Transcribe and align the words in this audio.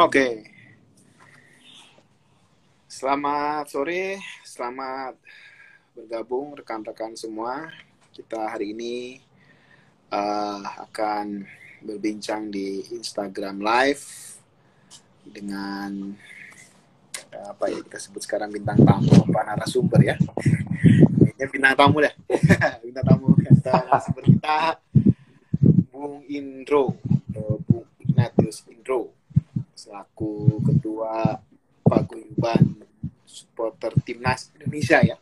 Oke. 0.00 0.48
Selamat 2.88 3.68
sore, 3.68 4.16
selamat 4.48 5.12
bergabung 5.92 6.56
rekan-rekan 6.56 7.12
semua. 7.20 7.68
Kita 8.08 8.48
hari 8.48 8.72
ini 8.72 9.20
uh, 10.08 10.88
akan 10.88 11.44
berbincang 11.84 12.48
di 12.48 12.80
Instagram 12.96 13.60
Live 13.60 14.40
dengan 15.20 16.16
uh, 17.36 17.52
apa 17.52 17.68
ya 17.68 17.84
kita 17.84 18.00
sebut 18.00 18.24
sekarang 18.24 18.56
bintang 18.56 18.80
tamu 18.80 19.12
apa 19.12 19.52
narasumber 19.52 20.00
ya. 20.00 20.16
Ini 21.36 21.44
bintang 21.52 21.76
tamu 21.76 22.00
deh. 22.00 22.14
bintang 22.88 23.04
tamu 23.04 23.36
kita 23.36 23.84
narasumber 23.84 24.24
kita 24.24 24.80
Bung 25.92 26.24
Indro, 26.24 26.96
selaku 29.90 30.62
ketua 30.70 31.42
paguyuban 31.82 32.78
supporter 33.26 33.90
timnas 34.06 34.54
Indonesia 34.54 35.02
ya. 35.02 35.18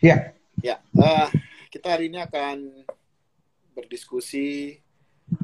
Iya. 0.00 0.16
Ya, 0.64 0.76
uh, 0.96 1.28
kita 1.68 1.92
hari 1.92 2.08
ini 2.08 2.24
akan 2.24 2.84
berdiskusi 3.76 4.80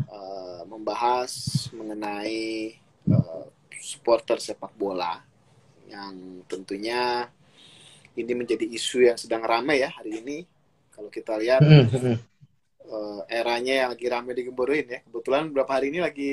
uh, 0.09 0.65
membahas 0.65 1.33
mengenai 1.77 2.81
uh, 3.13 3.53
supporter 3.85 4.41
sepak 4.41 4.73
bola 4.81 5.21
yang 5.85 6.41
tentunya 6.49 7.29
ini 8.17 8.33
menjadi 8.33 8.65
isu 8.65 9.13
yang 9.13 9.21
sedang 9.21 9.45
ramai 9.45 9.85
ya 9.85 9.93
hari 9.93 10.25
ini. 10.25 10.39
Kalau 10.89 11.13
kita 11.13 11.37
lihat 11.37 11.61
uh, 11.61 13.21
eranya 13.29 13.85
yang 13.85 13.89
lagi 13.93 14.09
ramai 14.09 14.33
digemburuin 14.33 14.89
ya. 14.89 15.01
Kebetulan 15.05 15.53
beberapa 15.53 15.77
hari 15.77 15.93
ini 15.93 16.01
lagi 16.01 16.33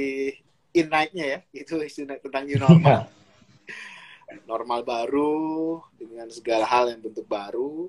in 0.73 0.89
night-nya 0.89 1.25
ya, 1.25 1.39
itu 1.53 1.77
isu 1.77 2.09
tentang 2.09 2.43
new 2.49 2.57
normal. 2.57 3.07
normal 4.49 4.81
baru 4.81 5.77
dengan 5.93 6.25
segala 6.33 6.65
hal 6.65 6.89
yang 6.89 7.05
bentuk 7.05 7.29
baru, 7.29 7.85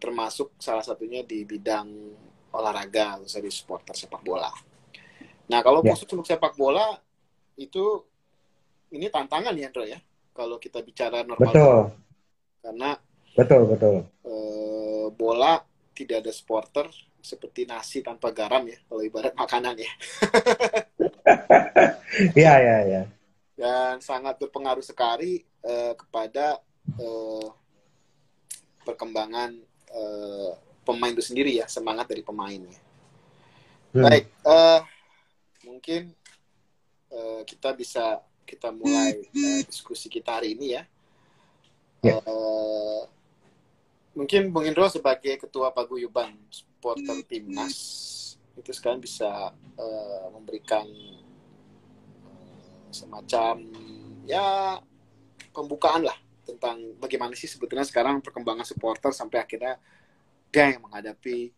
termasuk 0.00 0.56
salah 0.56 0.80
satunya 0.80 1.20
di 1.20 1.44
bidang 1.44 1.88
olahraga, 2.56 3.20
khususnya 3.20 3.44
di 3.44 3.52
supporter 3.52 3.92
sepak 3.92 4.24
bola. 4.24 4.48
Nah, 5.52 5.60
kalau 5.60 5.84
ya. 5.84 5.92
khusus 5.92 6.08
untuk 6.08 6.24
sepak 6.24 6.56
bola 6.56 6.96
itu 7.60 7.84
ini 8.96 9.12
tantangan 9.12 9.52
ya, 9.52 9.68
Andro 9.68 9.84
ya. 9.84 10.00
Kalau 10.32 10.56
kita 10.56 10.80
bicara 10.80 11.26
normal, 11.26 11.50
betul. 11.52 11.80
karena 12.62 12.90
betul 13.34 13.62
betul. 13.74 13.96
E, 14.22 14.34
bola 15.12 15.58
tidak 15.92 16.22
ada 16.22 16.32
supporter 16.32 16.86
seperti 17.18 17.66
nasi 17.66 18.00
tanpa 18.00 18.30
garam 18.30 18.62
ya, 18.64 18.78
kalau 18.86 19.02
ibarat 19.02 19.34
makanan 19.34 19.74
ya. 19.76 19.92
Iya 22.36 22.52
iya 22.64 22.76
iya. 22.84 23.02
Dan 23.58 23.98
sangat 23.98 24.38
berpengaruh 24.38 24.84
sekali 24.84 25.42
uh, 25.64 25.96
kepada 25.98 26.62
uh, 27.00 27.48
perkembangan 28.86 29.58
uh, 29.92 30.52
pemain 30.86 31.12
itu 31.12 31.24
sendiri 31.24 31.58
ya, 31.58 31.66
semangat 31.66 32.08
dari 32.08 32.22
pemainnya. 32.22 32.78
Hmm. 33.92 34.04
Baik, 34.04 34.24
uh, 34.46 34.80
mungkin 35.66 36.12
uh, 37.10 37.42
kita 37.44 37.74
bisa 37.74 38.22
kita 38.48 38.72
mulai 38.72 39.26
uh, 39.28 39.60
diskusi 39.66 40.08
kita 40.08 40.40
hari 40.40 40.56
ini 40.56 40.76
ya. 40.76 40.82
Yeah. 42.04 42.22
Ya. 42.22 42.30
Uh, 42.30 43.02
mungkin 44.14 44.50
Bung 44.50 44.66
Indro 44.66 44.90
sebagai 44.90 45.38
ketua 45.38 45.70
paguyuban 45.70 46.34
supporter 46.50 47.22
timnas 47.26 47.76
itu 48.58 48.74
sekarang 48.74 48.98
bisa 48.98 49.54
uh, 49.54 50.26
memberikan 50.34 50.86
semacam 52.98 53.54
ya 54.26 54.76
pembukaan 55.54 56.02
lah 56.02 56.18
tentang 56.42 56.96
bagaimana 56.98 57.36
sih 57.38 57.46
sebetulnya 57.46 57.84
sekarang 57.84 58.24
perkembangan 58.24 58.64
supporter 58.64 59.14
sampai 59.14 59.44
akhirnya 59.44 59.76
gang 60.48 60.80
menghadapi 60.80 61.52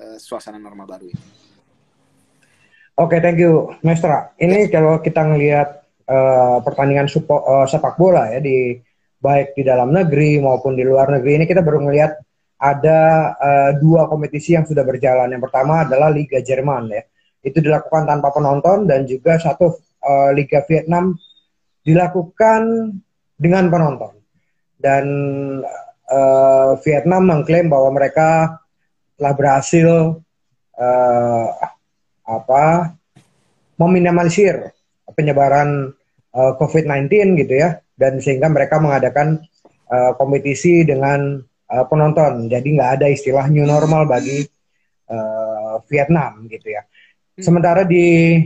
uh, 0.00 0.18
suasana 0.18 0.56
normal 0.56 0.88
baru 0.88 1.06
ini. 1.12 1.24
Oke, 2.92 3.16
okay, 3.16 3.18
thank 3.24 3.40
you, 3.40 3.72
Mestra. 3.80 4.36
Ini 4.36 4.68
kalau 4.68 5.00
kita 5.00 5.24
ngelihat 5.24 5.68
uh, 6.08 6.60
pertandingan 6.60 7.08
supo, 7.08 7.40
uh, 7.40 7.64
sepak 7.64 7.96
bola 7.96 8.28
ya 8.28 8.40
di 8.40 8.76
baik 9.22 9.56
di 9.56 9.62
dalam 9.64 9.94
negeri 9.94 10.42
maupun 10.42 10.76
di 10.76 10.84
luar 10.84 11.08
negeri 11.08 11.40
ini 11.40 11.44
kita 11.48 11.62
baru 11.64 11.88
ngelihat 11.88 12.12
ada 12.62 13.32
uh, 13.38 13.70
dua 13.80 14.06
kompetisi 14.12 14.54
yang 14.54 14.68
sudah 14.68 14.84
berjalan. 14.84 15.32
Yang 15.32 15.50
pertama 15.50 15.88
adalah 15.88 16.12
Liga 16.12 16.38
Jerman 16.44 16.92
ya. 16.92 17.02
Itu 17.42 17.58
dilakukan 17.58 18.06
tanpa 18.06 18.30
penonton 18.30 18.86
dan 18.86 19.02
juga 19.08 19.40
satu 19.40 19.72
uh, 20.02 20.30
Liga 20.34 20.62
Vietnam 20.66 21.16
dilakukan 21.82 22.92
dengan 23.38 23.70
penonton. 23.70 24.14
Dan 24.78 25.06
uh, 26.10 26.74
Vietnam 26.82 27.30
mengklaim 27.30 27.70
bahwa 27.70 27.94
mereka 27.94 28.58
telah 29.18 29.34
berhasil 29.38 29.88
uh, 30.78 31.46
apa 32.26 32.94
meminimalisir 33.78 34.74
penyebaran 35.14 35.94
uh, 36.34 36.52
COVID-19 36.58 37.38
gitu 37.46 37.54
ya, 37.58 37.78
dan 37.98 38.18
sehingga 38.18 38.50
mereka 38.50 38.82
mengadakan 38.82 39.42
uh, 39.90 40.14
kompetisi 40.18 40.82
dengan 40.82 41.38
uh, 41.70 41.84
penonton. 41.86 42.50
Jadi 42.50 42.68
nggak 42.78 42.90
ada 42.98 43.06
istilah 43.10 43.46
new 43.50 43.66
normal 43.66 44.06
bagi 44.06 44.42
uh, 45.10 45.78
Vietnam 45.86 46.46
gitu 46.50 46.74
ya. 46.74 46.82
Hmm. 46.82 47.42
Sementara 47.42 47.82
di 47.86 48.38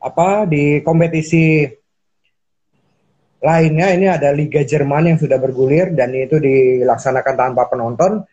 apa 0.00 0.48
di 0.48 0.80
kompetisi 0.80 1.68
lainnya 3.40 3.92
ini 3.96 4.06
ada 4.08 4.32
Liga 4.32 4.60
Jerman 4.64 5.12
yang 5.12 5.18
sudah 5.20 5.40
bergulir 5.40 5.96
dan 5.96 6.12
itu 6.12 6.36
dilaksanakan 6.40 7.34
tanpa 7.36 7.68
penonton. 7.68 8.24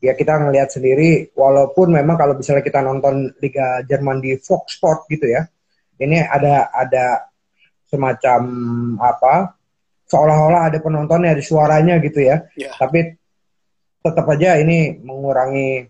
Ya 0.00 0.16
kita 0.16 0.40
ngelihat 0.40 0.72
sendiri 0.72 1.28
walaupun 1.36 1.92
memang 1.92 2.16
kalau 2.16 2.32
misalnya 2.32 2.64
kita 2.64 2.80
nonton 2.80 3.36
Liga 3.40 3.84
Jerman 3.84 4.20
di 4.24 4.36
Fox 4.40 4.80
Sport 4.80 5.08
gitu 5.12 5.28
ya. 5.28 5.44
Ini 6.00 6.24
ada 6.24 6.72
ada 6.72 7.28
semacam 7.84 8.40
apa 8.96 9.60
seolah-olah 10.08 10.72
ada 10.72 10.78
penontonnya 10.80 11.36
ada 11.36 11.44
suaranya 11.44 12.00
gitu 12.00 12.24
ya. 12.24 12.48
Yeah. 12.56 12.72
Tapi 12.80 13.20
tetap 14.00 14.24
aja 14.24 14.56
ini 14.56 14.96
mengurangi 15.04 15.84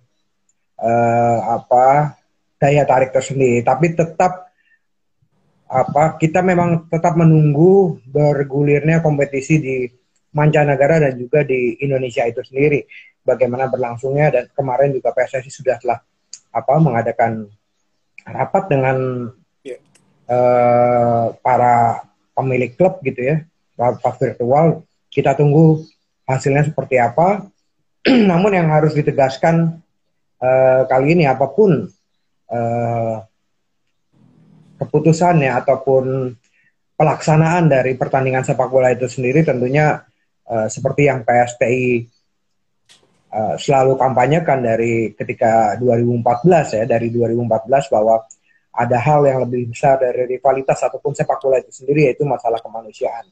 uh, 0.82 1.38
apa 1.54 2.18
daya 2.58 2.82
tarik 2.82 3.14
tersendiri. 3.14 3.62
Tapi 3.62 3.94
tetap 3.94 4.49
apa 5.70 6.18
kita 6.18 6.42
memang 6.42 6.90
tetap 6.90 7.14
menunggu 7.14 8.02
bergulirnya 8.10 8.98
kompetisi 8.98 9.62
di 9.62 9.76
mancanegara 10.34 10.98
dan 10.98 11.14
juga 11.14 11.46
di 11.46 11.78
Indonesia 11.78 12.26
itu 12.26 12.42
sendiri 12.42 12.82
bagaimana 13.22 13.70
berlangsungnya 13.70 14.34
dan 14.34 14.44
kemarin 14.50 14.90
juga 14.90 15.14
PSSI 15.14 15.50
sudah 15.50 15.78
telah 15.78 16.02
apa 16.50 16.74
mengadakan 16.82 17.46
rapat 18.26 18.66
dengan 18.66 19.30
yeah. 19.62 19.78
Ya. 20.26 20.34
uh, 20.34 21.24
para 21.38 22.02
pemilik 22.34 22.74
klub 22.74 22.98
gitu 23.06 23.22
ya 23.22 23.46
rapat 23.78 24.14
virtual 24.18 24.82
kita 25.06 25.38
tunggu 25.38 25.86
hasilnya 26.26 26.66
seperti 26.66 26.98
apa 26.98 27.46
namun 28.30 28.58
yang 28.58 28.74
harus 28.74 28.90
ditegaskan 28.90 29.78
uh, 30.42 30.82
kali 30.90 31.14
ini 31.14 31.30
apa 31.30 31.46
pun 31.46 31.86
uh, 32.50 33.16
keputusannya 34.80 35.52
ataupun 35.52 36.32
pelaksanaan 36.96 37.68
dari 37.68 37.96
pertandingan 38.00 38.44
sepak 38.44 38.68
bola 38.72 38.88
itu 38.92 39.04
sendiri 39.04 39.44
tentunya 39.44 40.00
uh, 40.48 40.68
seperti 40.68 41.08
yang 41.08 41.24
PSPI 41.24 42.04
uh, 43.32 43.36
eh, 43.36 43.54
selalu 43.56 43.96
kampanyekan 43.96 44.60
dari 44.60 45.12
ketika 45.16 45.76
2014 45.80 46.80
ya 46.80 46.84
dari 46.88 47.08
2014 47.12 47.92
bahwa 47.92 48.20
ada 48.70 48.98
hal 49.00 49.24
yang 49.26 49.38
lebih 49.44 49.72
besar 49.72 50.00
dari 50.00 50.36
rivalitas 50.36 50.80
ataupun 50.80 51.12
sepak 51.12 51.38
bola 51.42 51.58
itu 51.60 51.72
sendiri 51.72 52.12
yaitu 52.12 52.22
masalah 52.28 52.62
kemanusiaan. 52.62 53.26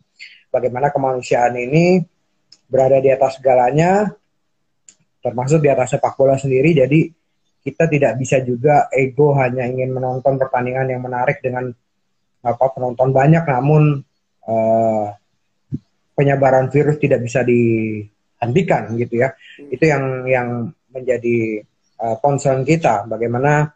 Bagaimana 0.49 0.89
kemanusiaan 0.91 1.55
ini 1.57 2.03
berada 2.69 3.01
di 3.01 3.09
atas 3.09 3.41
segalanya 3.41 4.13
termasuk 5.23 5.61
di 5.61 5.69
atas 5.69 5.97
sepak 5.97 6.15
bola 6.15 6.41
sendiri 6.41 6.73
jadi 6.73 7.01
kita 7.63 7.91
tidak 7.91 8.17
bisa 8.17 8.41
juga 8.41 8.87
ego 8.95 9.35
hanya 9.37 9.67
ingin 9.67 9.93
menonton 9.93 10.39
pertandingan 10.39 10.89
yang 10.89 11.03
menarik 11.03 11.43
dengan 11.43 11.69
apa 12.43 12.67
penonton 12.73 13.11
banyak. 13.11 13.45
Namun 13.45 14.03
uh, 14.47 15.07
penyebaran 16.15 16.71
virus 16.73 16.99
tidak 16.99 17.23
bisa 17.23 17.43
dihentikan 17.47 18.95
gitu 18.99 19.23
ya. 19.23 19.31
Hmm. 19.31 19.71
itu 19.75 19.85
yang 19.87 20.05
yang 20.27 20.49
menjadi 20.91 21.63
uh, 22.01 22.17
concern 22.23 22.63
kita. 22.65 23.07
Bagaimana 23.07 23.71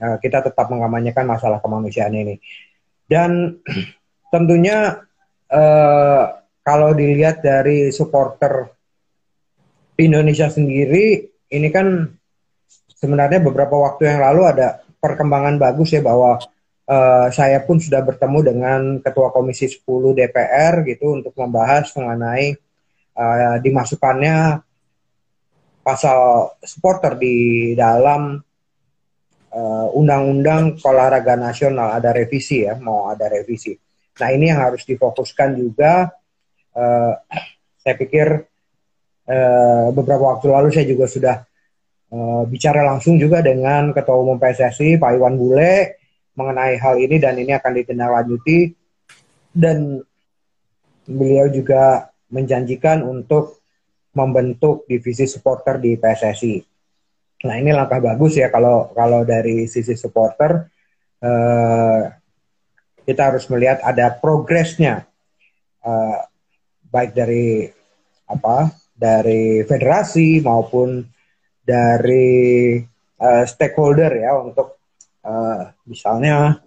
uh, 0.00 0.16
kita 0.20 0.44
tetap 0.44 0.66
mengamanyakan 0.70 1.26
masalah 1.26 1.58
kemanusiaan 1.58 2.14
ini. 2.14 2.36
Dan 3.04 3.60
tentunya 4.34 5.02
uh, 5.50 6.24
kalau 6.62 6.94
dilihat 6.94 7.42
dari 7.42 7.90
supporter 7.90 8.70
Indonesia 10.00 10.48
sendiri 10.48 11.28
ini 11.50 11.68
kan 11.68 12.08
sebenarnya 13.00 13.40
beberapa 13.40 13.74
waktu 13.80 14.12
yang 14.12 14.20
lalu 14.20 14.44
ada 14.46 14.84
perkembangan 15.00 15.56
bagus 15.56 15.96
ya 15.96 16.04
bahwa 16.04 16.36
uh, 16.84 17.26
saya 17.32 17.64
pun 17.64 17.80
sudah 17.80 18.04
bertemu 18.04 18.38
dengan 18.44 18.80
Ketua 19.00 19.32
Komisi 19.32 19.66
10 19.66 20.12
DPR 20.12 20.84
gitu 20.84 21.16
untuk 21.16 21.32
membahas 21.34 21.88
mengenai 21.96 22.54
uh, 23.16 23.56
dimasukkannya 23.64 24.60
pasal 25.80 26.52
supporter 26.60 27.16
di 27.16 27.72
dalam 27.72 28.36
undang-undang 29.90 30.78
uh, 30.78 30.88
olahraga 30.94 31.34
nasional 31.34 31.90
ada 31.90 32.14
revisi 32.14 32.62
ya 32.62 32.78
mau 32.78 33.10
ada 33.10 33.26
revisi. 33.26 33.74
Nah 34.22 34.28
ini 34.30 34.46
yang 34.46 34.62
harus 34.62 34.86
difokuskan 34.86 35.58
juga. 35.58 36.06
Uh, 36.70 37.18
saya 37.82 37.98
pikir 37.98 38.46
uh, 39.26 39.86
beberapa 39.90 40.36
waktu 40.36 40.46
lalu 40.54 40.70
saya 40.70 40.86
juga 40.86 41.10
sudah 41.10 41.49
uh, 42.10 42.42
bicara 42.46 42.84
langsung 42.86 43.16
juga 43.16 43.40
dengan 43.40 43.94
Ketua 43.94 44.18
Umum 44.18 44.36
PSSI 44.36 44.98
Pak 44.98 45.16
Iwan 45.16 45.38
Bule 45.38 46.00
mengenai 46.34 46.78
hal 46.78 46.98
ini 46.98 47.16
dan 47.18 47.38
ini 47.38 47.54
akan 47.54 47.72
ditindaklanjuti. 47.74 48.58
Dan 49.50 49.98
beliau 51.10 51.50
juga 51.50 52.06
menjanjikan 52.30 53.02
untuk 53.02 53.58
membentuk 54.14 54.86
divisi 54.86 55.26
supporter 55.26 55.82
di 55.82 55.98
PSSI. 55.98 56.62
Nah 57.46 57.54
ini 57.58 57.74
langkah 57.74 57.98
bagus 57.98 58.38
ya 58.38 58.46
kalau 58.52 58.94
kalau 58.94 59.26
dari 59.26 59.66
sisi 59.66 59.98
supporter. 59.98 60.70
Eh, 61.20 62.02
kita 63.04 63.22
harus 63.34 63.44
melihat 63.50 63.82
ada 63.82 64.14
progresnya. 64.14 65.04
Eh, 65.82 66.18
baik 66.90 67.12
dari 67.14 67.66
apa 68.30 68.70
dari 68.94 69.66
federasi 69.66 70.42
maupun 70.42 71.02
dari 71.70 72.82
uh, 73.22 73.44
stakeholder 73.46 74.10
ya 74.18 74.34
untuk 74.42 74.82
uh, 75.22 75.70
misalnya 75.86 76.58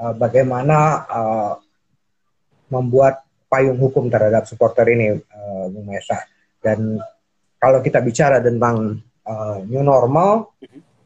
uh, 0.00 0.14
bagaimana 0.16 0.78
uh, 1.04 1.52
membuat 2.72 3.28
payung 3.48 3.80
hukum 3.80 4.12
terhadap 4.12 4.44
supporter 4.44 4.84
ini, 4.92 5.16
uh, 5.16 5.64
Bung 5.72 5.88
Mesa. 5.88 6.20
Dan 6.60 7.00
kalau 7.56 7.80
kita 7.80 8.04
bicara 8.04 8.44
tentang 8.44 9.00
uh, 9.24 9.58
new 9.64 9.80
normal, 9.80 10.52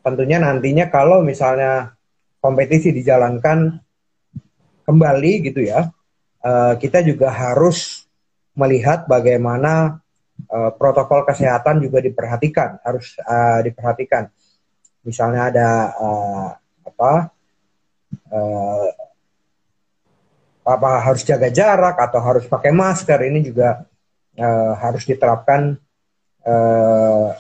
tentunya 0.03 0.43
nantinya 0.43 0.91
kalau 0.91 1.23
misalnya 1.23 1.95
kompetisi 2.43 2.91
dijalankan 2.91 3.79
kembali 4.83 5.33
gitu 5.47 5.63
ya, 5.63 5.87
uh, 6.43 6.75
kita 6.77 7.07
juga 7.07 7.31
harus 7.31 8.11
melihat 8.59 9.07
bagaimana 9.07 10.02
uh, 10.53 10.71
protokol 10.77 11.25
kesehatan 11.25 11.81
juga 11.81 12.05
diperhatikan, 12.05 12.79
harus 12.85 13.17
uh, 13.25 13.65
diperhatikan. 13.65 14.29
Misalnya 15.03 15.51
ada 15.51 15.69
uh, 15.97 16.49
apa 16.85 17.13
uh, 18.31 18.89
apa 20.63 20.91
harus 21.03 21.27
jaga 21.27 21.51
jarak 21.51 21.99
atau 21.99 22.21
harus 22.23 22.47
pakai 22.47 22.71
masker 22.71 23.19
ini 23.27 23.43
juga 23.43 23.83
uh, 24.39 24.73
harus 24.79 25.03
diterapkan 25.03 25.75
uh, 26.47 27.35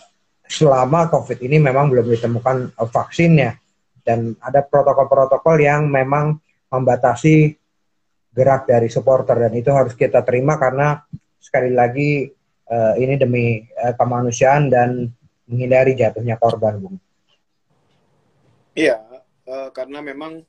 selama 0.48 1.06
COVID 1.12 1.38
ini 1.46 1.62
memang 1.62 1.86
belum 1.92 2.08
ditemukan 2.18 2.74
uh, 2.74 2.88
vaksinnya. 2.88 3.60
Dan 4.02 4.34
ada 4.42 4.66
protokol-protokol 4.66 5.62
yang 5.62 5.86
memang 5.86 6.34
membatasi 6.66 7.54
gerak 8.34 8.66
dari 8.66 8.90
supporter 8.90 9.46
dan 9.46 9.52
itu 9.54 9.70
harus 9.70 9.94
kita 9.94 10.26
terima 10.26 10.58
karena 10.58 10.98
sekali 11.38 11.70
lagi 11.70 12.26
uh, 12.72 12.94
ini 12.96 13.20
demi 13.20 13.68
uh, 13.76 13.92
kemanusiaan 13.92 14.72
dan 14.72 15.12
menghindari 15.44 15.92
jatuhnya 15.92 16.40
korban, 16.40 16.80
Bung. 16.80 16.96
Iya, 18.72 19.04
uh, 19.44 19.68
karena 19.76 20.00
memang 20.00 20.40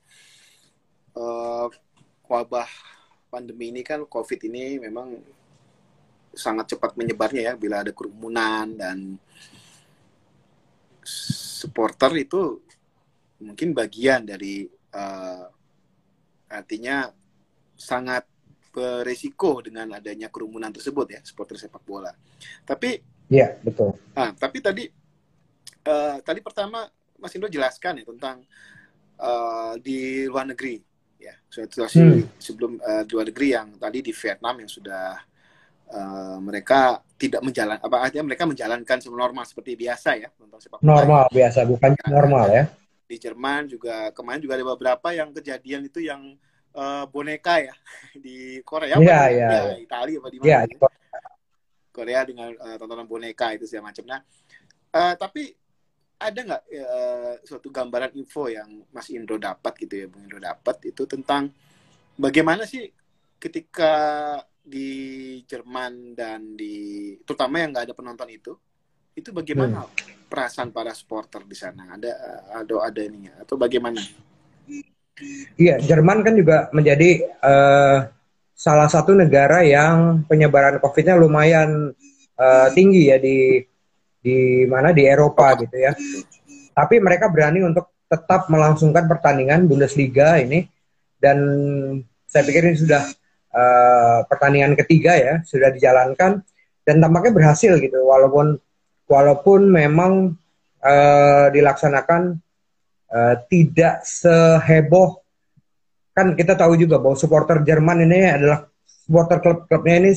uh, 1.19 1.67
wabah 2.23 2.69
pandemi 3.27 3.75
ini 3.75 3.83
kan 3.83 4.07
COVID 4.07 4.39
ini 4.47 4.79
memang 4.79 5.19
sangat 6.33 6.73
cepat 6.73 6.97
menyebarnya 6.97 7.53
ya 7.53 7.53
bila 7.53 7.85
ada 7.85 7.93
kerumunan 7.93 8.73
dan 8.73 9.21
supporter 11.05 12.09
itu 12.17 12.63
mungkin 13.37 13.75
bagian 13.75 14.25
dari 14.25 14.65
uh, 14.95 15.45
artinya 16.49 17.11
sangat 17.77 18.25
beresiko 18.73 19.61
dengan 19.61 19.93
adanya 19.93 20.33
kerumunan 20.33 20.73
tersebut 20.73 21.07
ya 21.13 21.21
supporter 21.21 21.61
sepak 21.61 21.85
bola. 21.85 22.09
Tapi 22.65 23.13
Iya 23.31 23.55
betul. 23.63 23.95
Ah, 24.13 24.29
tapi 24.35 24.59
tadi 24.59 24.85
uh, 25.87 26.17
tadi 26.21 26.39
pertama 26.43 26.85
Mas 27.17 27.33
Indro 27.33 27.47
jelaskan 27.47 28.03
ya 28.03 28.05
tentang 28.05 28.43
uh, 29.17 29.73
di 29.79 30.27
luar 30.27 30.49
negeri 30.49 30.81
ya 31.17 31.33
situasi 31.47 32.03
hmm. 32.03 32.35
sebelum 32.35 32.77
uh, 32.83 33.01
di 33.07 33.11
luar 33.15 33.27
negeri 33.31 33.47
yang 33.55 33.67
tadi 33.79 34.03
di 34.03 34.11
Vietnam 34.11 34.59
yang 34.59 34.69
sudah 34.69 35.17
uh, 35.95 36.37
mereka 36.43 36.99
tidak 37.15 37.39
menjalan 37.39 37.79
apa 37.79 37.95
artinya 38.03 38.27
mereka 38.27 38.43
menjalankan 38.43 38.97
normal 39.07 39.47
seperti 39.47 39.79
biasa 39.79 40.09
ya 40.19 40.29
tentang 40.35 40.59
sepak 40.59 40.83
bola. 40.83 40.89
Normal 40.99 41.23
biasa 41.31 41.59
bukan 41.63 41.89
ya, 41.95 42.05
normal 42.11 42.45
ya. 42.51 42.63
Di 43.07 43.15
Jerman 43.17 43.71
juga 43.71 44.11
kemarin 44.11 44.41
juga 44.43 44.59
ada 44.59 44.65
beberapa 44.67 45.09
yang 45.15 45.31
kejadian 45.31 45.87
itu 45.87 46.03
yang 46.03 46.35
uh, 46.73 47.05
boneka 47.07 47.61
ya 47.61 47.73
di 48.25 48.59
Korea 48.65 48.97
yeah, 48.97 49.01
yeah. 49.01 49.27
ya 49.29 49.49
iya. 49.73 49.75
Italia 49.79 50.17
apa 50.19 50.29
di 50.29 50.37
mana? 50.41 50.49
Yeah, 50.49 50.61
ya? 50.67 50.89
Korea 51.93 52.25
dengan 52.25 52.49
uh, 52.57 52.75
tontonan 52.81 53.05
boneka 53.05 53.53
itu 53.53 53.69
segala 53.69 53.93
macam. 53.93 54.03
Nah, 54.09 54.21
uh, 54.97 55.13
tapi 55.13 55.53
ada 56.17 56.39
nggak 56.41 56.63
uh, 56.73 57.33
suatu 57.45 57.69
gambaran 57.69 58.17
info 58.17 58.49
yang 58.49 58.81
Mas 58.89 59.13
Indro 59.13 59.37
dapat 59.37 59.77
gitu 59.77 59.93
ya, 60.01 60.05
Bung 60.09 60.25
Indro 60.25 60.41
dapat 60.41 60.89
itu 60.89 61.05
tentang 61.05 61.53
bagaimana 62.17 62.65
sih 62.65 62.89
ketika 63.37 63.93
di 64.63 65.37
Jerman 65.45 66.17
dan 66.17 66.57
di 66.57 67.13
terutama 67.21 67.61
yang 67.61 67.75
nggak 67.75 67.91
ada 67.91 67.95
penonton 67.95 68.29
itu, 68.31 68.57
itu 69.13 69.29
bagaimana 69.29 69.85
hmm. 69.85 70.31
perasaan 70.31 70.73
para 70.73 70.95
supporter 70.97 71.45
di 71.45 71.53
sana? 71.53 71.93
Ada 71.93 72.11
ada 72.57 72.73
ada 72.81 73.01
ininya 73.05 73.37
atau 73.45 73.53
bagaimana? 73.53 74.01
Iya, 75.57 75.77
Jerman 75.77 76.25
kan 76.25 76.33
juga 76.33 76.73
menjadi 76.73 77.21
uh, 77.41 78.09
salah 78.57 78.89
satu 78.89 79.13
negara 79.13 79.61
yang 79.61 80.25
penyebaran 80.25 80.81
COVID-nya 80.81 81.13
lumayan 81.19 81.93
uh, 82.37 82.67
tinggi 82.73 83.13
ya 83.13 83.21
di 83.21 83.61
di 84.23 84.63
mana 84.65 84.89
di 84.89 85.05
Eropa 85.05 85.53
gitu 85.59 85.75
ya. 85.77 85.93
Tapi 86.73 86.97
mereka 86.97 87.29
berani 87.29 87.61
untuk 87.61 87.93
tetap 88.09 88.49
melangsungkan 88.49 89.05
pertandingan 89.05 89.69
Bundesliga 89.69 90.41
ini 90.41 90.65
dan 91.21 91.37
saya 92.25 92.43
pikir 92.45 92.73
ini 92.73 92.77
sudah 92.77 93.03
uh, 93.53 94.25
pertandingan 94.25 94.73
ketiga 94.77 95.13
ya 95.17 95.33
sudah 95.45 95.69
dijalankan 95.69 96.41
dan 96.83 96.95
tampaknya 96.99 97.31
berhasil 97.33 97.73
gitu 97.77 98.01
walaupun 98.05 98.57
walaupun 99.07 99.69
memang 99.69 100.37
uh, 100.81 101.47
dilaksanakan 101.53 102.41
uh, 103.13 103.35
tidak 103.45 104.01
seheboh 104.01 105.21
kan 106.13 106.33
kita 106.33 106.57
tahu 106.57 106.77
juga 106.77 107.01
bahwa 107.01 107.15
supporter 107.17 107.61
Jerman 107.61 108.01
ini 108.05 108.29
adalah 108.29 108.69
supporter 108.85 109.41
klub-klubnya 109.41 109.95
ini 110.01 110.13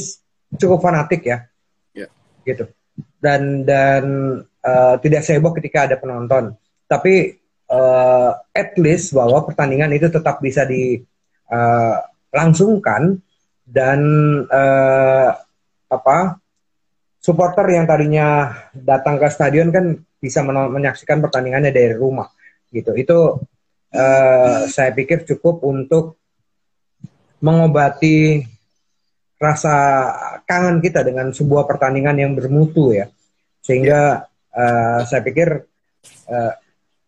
cukup 0.56 0.80
fanatik 0.84 1.24
ya, 1.24 1.48
yeah. 1.96 2.08
gitu 2.44 2.68
dan 3.20 3.64
dan 3.64 4.04
uh, 4.62 4.96
tidak 5.00 5.24
seboh 5.24 5.52
ketika 5.56 5.82
ada 5.88 5.96
penonton. 5.96 6.52
Tapi 6.86 7.34
uh, 7.72 8.30
at 8.54 8.78
least 8.78 9.14
bahwa 9.16 9.42
pertandingan 9.42 9.90
itu 9.96 10.12
tetap 10.12 10.38
bisa 10.38 10.62
dilangsungkan 10.68 13.02
eh, 13.16 13.18
uh, 13.18 13.20
dan 13.66 14.00
uh, 14.46 15.34
apa 15.90 16.38
supporter 17.18 17.66
yang 17.74 17.90
tadinya 17.90 18.54
datang 18.70 19.18
ke 19.18 19.26
stadion 19.26 19.74
kan 19.74 19.98
bisa 20.22 20.46
menyaksikan 20.46 21.18
pertandingannya 21.18 21.74
dari 21.74 21.98
rumah 21.98 22.30
gitu. 22.70 22.92
Itu 22.96 23.18
uh, 23.92 24.60
saya 24.68 24.90
pikir 24.92 25.24
cukup 25.24 25.62
untuk 25.66 26.18
mengobati 27.40 28.42
rasa 29.36 29.74
kangen 30.48 30.80
kita 30.80 31.04
dengan 31.04 31.28
sebuah 31.28 31.68
pertandingan 31.68 32.16
yang 32.16 32.32
bermutu 32.32 32.96
ya 32.96 33.12
sehingga 33.60 34.24
uh, 34.56 35.00
saya 35.04 35.20
pikir 35.20 35.60
uh, 36.32 36.52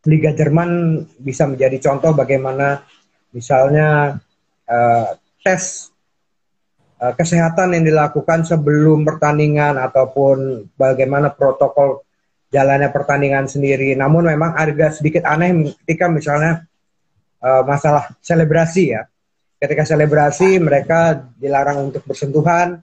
Liga 0.04 0.36
Jerman 0.36 1.02
bisa 1.16 1.48
menjadi 1.48 1.80
contoh 1.80 2.12
bagaimana 2.12 2.84
misalnya 3.32 4.16
uh, 4.68 5.08
tes 5.40 5.92
kesehatan 6.98 7.78
yang 7.78 7.94
dilakukan 7.94 8.42
sebelum 8.42 9.06
pertandingan 9.06 9.78
ataupun 9.78 10.66
bagaimana 10.74 11.30
protokol 11.30 12.02
jalannya 12.48 12.88
pertandingan 12.92 13.46
sendiri. 13.46 13.92
Namun 13.94 14.28
memang 14.28 14.56
agak 14.56 15.00
sedikit 15.00 15.28
aneh 15.28 15.72
ketika 15.84 16.08
misalnya 16.08 16.64
uh, 17.44 17.62
masalah 17.64 18.08
selebrasi 18.24 18.96
ya. 18.96 19.04
Ketika 19.58 19.82
selebrasi 19.84 20.62
mereka 20.62 21.18
dilarang 21.36 21.90
untuk 21.90 22.06
bersentuhan. 22.06 22.78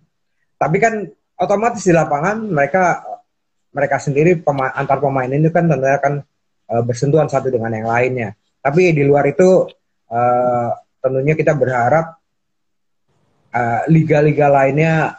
Tapi 0.55 0.77
kan 0.79 0.93
otomatis 1.39 1.83
di 1.83 1.91
lapangan 1.91 2.47
mereka 2.47 3.03
mereka 3.75 3.99
sendiri 3.99 4.39
pema 4.39 4.71
antar 4.71 5.03
pemain 5.03 5.27
ini 5.27 5.51
kan 5.51 5.67
tentunya 5.67 5.99
kan 5.99 6.23
uh, 6.71 6.83
bersentuhan 6.83 7.27
satu 7.27 7.51
dengan 7.51 7.71
yang 7.75 7.87
lainnya. 7.87 8.29
Tapi 8.59 8.95
di 8.95 9.03
luar 9.03 9.27
itu 9.29 9.67
uh, 10.09 10.69
tentunya 11.01 11.35
kita 11.37 11.53
berharap 11.53 12.17
liga-liga 13.87 14.51
uh, 14.51 14.53
lainnya 14.59 15.15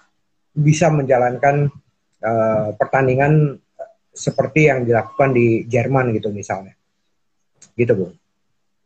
bisa 0.52 0.92
menjalankan 0.92 1.72
uh, 2.20 2.76
pertandingan 2.76 3.56
seperti 4.16 4.72
yang 4.72 4.88
dilakukan 4.88 5.36
di 5.36 5.68
Jerman 5.68 6.16
gitu 6.16 6.32
misalnya. 6.32 6.72
Gitu, 7.76 7.92
Bu. 7.92 8.08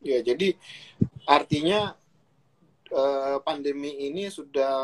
Ya, 0.03 0.19
jadi 0.27 0.59
artinya 1.29 1.95
uh, 2.91 3.39
pandemi 3.47 4.11
ini 4.11 4.27
sudah 4.27 4.75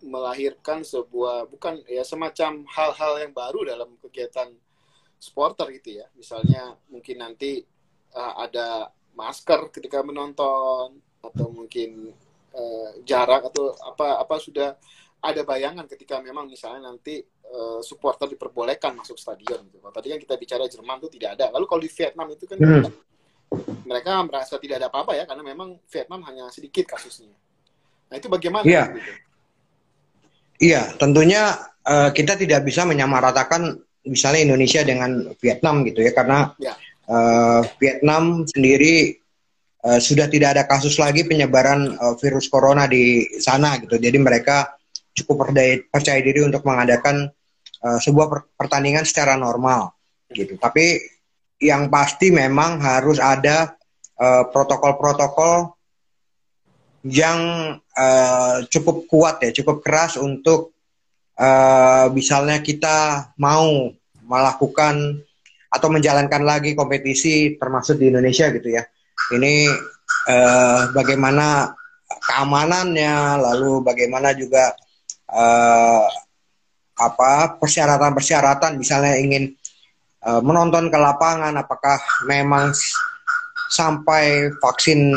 melahirkan 0.00 0.80
sebuah 0.80 1.50
bukan 1.50 1.84
ya 1.84 2.06
semacam 2.06 2.64
hal-hal 2.70 3.12
yang 3.20 3.32
baru 3.36 3.68
dalam 3.68 3.98
kegiatan 4.00 4.48
supporter 5.20 5.68
gitu 5.76 6.00
ya. 6.00 6.06
Misalnya 6.16 6.78
mungkin 6.88 7.20
nanti 7.20 7.60
uh, 8.14 8.34
ada 8.40 8.88
masker 9.12 9.68
ketika 9.74 10.00
menonton 10.00 10.96
atau 11.20 11.46
mungkin 11.52 12.14
uh, 12.56 12.90
jarak 13.04 13.52
atau 13.52 13.76
apa 13.84 14.24
apa 14.24 14.36
sudah 14.40 14.78
ada 15.20 15.44
bayangan 15.44 15.84
ketika 15.84 16.16
memang 16.24 16.48
misalnya 16.48 16.88
nanti 16.88 17.20
uh, 17.50 17.80
supporter 17.82 18.30
diperbolehkan 18.30 18.94
masuk 18.94 19.18
stadion 19.18 19.66
gitu. 19.68 19.82
Kalau 19.82 19.94
tadi 19.94 20.08
kan 20.14 20.18
kita 20.22 20.34
bicara 20.38 20.64
Jerman 20.70 20.96
itu 21.02 21.08
tidak 21.18 21.30
ada. 21.38 21.46
Lalu 21.52 21.64
kalau 21.66 21.82
di 21.82 21.90
Vietnam 21.90 22.26
itu 22.30 22.44
kan 22.46 22.58
hmm. 22.58 22.84
mereka 23.84 24.10
merasa 24.22 24.54
tidak 24.62 24.80
ada 24.80 24.86
apa-apa 24.88 25.12
ya 25.18 25.24
karena 25.26 25.42
memang 25.42 25.78
Vietnam 25.90 26.20
hanya 26.30 26.48
sedikit 26.54 26.86
kasusnya. 26.86 27.34
Nah 28.10 28.16
itu 28.18 28.26
bagaimana? 28.30 28.64
Iya. 28.66 28.84
Gitu? 28.94 29.12
Iya, 30.60 30.82
tentunya 31.00 31.56
uh, 31.88 32.12
kita 32.12 32.36
tidak 32.36 32.68
bisa 32.68 32.84
menyamaratakan 32.84 33.80
misalnya 34.04 34.52
Indonesia 34.52 34.84
dengan 34.84 35.32
Vietnam 35.40 35.84
gitu 35.88 36.04
ya 36.04 36.12
karena 36.12 36.52
ya. 36.60 36.76
Uh, 37.10 37.64
Vietnam 37.80 38.46
sendiri 38.46 39.18
uh, 39.82 39.98
sudah 39.98 40.28
tidak 40.28 40.54
ada 40.54 40.62
kasus 40.68 41.00
lagi 41.00 41.24
penyebaran 41.24 41.96
uh, 41.96 42.14
virus 42.20 42.46
corona 42.52 42.84
di 42.84 43.24
sana 43.40 43.80
gitu. 43.80 43.96
Jadi 43.96 44.20
mereka 44.20 44.76
cukup 45.16 45.48
percaya, 45.48 45.80
percaya 45.90 46.20
diri 46.20 46.44
untuk 46.44 46.62
mengadakan 46.62 47.32
uh, 47.84 47.98
sebuah 48.00 48.56
pertandingan 48.56 49.04
secara 49.04 49.36
normal 49.36 49.92
gitu. 50.30 50.56
Tapi 50.56 51.00
yang 51.60 51.92
pasti 51.92 52.32
memang 52.32 52.80
harus 52.80 53.20
ada 53.20 53.76
eh, 54.16 54.44
protokol-protokol 54.48 55.52
uh, 55.60 55.72
yang 57.04 57.40
uh, 57.76 58.56
cukup 58.68 59.04
kuat 59.04 59.44
ya, 59.44 59.52
cukup 59.52 59.84
keras 59.84 60.16
untuk 60.16 60.72
uh, 61.36 62.08
misalnya 62.12 62.64
kita 62.64 63.28
mau 63.36 63.92
melakukan 64.24 65.20
atau 65.68 65.88
menjalankan 65.92 66.42
lagi 66.44 66.72
kompetisi 66.72 67.60
termasuk 67.60 68.00
di 68.00 68.08
Indonesia 68.08 68.48
gitu 68.52 68.68
ya. 68.72 68.84
Ini 69.36 69.68
uh, 70.32 70.96
bagaimana 70.96 71.76
keamanannya, 72.08 73.40
lalu 73.40 73.84
bagaimana 73.84 74.32
juga 74.32 74.72
apa 77.00 77.56
persyaratan-persyaratan 77.56 78.76
misalnya 78.76 79.16
ingin 79.16 79.56
uh, 80.28 80.44
menonton 80.44 80.92
ke 80.92 80.98
lapangan 81.00 81.56
apakah 81.56 81.96
memang 82.28 82.76
sampai 83.72 84.52
vaksin 84.60 85.16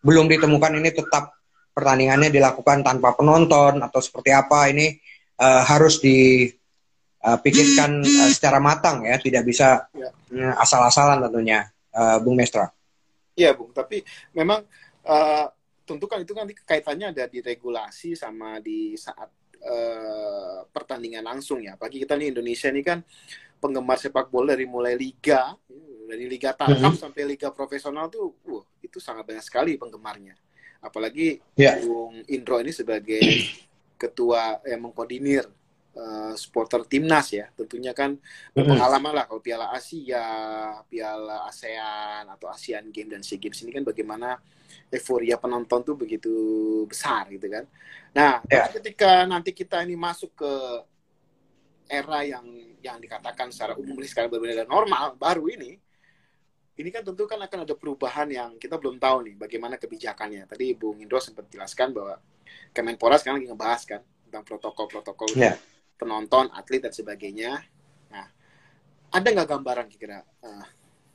belum 0.00 0.30
ditemukan 0.30 0.80
ini 0.80 0.90
tetap 0.94 1.36
pertandingannya 1.76 2.32
dilakukan 2.32 2.80
tanpa 2.80 3.12
penonton 3.14 3.84
atau 3.84 4.00
seperti 4.00 4.32
apa 4.32 4.72
ini 4.72 4.96
uh, 5.38 5.62
harus 5.68 6.00
dipikirkan 6.00 8.02
uh, 8.02 8.30
secara 8.32 8.58
matang 8.58 9.04
ya 9.04 9.20
tidak 9.20 9.44
bisa 9.44 9.84
ya. 9.92 10.10
asal-asalan 10.58 11.28
tentunya 11.28 11.68
uh, 11.92 12.18
Bung 12.18 12.40
Mestra. 12.40 12.72
Iya 13.36 13.54
Bung 13.54 13.70
tapi 13.70 14.02
memang 14.34 14.64
uh, 15.06 15.46
tentu 15.86 16.04
kan 16.10 16.20
itu 16.20 16.34
nanti 16.34 16.52
kaitannya 16.52 17.14
ada 17.14 17.30
di 17.30 17.38
regulasi 17.38 18.18
sama 18.18 18.58
di 18.58 18.98
saat 18.98 19.37
uh, 19.64 20.66
pertandingan 20.70 21.24
langsung 21.26 21.62
ya. 21.62 21.74
Bagi 21.74 22.02
kita 22.04 22.14
nih 22.14 22.34
Indonesia 22.34 22.68
ini 22.70 22.82
kan 22.84 22.98
penggemar 23.58 23.98
sepak 23.98 24.30
bola 24.30 24.54
dari 24.54 24.66
mulai 24.68 24.94
liga 24.94 25.56
dari 26.08 26.24
liga 26.24 26.56
tangkap 26.56 26.96
mm-hmm. 26.96 27.04
sampai 27.04 27.22
liga 27.28 27.52
profesional 27.52 28.08
tuh, 28.08 28.32
wah 28.48 28.64
itu 28.80 28.96
sangat 28.96 29.28
banyak 29.28 29.44
sekali 29.44 29.76
penggemarnya. 29.76 30.32
Apalagi 30.80 31.36
yeah. 31.52 31.84
Bung 31.84 32.24
Indro 32.32 32.64
ini 32.64 32.72
sebagai 32.72 33.20
ketua 34.00 34.62
yang 34.64 34.88
mengkoordinir 34.88 35.44
uh, 35.98 36.32
supporter 36.38 36.86
timnas 36.86 37.34
ya, 37.34 37.50
tentunya 37.52 37.90
kan 37.90 38.14
berpengalaman 38.54 39.12
lah 39.12 39.24
kalau 39.26 39.42
Piala 39.42 39.74
Asia, 39.74 40.24
Piala 40.86 41.44
ASEAN 41.50 42.30
atau 42.30 42.46
ASEAN 42.46 42.94
Games 42.94 43.10
dan 43.18 43.20
SEA 43.26 43.42
Games 43.42 43.58
ini 43.66 43.74
kan 43.74 43.82
bagaimana 43.82 44.38
euforia 44.88 45.36
penonton 45.36 45.82
tuh 45.84 45.96
begitu 45.98 46.32
besar 46.86 47.28
gitu 47.28 47.50
kan. 47.50 47.64
Nah, 48.14 48.40
yeah. 48.48 48.70
ketika 48.72 49.26
nanti 49.26 49.52
kita 49.52 49.82
ini 49.84 49.98
masuk 49.98 50.32
ke 50.38 50.52
era 51.88 52.20
yang 52.24 52.44
yang 52.84 53.00
dikatakan 53.00 53.50
secara 53.50 53.74
umum 53.74 53.96
ini 53.98 54.08
sekarang 54.08 54.30
berbeda 54.30 54.64
normal 54.68 55.18
baru 55.18 55.50
ini, 55.50 55.76
ini 56.78 56.88
kan 56.94 57.02
tentu 57.02 57.26
kan 57.26 57.42
akan 57.42 57.66
ada 57.66 57.74
perubahan 57.74 58.28
yang 58.30 58.50
kita 58.56 58.78
belum 58.78 59.02
tahu 59.02 59.26
nih 59.28 59.34
bagaimana 59.34 59.74
kebijakannya. 59.76 60.46
Tadi 60.46 60.78
Bung 60.78 61.02
Indro 61.02 61.18
sempat 61.18 61.50
jelaskan 61.50 61.90
bahwa 61.90 62.16
Kemenpora 62.72 63.16
sekarang 63.20 63.42
lagi 63.42 63.48
ngebahas 63.50 63.82
kan 63.84 64.00
tentang 64.28 64.44
protokol-protokol 64.44 65.32
yeah. 65.36 65.56
Penonton, 65.98 66.48
atlet 66.54 66.80
dan 66.80 66.94
sebagainya. 66.94 67.58
Nah, 68.14 68.26
ada 69.12 69.26
nggak 69.28 69.48
gambaran 69.50 69.86
kira-kira 69.90 70.22
uh, 70.46 70.66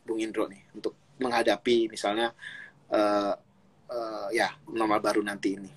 Bung 0.04 0.20
Indro 0.20 0.46
nih 0.52 0.62
untuk 0.76 0.94
menghadapi 1.18 1.88
misalnya 1.88 2.36
uh, 2.92 3.34
uh, 3.88 4.28
ya 4.36 4.52
normal 4.68 5.00
baru 5.00 5.24
nanti 5.24 5.56
ini. 5.56 5.72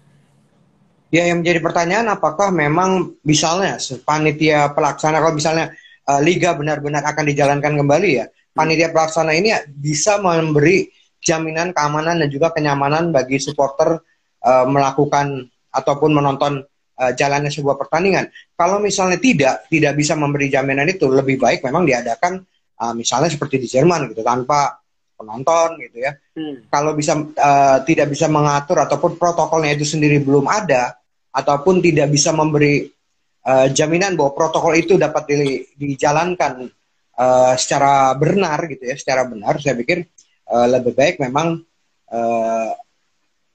Ya 1.14 1.30
yang 1.30 1.40
menjadi 1.40 1.62
pertanyaan 1.62 2.10
apakah 2.10 2.50
memang 2.50 3.14
misalnya 3.22 3.78
panitia 4.02 4.74
pelaksana 4.74 5.22
kalau 5.22 5.38
misalnya 5.38 5.70
uh, 6.10 6.18
liga 6.18 6.50
benar-benar 6.58 7.06
akan 7.06 7.24
dijalankan 7.30 7.78
kembali 7.78 8.10
ya 8.10 8.26
panitia 8.56 8.88
pelaksana 8.90 9.36
ini 9.36 9.52
bisa 9.68 10.16
memberi 10.16 10.88
jaminan 11.20 11.76
keamanan 11.76 12.24
dan 12.24 12.28
juga 12.32 12.50
kenyamanan 12.56 13.12
bagi 13.12 13.36
supporter 13.36 14.00
uh, 14.40 14.64
melakukan 14.64 15.44
ataupun 15.74 16.10
menonton 16.16 16.64
uh, 17.00 17.12
jalannya 17.12 17.52
sebuah 17.52 17.76
pertandingan. 17.76 18.28
Kalau 18.56 18.80
misalnya 18.80 19.20
tidak 19.20 19.68
tidak 19.68 19.92
bisa 19.96 20.16
memberi 20.16 20.48
jaminan 20.48 20.88
itu 20.88 21.06
lebih 21.08 21.36
baik 21.36 21.64
memang 21.64 21.84
diadakan 21.84 22.40
uh, 22.80 22.92
misalnya 22.96 23.30
seperti 23.30 23.60
di 23.60 23.68
Jerman 23.68 24.12
gitu 24.12 24.24
tanpa 24.24 24.80
penonton 25.16 25.80
gitu 25.80 26.04
ya. 26.04 26.12
Hmm. 26.36 26.68
Kalau 26.68 26.92
bisa 26.92 27.16
uh, 27.16 27.78
tidak 27.88 28.12
bisa 28.12 28.28
mengatur 28.28 28.84
ataupun 28.84 29.16
protokolnya 29.16 29.76
itu 29.76 29.88
sendiri 29.88 30.20
belum 30.20 30.44
ada 30.44 30.96
ataupun 31.32 31.80
tidak 31.84 32.12
bisa 32.12 32.32
memberi 32.32 32.88
uh, 33.44 33.68
jaminan 33.72 34.16
bahwa 34.16 34.32
protokol 34.36 34.76
itu 34.76 34.96
dapat 35.00 35.24
di, 35.28 35.64
dijalankan 35.76 36.68
uh, 37.16 37.54
secara 37.56 38.12
benar 38.16 38.68
gitu 38.68 38.84
ya, 38.84 38.96
secara 38.96 39.24
benar 39.24 39.56
saya 39.60 39.76
pikir 39.76 40.04
uh, 40.52 40.66
lebih 40.68 40.92
baik 40.92 41.20
memang 41.20 41.60
uh, 42.12 42.70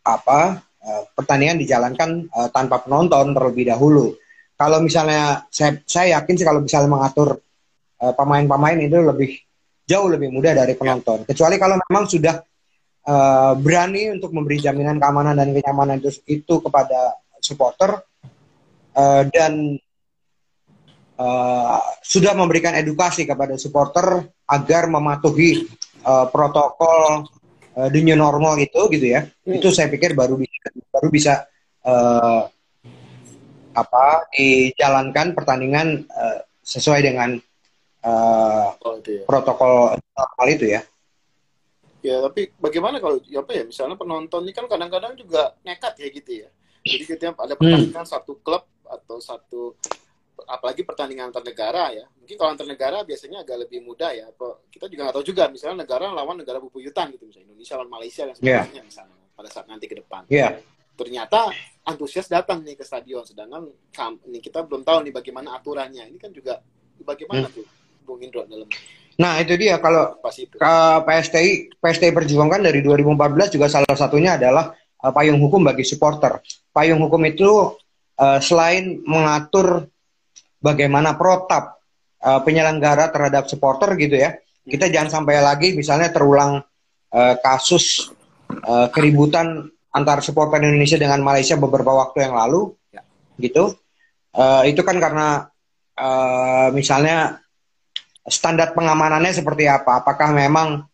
apa 0.02 0.66
uh, 0.86 1.04
pertandingan 1.14 1.62
dijalankan 1.62 2.30
uh, 2.30 2.50
tanpa 2.50 2.82
penonton 2.84 3.34
terlebih 3.34 3.70
dahulu. 3.70 4.14
Kalau 4.58 4.78
misalnya 4.82 5.50
saya 5.50 5.82
saya 5.90 6.22
yakin 6.22 6.36
sih 6.38 6.46
kalau 6.46 6.62
misalnya 6.62 6.94
mengatur 6.94 7.42
pemain-pemain 8.02 8.78
uh, 8.78 8.86
itu 8.86 8.98
lebih 9.02 9.32
jauh 9.90 10.08
lebih 10.10 10.30
mudah 10.30 10.54
dari 10.54 10.78
penonton. 10.78 11.26
Kecuali 11.26 11.58
kalau 11.58 11.82
memang 11.90 12.06
sudah 12.06 12.38
uh, 13.06 13.54
berani 13.58 14.14
untuk 14.14 14.32
memberi 14.34 14.62
jaminan 14.62 15.02
keamanan 15.02 15.38
dan 15.38 15.50
kenyamanan 15.54 15.98
itu, 16.02 16.12
itu 16.30 16.56
kepada 16.62 17.18
supporter 17.42 17.98
uh, 18.94 19.24
dan 19.34 19.76
uh, 21.18 21.82
sudah 22.02 22.34
memberikan 22.38 22.78
edukasi 22.78 23.26
kepada 23.26 23.58
supporter 23.58 24.30
agar 24.46 24.88
mematuhi 24.90 25.66
uh, 26.06 26.30
protokol 26.30 27.26
uh, 27.76 27.90
the 27.92 28.00
new 28.04 28.18
normal 28.18 28.58
itu 28.60 28.82
gitu 28.92 29.08
ya. 29.08 29.28
Hmm. 29.46 29.58
Itu 29.58 29.72
saya 29.72 29.88
pikir 29.88 30.16
baru 30.16 30.36
bisa 30.36 30.68
baru 30.92 31.08
bisa 31.12 31.34
uh, 31.86 32.48
apa 33.72 34.28
dijalankan 34.36 35.32
pertandingan 35.32 36.04
uh, 36.12 36.44
sesuai 36.62 37.00
dengan 37.02 37.40
uh, 38.04 38.76
oh, 38.76 39.00
itu 39.00 39.22
ya. 39.22 39.24
protokol 39.26 39.96
normal 39.98 40.48
itu 40.52 40.66
ya. 40.78 40.82
Ya, 42.02 42.18
tapi 42.18 42.50
bagaimana 42.58 42.98
kalau 42.98 43.22
ya 43.30 43.46
apa 43.46 43.54
ya 43.54 43.62
misalnya 43.62 43.94
penonton 43.94 44.42
ini 44.42 44.58
kan 44.58 44.66
kadang-kadang 44.66 45.14
juga 45.14 45.54
nekat 45.62 46.02
ya 46.02 46.08
gitu 46.10 46.32
ya. 46.46 46.50
Jadi 46.82 47.04
ketika 47.06 47.38
ada 47.38 47.54
pertandingan 47.54 48.06
hmm. 48.10 48.14
satu 48.18 48.42
klub 48.42 48.66
atau 48.90 49.22
satu 49.22 49.78
apalagi 50.48 50.82
pertandingan 50.86 51.30
antar 51.30 51.44
negara 51.46 51.92
ya. 51.94 52.06
Mungkin 52.18 52.36
kalau 52.38 52.52
antar 52.54 52.68
negara 52.68 53.04
biasanya 53.06 53.44
agak 53.46 53.68
lebih 53.68 53.84
mudah 53.86 54.12
ya. 54.14 54.30
Kita 54.72 54.86
juga 54.88 55.10
nggak 55.10 55.16
tahu 55.20 55.26
juga 55.26 55.44
misalnya 55.50 55.84
negara 55.86 56.10
lawan 56.10 56.42
negara 56.42 56.58
bubuyutan 56.58 57.14
gitu 57.14 57.28
misalnya 57.30 57.52
Indonesia 57.52 57.74
lawan 57.78 57.92
Malaysia 57.92 58.24
dan 58.28 58.36
iya. 58.38 58.38
sebagainya 58.38 58.74
yeah. 58.78 58.86
misalnya 58.86 59.18
pada 59.36 59.50
saat 59.50 59.66
nanti 59.68 59.86
ke 59.90 59.96
depan. 59.98 60.22
Yeah. 60.32 60.62
Ternyata 60.96 61.50
antusias 61.88 62.30
datang 62.30 62.62
nih 62.62 62.78
ke 62.78 62.86
stadion 62.86 63.26
sedangkan 63.26 63.74
ini 64.30 64.40
kita 64.40 64.66
belum 64.66 64.86
tahu 64.86 65.10
nih 65.10 65.14
bagaimana 65.14 65.58
aturannya. 65.58 66.08
Ini 66.08 66.18
kan 66.22 66.32
juga 66.34 66.62
bagaimana 67.02 67.50
hmm. 67.50 67.56
tuh 67.56 67.66
Bung 68.06 68.22
Indro 68.22 68.46
dalam 68.46 68.70
Nah 69.22 69.38
itu 69.38 69.54
dia 69.60 69.78
kalau 69.78 70.18
itu. 70.34 70.56
ke 70.58 70.76
PSTI 71.06 71.78
PSTI 71.78 72.12
perjuangkan 72.16 72.64
dari 72.64 72.82
2014 72.82 73.54
juga 73.54 73.68
salah 73.70 73.94
satunya 73.94 74.40
adalah 74.40 74.74
uh, 75.04 75.12
payung 75.12 75.38
hukum 75.38 75.62
bagi 75.62 75.86
supporter. 75.86 76.42
Payung 76.72 77.04
hukum 77.06 77.22
itu 77.28 77.76
uh, 78.18 78.40
selain 78.40 79.04
mengatur 79.04 79.91
bagaimana 80.62 81.18
protap 81.18 81.82
uh, 82.22 82.40
penyelenggara 82.46 83.10
terhadap 83.10 83.50
supporter 83.50 83.98
gitu 83.98 84.16
ya, 84.16 84.38
kita 84.64 84.88
jangan 84.88 85.10
sampai 85.10 85.42
lagi 85.42 85.74
misalnya 85.74 86.14
terulang 86.14 86.62
uh, 87.12 87.36
kasus 87.42 88.14
uh, 88.64 88.88
keributan 88.94 89.68
antar 89.92 90.24
supporter 90.24 90.64
Indonesia 90.64 90.96
dengan 90.96 91.20
Malaysia 91.20 91.60
beberapa 91.60 91.92
waktu 91.92 92.30
yang 92.30 92.38
lalu, 92.38 92.72
ya. 92.94 93.04
gitu. 93.42 93.76
Uh, 94.32 94.64
itu 94.64 94.80
kan 94.88 94.96
karena 94.96 95.52
uh, 96.00 96.72
misalnya 96.72 97.44
standar 98.24 98.72
pengamanannya 98.72 99.36
seperti 99.36 99.68
apa? 99.68 100.00
Apakah 100.00 100.32
memang 100.32 100.88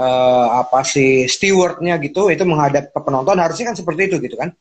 uh, 0.00 0.46
apa 0.64 0.80
si 0.86 1.28
stewardnya 1.28 2.00
gitu 2.00 2.32
itu 2.32 2.40
menghadap 2.48 2.88
ke 2.88 3.00
penonton 3.04 3.36
harusnya 3.36 3.74
kan 3.74 3.76
seperti 3.76 4.08
itu 4.08 4.16
gitu 4.24 4.40
kan? 4.40 4.54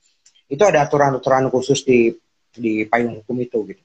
Itu 0.52 0.68
ada 0.68 0.84
aturan-aturan 0.84 1.48
khusus 1.48 1.88
di 1.88 2.12
di 2.52 2.84
payung 2.84 3.24
hukum 3.24 3.38
itu 3.40 3.60
gitu. 3.72 3.84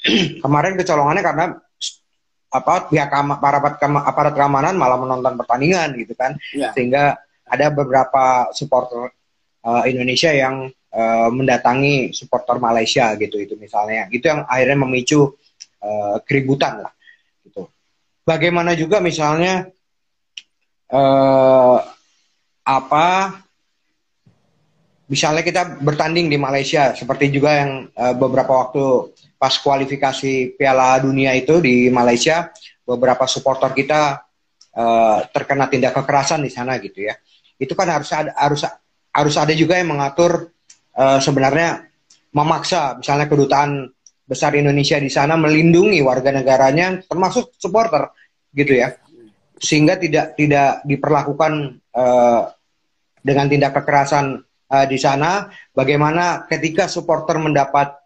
Kemarin 0.44 0.78
kecolongannya 0.80 1.24
karena 1.24 1.44
apa 2.50 2.90
pihak 2.90 3.14
para 3.38 3.62
aparat 4.02 4.34
keamanan 4.34 4.74
malah 4.74 4.98
menonton 4.98 5.38
pertandingan 5.38 5.94
gitu 5.94 6.18
kan, 6.18 6.34
ya. 6.50 6.74
sehingga 6.74 7.14
ada 7.46 7.66
beberapa 7.70 8.50
supporter 8.50 9.14
uh, 9.62 9.86
Indonesia 9.86 10.34
yang 10.34 10.66
uh, 10.90 11.28
mendatangi 11.30 12.10
supporter 12.10 12.58
Malaysia 12.58 13.14
gitu 13.14 13.38
itu 13.38 13.54
misalnya, 13.54 14.10
itu 14.10 14.26
yang 14.26 14.42
akhirnya 14.50 14.82
memicu 14.82 15.30
uh, 15.78 16.18
keributan 16.26 16.82
lah 16.82 16.92
bagaimana 18.30 18.78
juga 18.78 19.02
misalnya 19.02 19.66
uh, 20.92 21.78
apa 22.62 23.06
misalnya 25.10 25.42
kita 25.42 25.82
bertanding 25.82 26.30
di 26.30 26.38
Malaysia 26.38 26.94
seperti 26.94 27.34
juga 27.34 27.50
yang 27.58 27.90
uh, 27.98 28.14
beberapa 28.14 28.54
waktu 28.54 29.10
pas 29.40 29.56
kualifikasi 29.56 30.52
Piala 30.60 31.00
Dunia 31.00 31.32
itu 31.32 31.64
di 31.64 31.88
Malaysia 31.88 32.52
beberapa 32.84 33.24
supporter 33.24 33.72
kita 33.72 34.20
uh, 34.76 35.24
terkena 35.32 35.64
tindak 35.72 35.96
kekerasan 35.96 36.44
di 36.44 36.52
sana 36.52 36.76
gitu 36.76 37.08
ya. 37.08 37.16
Itu 37.56 37.72
kan 37.72 37.88
harus 37.88 38.12
ada 38.12 38.36
harus 38.36 38.68
harus 39.16 39.34
ada 39.40 39.56
juga 39.56 39.80
yang 39.80 39.96
mengatur 39.96 40.52
uh, 40.92 41.16
sebenarnya 41.24 41.88
memaksa 42.36 43.00
misalnya 43.00 43.32
kedutaan 43.32 43.88
besar 44.28 44.52
Indonesia 44.60 45.00
di 45.00 45.08
sana 45.08 45.40
melindungi 45.40 46.04
warga 46.04 46.36
negaranya 46.36 47.00
termasuk 47.08 47.56
supporter 47.56 48.12
gitu 48.52 48.76
ya. 48.76 48.92
Sehingga 49.56 49.96
tidak 49.96 50.36
tidak 50.36 50.84
diperlakukan 50.84 51.80
uh, 51.96 52.44
dengan 53.24 53.48
tindak 53.48 53.72
kekerasan 53.72 54.44
uh, 54.68 54.84
di 54.84 55.00
sana. 55.00 55.48
Bagaimana 55.72 56.44
ketika 56.44 56.92
supporter 56.92 57.40
mendapat 57.40 57.99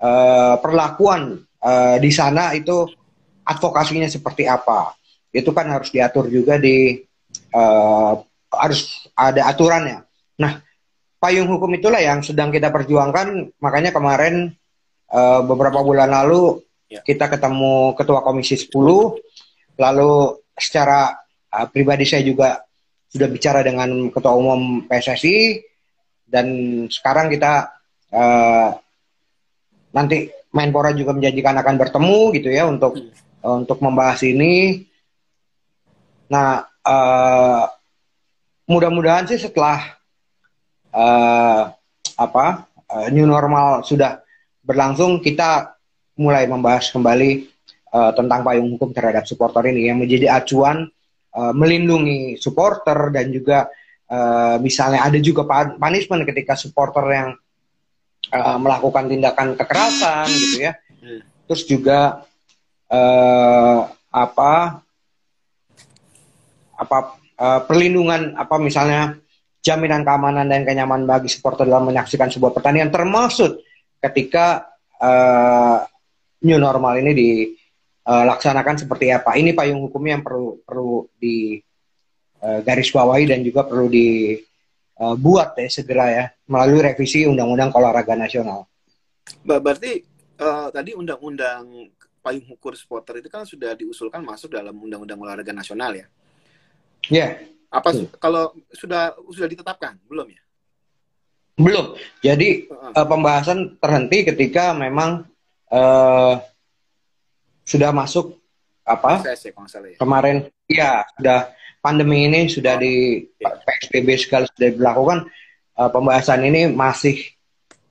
uh, 0.00 0.56
perlakuan 0.58 1.42
uh, 1.62 1.96
di 2.00 2.10
sana 2.10 2.56
itu 2.56 2.88
advokasinya 3.44 4.08
seperti 4.08 4.48
apa. 4.48 4.96
Itu 5.34 5.50
kan 5.50 5.70
harus 5.70 5.90
diatur 5.90 6.30
juga 6.30 6.58
di 6.58 6.98
uh, 7.54 8.12
harus 8.54 9.10
ada 9.14 9.50
aturannya. 9.50 10.06
Nah 10.40 10.62
payung 11.18 11.50
hukum 11.50 11.70
itulah 11.74 12.00
yang 12.00 12.22
sedang 12.22 12.54
kita 12.54 12.70
perjuangkan. 12.70 13.54
Makanya 13.58 13.90
kemarin 13.90 14.54
uh, 15.10 15.40
beberapa 15.42 15.82
bulan 15.82 16.10
lalu 16.10 16.62
ya. 16.88 17.02
kita 17.02 17.30
ketemu 17.30 17.94
ketua 17.98 18.22
komisi 18.22 18.54
10 18.58 18.70
lalu 19.74 20.12
secara 20.54 21.18
uh, 21.50 21.66
pribadi 21.70 22.06
saya 22.06 22.22
juga 22.22 22.62
sudah 23.10 23.30
bicara 23.30 23.62
dengan 23.62 24.10
ketua 24.10 24.34
umum 24.34 24.86
PSSI 24.90 25.62
dan 26.26 26.46
sekarang 26.90 27.30
kita 27.30 27.70
uh, 28.10 28.74
nanti 29.94 30.28
Menpora 30.54 30.94
juga 30.94 31.10
menjanjikan 31.10 31.58
akan 31.58 31.74
bertemu 31.78 32.18
gitu 32.38 32.48
ya 32.50 32.66
untuk 32.70 32.94
hmm. 32.94 33.42
untuk 33.66 33.78
membahas 33.82 34.22
ini. 34.22 34.86
Nah, 36.30 36.62
uh, 36.86 37.66
mudah-mudahan 38.70 39.26
sih 39.26 39.42
setelah 39.42 39.98
uh, 40.94 41.74
apa 42.14 42.70
uh, 42.70 43.06
new 43.10 43.26
normal 43.26 43.82
sudah 43.82 44.22
berlangsung 44.62 45.18
kita 45.18 45.74
mulai 46.14 46.46
membahas 46.46 46.94
kembali 46.94 47.50
uh, 47.90 48.14
tentang 48.14 48.46
payung 48.46 48.70
hukum 48.78 48.94
terhadap 48.94 49.26
supporter 49.26 49.66
ini 49.74 49.90
yang 49.90 49.98
menjadi 49.98 50.38
acuan 50.38 50.86
uh, 51.34 51.52
melindungi 51.52 52.38
supporter 52.38 53.10
dan 53.10 53.34
juga 53.34 53.66
uh, 54.06 54.56
misalnya 54.62 55.02
ada 55.02 55.18
juga 55.18 55.42
punishment 55.76 56.22
ketika 56.22 56.54
supporter 56.54 57.04
yang 57.10 57.28
uh, 58.32 58.58
melakukan 58.60 59.10
tindakan 59.10 59.58
kekerasan 59.58 60.26
gitu 60.30 60.56
ya. 60.70 60.72
Hmm. 61.02 61.20
Terus 61.50 61.62
juga 61.68 62.24
uh, 62.88 63.78
apa 64.14 64.84
apa 66.74 66.98
uh, 67.38 67.60
perlindungan 67.66 68.38
apa 68.38 68.56
misalnya 68.62 69.18
jaminan 69.64 70.04
keamanan 70.04 70.46
dan 70.46 70.62
kenyamanan 70.62 71.08
bagi 71.08 71.32
supporter 71.32 71.64
dalam 71.64 71.88
menyaksikan 71.88 72.28
sebuah 72.28 72.52
pertandingan 72.52 72.92
termasuk 72.92 73.64
ketika 74.04 74.76
uh, 75.00 75.80
new 76.44 76.60
normal 76.60 77.00
ini 77.00 77.16
dilaksanakan 77.16 78.76
uh, 78.76 78.80
seperti 78.84 79.08
apa. 79.08 79.40
Ini 79.40 79.56
payung 79.56 79.88
hukumnya 79.88 80.20
yang 80.20 80.24
perlu 80.24 80.60
perlu 80.60 81.08
di 81.16 81.56
uh, 82.44 82.60
garis 82.60 82.92
bawahi 82.92 83.24
dan 83.32 83.40
juga 83.40 83.64
perlu 83.64 83.88
dibuat 83.88 85.50
uh, 85.56 85.60
ya 85.64 85.70
segera 85.72 86.06
ya 86.12 86.26
melalui 86.48 86.80
revisi 86.84 87.24
Undang-Undang 87.24 87.72
Olahraga 87.72 88.14
Nasional. 88.16 88.68
Berarti 89.44 90.04
uh, 90.40 90.68
tadi 90.68 90.92
Undang-Undang 90.92 91.92
payung 92.24 92.56
hukum 92.56 92.72
supporter 92.72 93.20
itu 93.20 93.28
kan 93.28 93.44
sudah 93.44 93.76
diusulkan 93.76 94.24
masuk 94.24 94.56
dalam 94.56 94.76
Undang-Undang 94.76 95.20
Olahraga 95.20 95.52
Nasional 95.52 95.92
ya? 95.96 96.06
Iya. 97.08 97.20
Yeah. 97.20 97.30
Apa 97.74 97.90
hmm. 97.90 98.16
kalau 98.22 98.54
sudah 98.70 99.18
sudah 99.34 99.48
ditetapkan 99.50 99.98
belum 100.06 100.30
ya? 100.30 100.42
Belum. 101.58 101.98
Jadi 102.22 102.70
uh, 102.70 103.06
pembahasan 103.06 103.78
terhenti 103.82 104.26
ketika 104.26 104.74
memang 104.74 105.26
uh, 105.70 106.38
sudah 107.66 107.90
masuk 107.90 108.38
apa? 108.84 109.24
ya, 109.26 109.34
ya. 109.34 109.98
Kemarin 109.98 110.36
ya 110.70 111.02
sudah 111.18 111.50
pandemi 111.80 112.28
ini 112.28 112.46
sudah 112.46 112.76
oh, 112.76 112.80
di 112.80 113.26
ya. 113.40 113.52
PSBB 113.64 114.08
sekali 114.16 114.46
sudah 114.54 114.70
dilakukan 114.72 115.18
uh, 115.78 115.90
pembahasan 115.90 116.42
ini 116.46 116.70
masih 116.70 117.20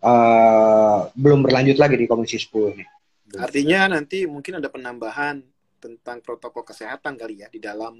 uh, 0.03 1.07
belum 1.15 1.43
berlanjut 1.43 1.77
lagi 1.79 1.95
di 1.99 2.05
Komisi 2.07 2.39
10 2.39 2.75
ini. 2.75 2.85
Artinya 3.33 3.97
nanti 3.97 4.29
mungkin 4.29 4.61
ada 4.61 4.69
penambahan 4.69 5.41
tentang 5.81 6.21
protokol 6.21 6.63
kesehatan 6.63 7.17
kali 7.17 7.43
ya 7.43 7.47
di 7.49 7.59
dalam 7.59 7.97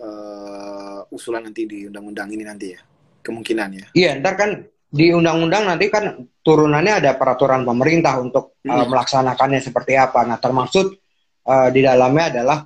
uh, 0.00 1.00
usulan 1.12 1.44
nanti 1.46 1.68
di 1.68 1.86
undang-undang 1.86 2.32
ini 2.32 2.44
nanti 2.46 2.66
ya 2.72 2.80
kemungkinan 3.20 3.70
ya. 3.76 3.86
Iya, 3.92 4.10
ntar 4.18 4.34
kan 4.40 4.50
di 4.90 5.14
undang-undang 5.14 5.70
nanti 5.70 5.86
kan 5.86 6.26
turunannya 6.42 7.04
ada 7.04 7.14
peraturan 7.14 7.62
pemerintah 7.62 8.18
untuk 8.18 8.58
hmm. 8.64 8.70
uh, 8.72 8.86
melaksanakannya 8.88 9.60
seperti 9.60 9.94
apa. 9.94 10.24
Nah, 10.24 10.40
termasuk 10.40 10.98
uh, 11.46 11.68
di 11.70 11.84
dalamnya 11.84 12.24
adalah 12.32 12.58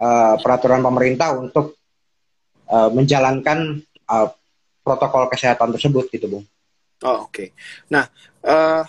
uh, 0.00 0.34
peraturan 0.38 0.80
pemerintah 0.80 1.34
untuk 1.34 1.76
uh, 2.70 2.88
menjalankan 2.94 3.84
uh, 4.08 4.28
protokol 4.88 5.28
kesehatan 5.28 5.68
tersebut 5.76 6.08
gitu, 6.08 6.24
Bung. 6.32 6.44
Oh, 7.04 7.28
oke. 7.28 7.30
Okay. 7.30 7.48
Nah, 7.92 8.08
uh, 8.40 8.82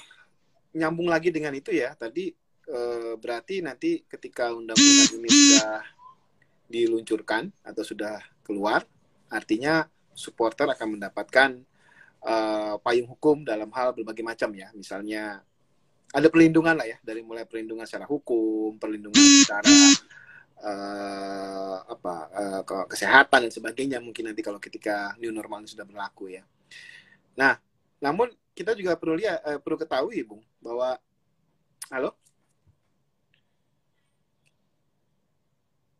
nyambung 0.71 1.12
lagi 1.12 1.29
dengan 1.35 1.51
itu 1.51 1.75
ya, 1.75 1.91
tadi 1.99 2.31
uh, 2.71 3.19
berarti 3.19 3.59
nanti 3.59 4.07
ketika 4.07 4.55
undang-undang 4.55 5.19
ini 5.19 5.27
sudah 5.27 5.83
diluncurkan 6.71 7.51
atau 7.67 7.83
sudah 7.83 8.23
keluar, 8.47 8.88
artinya 9.27 9.83
supporter 10.15 10.71
akan 10.71 10.97
mendapatkan 10.97 11.59
uh, 12.23 12.79
payung 12.79 13.12
hukum 13.12 13.43
dalam 13.43 13.69
hal 13.75 13.91
berbagai 13.91 14.23
macam 14.23 14.49
ya, 14.55 14.71
misalnya 14.71 15.43
ada 16.09 16.27
perlindungan 16.33 16.73
lah 16.73 16.89
ya 16.89 16.97
dari 17.05 17.21
mulai 17.21 17.45
perlindungan 17.45 17.85
secara 17.85 18.09
hukum, 18.09 18.81
perlindungan 18.81 19.21
secara 19.21 19.69
uh, 20.63 21.78
apa 21.88 22.13
uh, 22.32 22.62
kesehatan 22.88 23.48
dan 23.48 23.54
sebagainya 23.54 23.98
mungkin 24.04 24.32
nanti 24.32 24.43
kalau 24.43 24.60
ketika 24.60 25.15
new 25.17 25.32
normal 25.32 25.63
sudah 25.65 25.88
berlaku 25.88 26.36
ya. 26.36 26.43
Nah, 27.39 27.56
namun 28.04 28.32
kita 28.52 28.76
juga 28.76 29.00
perlu 29.00 29.19
lihat 29.19 29.39
uh, 29.43 29.60
perlu 29.60 29.80
ketahui 29.80 30.19
Bung 30.28 30.43
bahwa 30.60 31.00
halo 31.89 32.12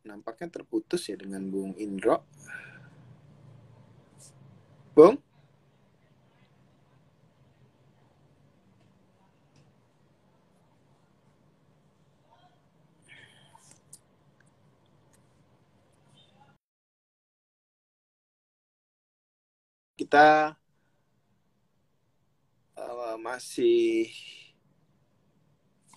nampaknya 0.04 0.50
terputus 0.50 1.06
ya 1.06 1.15
dengan 1.19 1.45
Bung 1.48 1.78
Indro. 1.78 2.26
Bung? 4.98 5.29
Kita 19.99 20.55
uh, 22.79 23.19
masih 23.19 24.07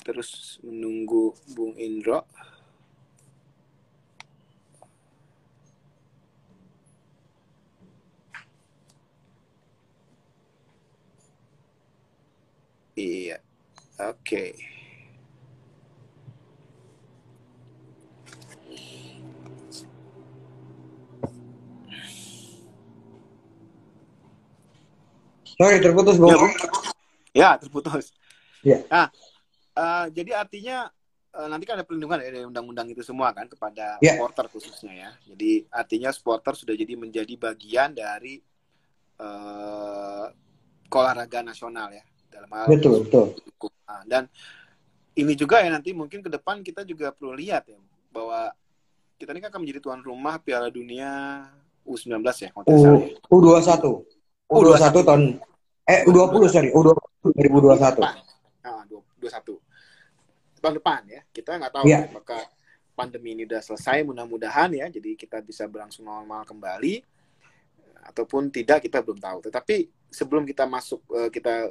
terus 0.02 0.58
menunggu 0.66 1.30
Bung 1.54 1.78
Indro. 1.78 2.26
Iya, 12.98 13.38
oke. 14.02 14.18
Okay. 14.26 14.71
Sorry, 25.62 25.78
terputus, 25.78 26.18
Bung. 26.18 26.34
Ya, 26.34 26.42
ya 27.30 27.50
terputus. 27.54 28.10
Ya. 28.66 28.82
Nah, 28.90 29.06
uh, 29.78 30.06
jadi 30.10 30.42
artinya 30.42 30.90
uh, 31.38 31.46
nanti 31.46 31.70
kan 31.70 31.78
ada 31.78 31.86
perlindungan 31.86 32.18
ya 32.18 32.34
dari 32.34 32.42
undang-undang 32.42 32.90
itu 32.90 33.06
semua 33.06 33.30
kan 33.30 33.46
kepada 33.46 34.02
yeah. 34.02 34.18
supporter 34.18 34.50
khususnya 34.50 34.92
ya. 34.92 35.10
Jadi 35.30 35.70
artinya 35.70 36.10
supporter 36.10 36.58
sudah 36.58 36.74
jadi 36.74 36.98
menjadi 36.98 37.34
bagian 37.38 37.94
dari 37.94 38.42
uh, 39.22 40.26
olahraga 40.92 41.40
nasional 41.40 41.88
ya 41.94 42.04
dalam 42.28 42.50
hal 42.52 42.66
betul 42.68 43.04
betul 43.04 43.26
nah, 43.88 44.02
dan 44.04 44.28
ini 45.16 45.32
juga 45.36 45.60
ya 45.60 45.68
nanti 45.72 45.92
mungkin 45.92 46.24
ke 46.24 46.30
depan 46.32 46.64
kita 46.64 46.84
juga 46.84 47.12
perlu 47.12 47.36
lihat 47.36 47.68
ya 47.68 47.80
bahwa 48.12 48.52
kita 49.16 49.32
ini 49.32 49.40
kan 49.40 49.48
akan 49.52 49.60
menjadi 49.64 49.80
tuan 49.80 50.00
rumah 50.00 50.40
Piala 50.40 50.68
Dunia 50.72 51.44
U19 51.84 52.20
ya 52.20 52.50
U, 52.56 52.64
U21 53.28 53.72
U21 54.52 54.96
tahun 55.04 55.22
eh 55.88 56.06
U20 56.06 56.42
sorry. 56.50 56.70
U20 56.70 56.98
2021 57.38 58.02
nah, 58.02 58.16
21 58.90 60.62
tahun 60.62 60.74
depan 60.78 61.00
ya. 61.10 61.20
Kita 61.34 61.58
nggak 61.58 61.72
tahu 61.74 61.84
yeah. 61.90 62.06
apakah 62.06 62.42
pandemi 62.94 63.34
ini 63.34 63.42
udah 63.46 63.58
selesai 63.58 64.06
mudah-mudahan 64.06 64.70
ya. 64.78 64.86
Jadi 64.86 65.18
kita 65.18 65.42
bisa 65.42 65.66
berlangsung 65.66 66.06
normal 66.06 66.46
kembali 66.46 67.02
ataupun 68.12 68.50
tidak 68.54 68.86
kita 68.86 69.02
belum 69.02 69.18
tahu. 69.18 69.50
Tetapi 69.50 70.06
sebelum 70.10 70.46
kita 70.46 70.68
masuk 70.70 71.02
uh, 71.10 71.30
kita 71.32 71.70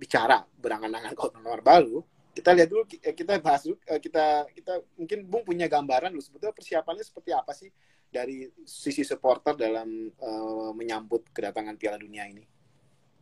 bicara 0.00 0.40
berangan-angan 0.56 1.12
kota 1.12 1.36
nomor 1.36 1.60
baru 1.60 2.00
kita 2.30 2.54
lihat 2.54 2.68
dulu 2.70 2.82
eh, 2.88 3.12
kita 3.12 3.36
bahas 3.42 3.66
dulu 3.66 3.76
uh, 3.90 4.00
kita 4.00 4.48
kita 4.54 4.72
mungkin 4.96 5.18
Bung 5.26 5.44
punya 5.44 5.66
gambaran 5.66 6.14
dulu 6.14 6.22
sebetulnya 6.22 6.54
persiapannya 6.54 7.04
seperti 7.04 7.30
apa 7.34 7.52
sih 7.52 7.68
dari 8.10 8.46
sisi 8.64 9.02
supporter 9.06 9.54
dalam 9.54 10.10
uh, 10.18 10.70
menyambut 10.74 11.30
kedatangan 11.30 11.78
Piala 11.78 11.98
Dunia 11.98 12.26
ini. 12.26 12.42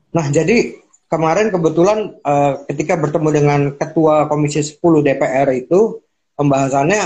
Nah, 0.08 0.26
jadi 0.32 0.76
kemarin 1.08 1.52
kebetulan 1.52 2.16
uh, 2.24 2.64
ketika 2.68 2.96
bertemu 2.96 3.28
dengan 3.32 3.60
Ketua 3.76 4.28
Komisi 4.28 4.64
10 4.64 4.80
DPR 4.80 5.48
itu 5.52 6.00
pembahasannya 6.36 7.02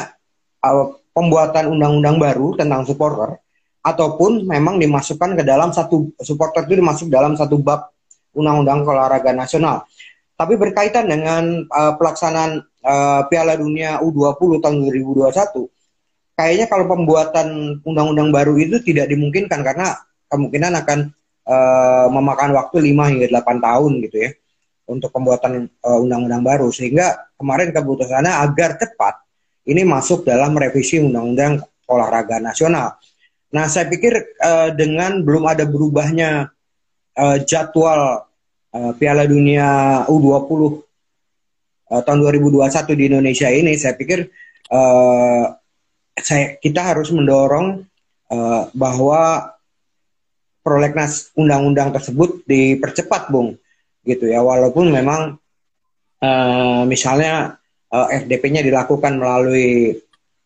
uh, 0.63 0.87
pembuatan 1.11 1.71
undang-undang 1.73 2.17
baru 2.23 2.55
tentang 2.55 2.87
supporter 2.87 3.43
ataupun 3.83 4.47
memang 4.47 4.79
dimasukkan 4.79 5.35
ke 5.35 5.43
dalam 5.43 5.75
satu 5.75 6.15
supporter 6.23 6.63
itu 6.71 6.79
dimasuk 6.79 7.11
dalam 7.11 7.35
satu 7.35 7.59
bab 7.59 7.91
undang-undang 8.33 8.87
olahraga 8.87 9.35
nasional. 9.35 9.85
Tapi 10.39 10.55
berkaitan 10.59 11.07
dengan 11.11 11.67
uh, 11.69 11.93
pelaksanaan 11.99 12.63
uh, 12.83 13.21
Piala 13.27 13.59
Dunia 13.59 14.01
U20 14.03 14.63
tahun 14.63 14.77
2021, 14.91 15.71
kayaknya 16.39 16.67
kalau 16.67 16.87
pembuatan 16.89 17.79
undang-undang 17.83 18.31
baru 18.33 18.57
itu 18.59 18.81
tidak 18.83 19.11
dimungkinkan 19.11 19.61
karena 19.61 19.99
kemungkinan 20.33 20.73
akan 20.83 20.99
uh, 21.47 22.07
memakan 22.11 22.55
waktu 22.55 22.93
5 22.93 23.11
hingga 23.11 23.27
8 23.43 23.59
tahun 23.63 23.93
gitu 24.09 24.17
ya 24.29 24.31
untuk 24.87 25.15
pembuatan 25.15 25.71
undang-undang 25.83 26.43
uh, 26.43 26.47
baru. 26.47 26.69
Sehingga 26.75 27.33
kemarin 27.39 27.71
keputusannya 27.71 28.33
agar 28.33 28.77
cepat 28.77 29.15
ini 29.67 29.87
masuk 29.87 30.27
dalam 30.27 30.55
revisi 30.59 30.99
undang-undang 30.99 31.63
olahraga 31.87 32.43
nasional. 32.43 32.99
Nah, 33.53 33.69
saya 33.69 33.87
pikir 33.87 34.17
uh, 34.41 34.73
dengan 34.73 35.21
belum 35.21 35.45
ada 35.45 35.69
berubahnya 35.69 36.49
uh, 37.21 37.39
jadwal 37.45 38.25
uh, 38.73 38.93
Piala 38.97 39.29
Dunia 39.29 40.03
U20 40.09 40.81
uh, 41.93 42.03
tahun 42.03 42.19
2021 42.25 42.99
di 42.99 43.05
Indonesia 43.13 43.49
ini, 43.53 43.77
saya 43.77 43.93
pikir 43.95 44.25
uh, 44.73 45.53
saya 46.17 46.57
kita 46.59 46.81
harus 46.81 47.13
mendorong 47.13 47.85
uh, 48.33 48.63
bahwa 48.73 49.53
prolegnas 50.63 51.35
undang-undang 51.35 51.91
tersebut 51.91 52.47
dipercepat, 52.47 53.29
Bung. 53.29 53.59
Gitu 54.03 54.31
ya, 54.31 54.43
walaupun 54.43 54.91
memang 54.91 55.39
uh, 56.23 56.83
misalnya 56.87 57.59
uh, 57.91 58.09
FDP-nya 58.11 58.63
dilakukan 58.63 59.19
melalui 59.19 59.95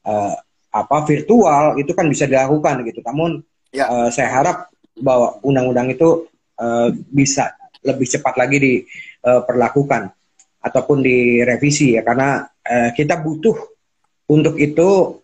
uh, 0.04 0.36
apa 0.76 0.96
virtual 1.08 1.80
itu 1.80 1.92
kan 1.96 2.08
bisa 2.08 2.28
dilakukan 2.28 2.84
gitu. 2.84 3.00
Namun 3.00 3.40
ya. 3.72 3.88
uh, 3.88 4.08
saya 4.12 4.28
harap 4.28 4.68
bahwa 4.96 5.40
undang-undang 5.44 5.92
itu 5.92 6.28
uh, 6.60 6.88
bisa 7.12 7.56
lebih 7.84 8.08
cepat 8.08 8.34
lagi 8.36 8.56
diperlakukan 8.58 10.02
uh, 10.10 10.14
ataupun 10.66 10.98
direvisi 11.04 11.94
ya 11.94 12.02
karena 12.02 12.42
uh, 12.42 12.90
kita 12.90 13.22
butuh 13.22 13.54
untuk 14.26 14.58
itu 14.58 15.22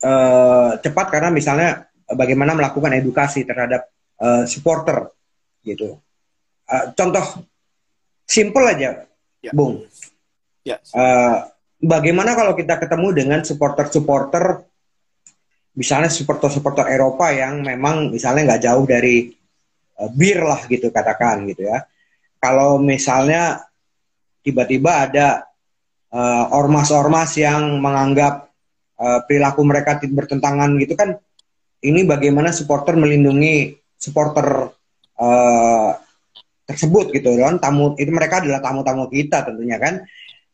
uh, 0.00 0.70
cepat 0.80 1.06
karena 1.12 1.28
misalnya 1.28 1.84
bagaimana 2.08 2.56
melakukan 2.56 2.96
edukasi 2.96 3.44
terhadap 3.44 3.92
uh, 4.22 4.44
supporter 4.44 5.10
gitu. 5.62 5.98
Uh, 6.68 6.84
contoh 6.92 7.42
simple 8.28 8.64
aja, 8.68 9.08
ya. 9.40 9.52
Bung. 9.56 9.86
Ya. 10.66 10.76
Uh, 10.92 11.48
bagaimana 11.80 12.36
kalau 12.36 12.52
kita 12.52 12.76
ketemu 12.76 13.08
dengan 13.16 13.40
supporter-supporter 13.40 14.68
misalnya 15.78 16.10
supporter-supporter 16.10 16.90
Eropa 16.90 17.30
yang 17.30 17.62
memang 17.62 18.10
misalnya 18.10 18.52
nggak 18.52 18.62
jauh 18.66 18.84
dari 18.84 19.30
uh, 20.02 20.10
bir 20.10 20.42
lah 20.42 20.66
gitu 20.66 20.90
katakan 20.90 21.46
gitu 21.46 21.70
ya. 21.70 21.86
Kalau 22.42 22.82
misalnya 22.82 23.62
tiba-tiba 24.42 25.06
ada 25.06 25.46
uh, 26.10 26.50
ormas-ormas 26.54 27.38
yang 27.38 27.78
menganggap 27.78 28.50
uh, 28.98 29.22
perilaku 29.26 29.62
mereka 29.62 30.02
bertentangan 30.02 30.74
gitu 30.82 30.98
kan, 30.98 31.14
ini 31.82 32.02
bagaimana 32.02 32.50
supporter 32.50 32.98
melindungi 32.98 33.77
supporter 33.98 34.70
uh, 35.18 35.90
tersebut 36.64 37.10
gitu. 37.12 37.34
Kan 37.36 37.58
tamu 37.58 37.98
itu 37.98 38.08
mereka 38.14 38.40
adalah 38.40 38.62
tamu-tamu 38.62 39.10
kita 39.10 39.44
tentunya 39.44 39.76
kan. 39.76 40.00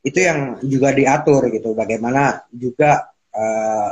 Itu 0.04 0.20
yang 0.20 0.60
juga 0.64 0.92
diatur 0.92 1.48
gitu. 1.52 1.76
Bagaimana 1.76 2.44
juga 2.52 3.12
uh, 3.32 3.88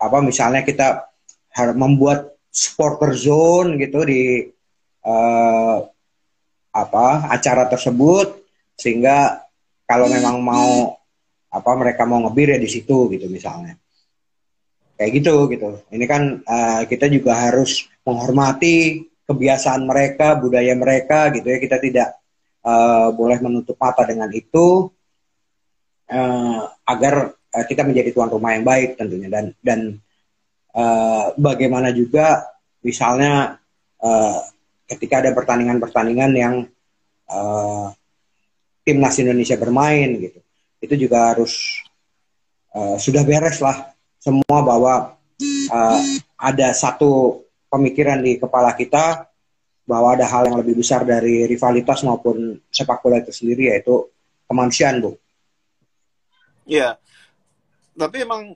apa 0.00 0.18
misalnya 0.22 0.66
kita 0.66 1.10
harus 1.54 1.76
membuat 1.78 2.38
supporter 2.50 3.14
zone 3.14 3.78
gitu 3.78 4.02
di 4.02 4.42
uh, 5.06 5.78
apa 6.74 7.06
acara 7.30 7.70
tersebut. 7.70 8.42
Sehingga 8.74 9.46
kalau 9.86 10.06
memang 10.10 10.42
mau 10.42 10.98
apa 11.50 11.70
mereka 11.74 12.06
mau 12.06 12.22
ngebir 12.22 12.54
ya 12.54 12.58
di 12.62 12.70
situ 12.70 13.10
gitu 13.10 13.26
misalnya 13.26 13.74
kayak 15.00 15.16
gitu 15.16 15.48
gitu. 15.48 15.80
Ini 15.88 16.04
kan 16.04 16.44
uh, 16.44 16.84
kita 16.84 17.08
juga 17.08 17.32
harus 17.32 17.88
menghormati 18.04 19.08
kebiasaan 19.24 19.88
mereka 19.88 20.36
budaya 20.36 20.76
mereka 20.76 21.32
gitu 21.32 21.48
ya. 21.48 21.56
Kita 21.56 21.80
tidak 21.80 22.20
uh, 22.60 23.08
boleh 23.16 23.40
menutup 23.40 23.80
mata 23.80 24.04
dengan 24.04 24.28
itu 24.28 24.92
uh, 26.12 26.62
agar 26.84 27.32
uh, 27.32 27.64
kita 27.64 27.80
menjadi 27.88 28.12
tuan 28.12 28.28
rumah 28.28 28.52
yang 28.52 28.68
baik 28.68 29.00
tentunya. 29.00 29.32
Dan 29.32 29.56
dan 29.64 29.80
uh, 30.76 31.32
bagaimana 31.40 31.96
juga 31.96 32.44
misalnya 32.84 33.56
uh, 34.04 34.38
ketika 34.84 35.24
ada 35.24 35.32
pertandingan-pertandingan 35.32 36.32
yang 36.36 36.54
uh, 37.32 37.88
timnas 38.84 39.16
Indonesia 39.16 39.56
bermain 39.56 40.12
gitu. 40.20 40.44
Itu 40.76 40.92
juga 41.00 41.32
harus 41.32 41.80
uh, 42.76 43.00
sudah 43.00 43.24
beres 43.24 43.64
lah 43.64 43.96
semua 44.20 44.58
bahwa 44.60 45.16
uh, 45.72 46.00
ada 46.36 46.68
satu 46.76 47.42
pemikiran 47.72 48.20
di 48.20 48.36
kepala 48.36 48.76
kita 48.76 49.26
bahwa 49.88 50.14
ada 50.14 50.28
hal 50.28 50.46
yang 50.46 50.60
lebih 50.60 50.78
besar 50.78 51.02
dari 51.02 51.48
rivalitas 51.48 52.04
maupun 52.06 52.60
sepak 52.70 53.02
bola 53.02 53.18
itu 53.18 53.34
sendiri 53.34 53.74
yaitu 53.74 54.06
kemanusiaan 54.46 55.02
bu. 55.02 55.18
Iya, 56.68 57.00
tapi 57.98 58.22
emang 58.22 58.54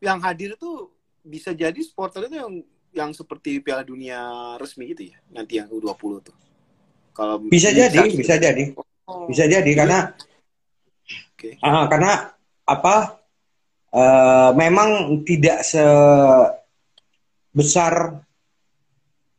yang 0.00 0.22
hadir 0.22 0.56
itu 0.56 0.88
bisa 1.20 1.52
jadi 1.52 1.76
supporter 1.84 2.30
itu 2.30 2.36
yang 2.40 2.52
yang 2.94 3.10
seperti 3.10 3.58
Piala 3.60 3.82
Dunia 3.82 4.54
resmi 4.56 4.94
itu 4.94 5.10
ya 5.10 5.18
nanti 5.34 5.58
yang 5.58 5.68
U20 5.68 6.12
tuh. 6.22 6.36
Kalau 7.14 7.42
bisa 7.46 7.70
jadi, 7.70 8.10
bisa, 8.10 8.38
jadi. 8.38 8.74
Oh. 9.06 9.28
Bisa 9.28 9.44
jadi 9.46 9.70
karena 9.76 10.14
okay. 11.36 11.60
uh, 11.60 11.86
karena 11.90 12.32
apa? 12.64 13.23
Uh, 13.94 14.50
memang 14.58 15.22
tidak 15.22 15.62
sebesar 15.62 16.58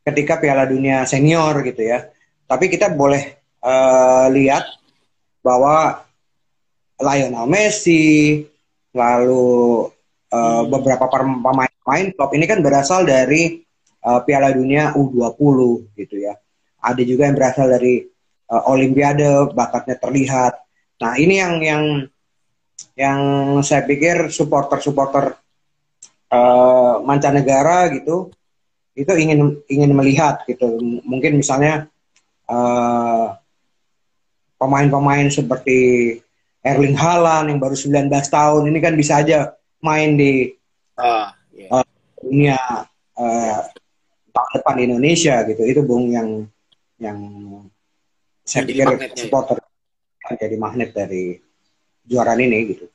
ketika 0.00 0.40
Piala 0.40 0.64
Dunia 0.64 1.04
senior 1.04 1.60
gitu 1.60 1.84
ya. 1.84 2.08
Tapi 2.48 2.72
kita 2.72 2.88
boleh 2.88 3.36
uh, 3.60 4.32
lihat 4.32 4.64
bahwa 5.44 6.08
Lionel 6.96 7.44
Messi, 7.50 8.40
lalu 8.96 9.84
uh, 10.32 10.62
beberapa 10.64 11.04
pemain-pemain 11.10 12.08
klub 12.16 12.32
ini 12.32 12.48
kan 12.48 12.64
berasal 12.64 13.04
dari 13.04 13.60
uh, 14.06 14.22
Piala 14.24 14.54
Dunia 14.56 14.96
U20 14.96 15.92
gitu 15.98 16.16
ya. 16.16 16.32
Ada 16.80 17.02
juga 17.04 17.28
yang 17.28 17.36
berasal 17.36 17.68
dari 17.68 18.00
uh, 18.48 18.72
Olimpiade, 18.72 19.52
bakatnya 19.52 20.00
terlihat. 20.00 20.56
Nah 21.02 21.12
ini 21.20 21.34
yang 21.42 21.60
yang 21.60 21.84
yang 22.96 23.20
saya 23.60 23.84
pikir 23.84 24.32
supporter-supporter 24.32 25.36
uh, 26.32 27.04
mancanegara 27.04 27.92
gitu 27.92 28.32
itu 28.96 29.12
ingin 29.12 29.60
ingin 29.68 29.92
melihat 29.92 30.40
gitu. 30.48 30.80
Mungkin 31.04 31.36
misalnya 31.36 31.92
pemain 32.48 33.36
pemain-pemain 34.56 35.28
seperti 35.28 35.78
Erling 36.64 36.96
Haaland 36.96 37.52
yang 37.52 37.60
baru 37.60 37.76
19 37.76 38.08
tahun 38.10 38.62
ini 38.72 38.78
kan 38.80 38.94
bisa 38.96 39.20
aja 39.22 39.54
main 39.84 40.16
di 40.16 40.50
uh, 40.98 41.30
yeah. 41.52 41.70
uh, 41.70 41.86
dunia 42.18 42.58
uh, 43.14 43.60
tahun 44.32 44.50
depan 44.58 44.74
di 44.74 44.82
Indonesia 44.90 45.34
gitu 45.46 45.62
itu 45.62 45.80
bung 45.86 46.10
yang 46.10 46.28
yang 46.98 47.18
saya 48.42 48.64
jadi 48.64 48.72
pikir 48.72 48.86
ya? 48.88 49.14
supporter 49.14 49.56
ya. 49.60 50.34
jadi 50.40 50.56
magnet 50.58 50.90
dari 50.96 51.38
juara 52.06 52.38
ini 52.38 52.58
gitu. 52.72 52.86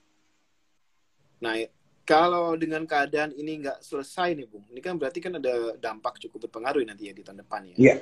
Nah 1.43 1.59
kalau 2.07 2.57
dengan 2.57 2.83
keadaan 2.83 3.31
ini 3.37 3.61
nggak 3.61 3.83
selesai 3.85 4.35
nih 4.35 4.47
bung, 4.49 4.65
ini 4.73 4.81
kan 4.81 4.97
berarti 4.97 5.19
kan 5.21 5.37
ada 5.37 5.77
dampak 5.77 6.17
cukup 6.27 6.49
berpengaruh 6.49 6.83
nanti 6.83 7.07
ya 7.07 7.13
di 7.13 7.23
tahun 7.23 7.39
depan 7.45 7.61
ya. 7.71 7.75
Iya. 7.77 7.95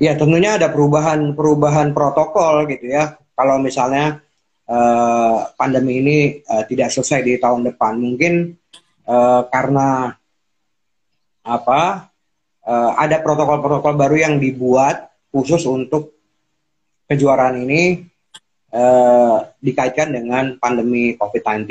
Ya 0.00 0.12
tentunya 0.16 0.56
ada 0.56 0.72
perubahan 0.72 1.36
perubahan 1.36 1.92
protokol 1.92 2.64
gitu 2.72 2.88
ya. 2.88 3.20
Kalau 3.36 3.60
misalnya 3.60 4.24
uh, 4.64 5.50
pandemi 5.58 6.00
ini 6.00 6.18
uh, 6.46 6.64
tidak 6.64 6.88
selesai 6.94 7.20
di 7.20 7.36
tahun 7.36 7.68
depan. 7.68 8.00
Mungkin 8.00 8.56
uh, 9.04 9.42
karena 9.50 10.14
apa? 11.44 12.12
Uh, 12.60 12.92
ada 13.00 13.24
protokol-protokol 13.24 13.96
baru 13.96 14.16
yang 14.20 14.34
dibuat 14.36 15.08
khusus 15.32 15.64
untuk 15.64 16.12
kejuaraan 17.08 17.64
ini 17.66 18.09
uh, 18.74 19.36
dikaitkan 19.62 20.14
dengan 20.14 20.56
pandemi 20.58 21.14
COVID-19. 21.18 21.66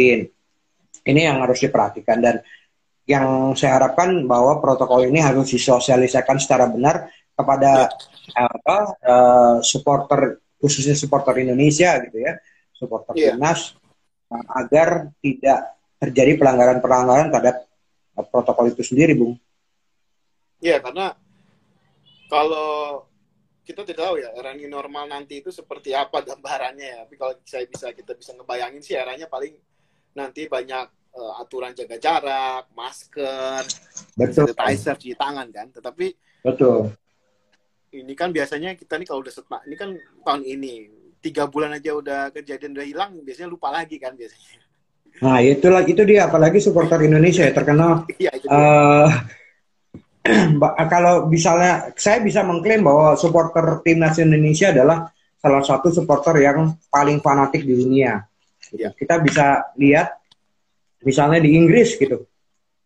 Ini 1.08 1.22
yang 1.32 1.42
harus 1.42 1.64
diperhatikan 1.64 2.20
dan 2.20 2.36
yang 3.10 3.58
saya 3.58 3.82
harapkan 3.82 4.30
bahwa 4.30 4.62
protokol 4.62 5.10
ini 5.10 5.18
harus 5.18 5.50
disosialisasikan 5.50 6.38
secara 6.38 6.70
benar 6.70 7.10
kepada 7.34 7.90
ya. 7.90 8.46
apa 8.46 8.78
uh, 9.02 9.58
supporter 9.66 10.38
khususnya 10.62 10.94
supporter 10.94 11.34
Indonesia 11.42 11.98
gitu 12.06 12.22
ya 12.22 12.38
supporter 12.78 13.18
yeah. 13.18 13.34
timnas 13.34 13.74
uh, 14.30 14.46
agar 14.62 15.10
tidak 15.20 15.80
terjadi 16.00 16.40
pelanggaran-pelanggaran 16.40 17.28
terhadap 17.28 17.68
protokol 18.32 18.72
itu 18.72 18.84
sendiri, 18.84 19.16
Bung. 19.16 19.36
Iya, 20.64 20.76
yeah, 20.76 20.80
karena 20.80 21.06
kalau 22.32 23.04
kita 23.70 23.86
tidak 23.86 24.02
tahu 24.02 24.16
ya 24.18 24.34
era 24.34 24.50
new 24.58 24.66
normal 24.66 25.06
nanti 25.06 25.46
itu 25.46 25.54
seperti 25.54 25.94
apa 25.94 26.26
gambarannya 26.26 26.88
ya. 26.90 26.98
Tapi 27.06 27.16
kalau 27.22 27.34
saya 27.46 27.70
bisa 27.70 27.94
kita 27.94 28.18
bisa 28.18 28.34
ngebayangin 28.34 28.82
sih 28.82 28.98
eranya 28.98 29.30
paling 29.30 29.54
nanti 30.18 30.50
banyak 30.50 30.90
uh, 31.14 31.34
aturan 31.38 31.78
jaga 31.78 32.02
jarak, 32.02 32.66
masker, 32.74 33.62
sanitizer, 34.18 34.98
cuci 34.98 35.14
tangan 35.14 35.48
kan. 35.54 35.70
Tetapi 35.70 36.06
betul. 36.42 36.90
Ini 37.94 38.14
kan 38.18 38.34
biasanya 38.34 38.74
kita 38.74 38.98
nih 38.98 39.06
kalau 39.06 39.22
udah 39.22 39.34
setak, 39.34 39.62
ini 39.66 39.76
kan 39.78 39.94
tahun 40.26 40.46
ini 40.46 40.74
tiga 41.20 41.48
bulan 41.52 41.76
aja 41.76 41.92
udah 41.96 42.22
kejadian 42.32 42.76
udah 42.76 42.88
hilang 42.88 43.12
biasanya 43.24 43.52
lupa 43.52 43.70
lagi 43.72 44.00
kan 44.00 44.16
biasanya 44.16 44.60
nah 45.20 45.44
itulah 45.44 45.84
itu 45.84 46.00
dia 46.08 46.32
apalagi 46.32 46.64
supporter 46.64 47.04
Indonesia 47.04 47.44
ya 47.44 47.52
terkenal 47.52 48.08
ya, 48.24 48.32
uh, 48.48 49.12
kalau 50.94 51.28
misalnya 51.28 51.94
saya 51.98 52.22
bisa 52.22 52.46
mengklaim 52.46 52.86
bahwa 52.86 53.16
supporter 53.18 53.82
timnas 53.82 54.18
Indonesia 54.22 54.70
adalah 54.70 55.10
salah 55.40 55.64
satu 55.64 55.90
supporter 55.90 56.44
yang 56.44 56.76
paling 56.92 57.24
fanatik 57.24 57.64
di 57.64 57.74
dunia 57.80 58.22
ya. 58.76 58.92
kita 58.92 59.24
bisa 59.24 59.72
lihat 59.80 60.20
misalnya 61.02 61.40
di 61.40 61.56
Inggris 61.56 61.96
gitu 61.96 62.28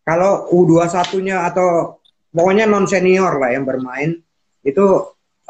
kalau 0.06 0.46
U21-nya 0.52 1.48
atau 1.50 1.98
pokoknya 2.30 2.68
non 2.70 2.86
senior 2.86 3.40
lah 3.40 3.50
yang 3.52 3.66
bermain 3.66 4.20
itu 4.62 4.84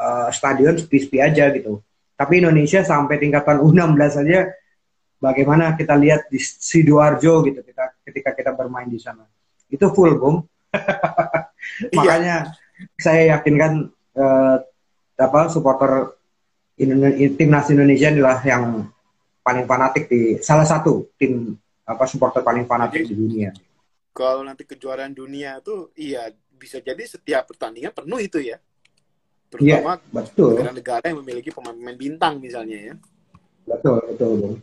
uh, 0.01 0.29
stadion 0.33 0.75
sepi-sepi 0.79 1.21
aja 1.21 1.53
gitu 1.53 1.79
tapi 2.15 2.39
Indonesia 2.39 2.81
sampai 2.81 3.19
tingkatan 3.19 3.59
U16 3.61 4.01
saja 4.09 4.49
bagaimana 5.19 5.75
kita 5.75 5.97
lihat 5.99 6.31
di 6.31 6.39
Sidoarjo 6.39 7.43
gitu 7.43 7.59
kita 7.59 7.95
ketika 8.05 8.29
kita 8.37 8.51
bermain 8.53 8.87
di 8.87 9.01
sana. 9.01 9.25
Itu 9.67 9.91
full, 9.91 10.15
Bung. 10.21 10.45
Iya. 11.91 11.97
Makanya 11.97 12.35
saya 13.01 13.35
yakinkan 13.35 13.89
eh, 14.15 14.57
apa 15.17 15.39
supporter 15.49 16.13
timnas 16.77 17.67
Indonesia 17.71 18.13
adalah 18.13 18.37
yang 18.45 18.85
paling 19.41 19.65
fanatik 19.65 20.05
di 20.05 20.37
salah 20.43 20.67
satu 20.67 21.09
tim 21.17 21.57
apa 21.85 22.03
supporter 22.09 22.41
paling 22.45 22.69
fanatik 22.69 23.05
Jadi, 23.05 23.09
di 23.11 23.15
dunia. 23.15 23.51
Kalau 24.13 24.45
nanti 24.45 24.65
kejuaraan 24.65 25.13
dunia 25.17 25.57
tuh 25.65 25.89
iya 25.97 26.29
bisa 26.55 26.79
jadi 26.79 27.01
setiap 27.05 27.51
pertandingan 27.51 27.91
penuh 27.91 28.19
itu 28.21 28.39
ya 28.39 28.57
terutama 29.51 30.01
yeah, 30.01 30.25
negara-negara 30.35 31.05
yang 31.07 31.19
memiliki 31.21 31.49
pemain-pemain 31.53 31.95
bintang 31.95 32.41
misalnya 32.41 32.91
ya. 32.91 32.95
Betul, 33.65 34.01
betul, 34.11 34.31
betul. 34.35 34.53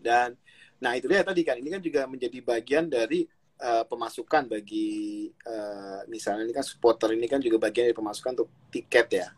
Dan 0.00 0.38
nah 0.78 0.94
itu 0.94 1.10
dia 1.10 1.26
tadi 1.26 1.42
kan 1.42 1.58
ini 1.58 1.68
kan 1.74 1.82
juga 1.82 2.06
menjadi 2.06 2.38
bagian 2.38 2.86
dari 2.86 3.26
uh, 3.60 3.84
pemasukan 3.84 4.48
bagi 4.48 5.28
uh, 5.46 6.06
misalnya 6.10 6.46
ini 6.46 6.54
kan 6.54 6.64
supporter 6.64 7.14
ini 7.14 7.26
kan 7.26 7.42
juga 7.42 7.58
bagian 7.68 7.90
dari 7.90 7.96
pemasukan 7.96 8.32
untuk 8.38 8.50
tiket 8.72 9.06
ya 9.12 9.28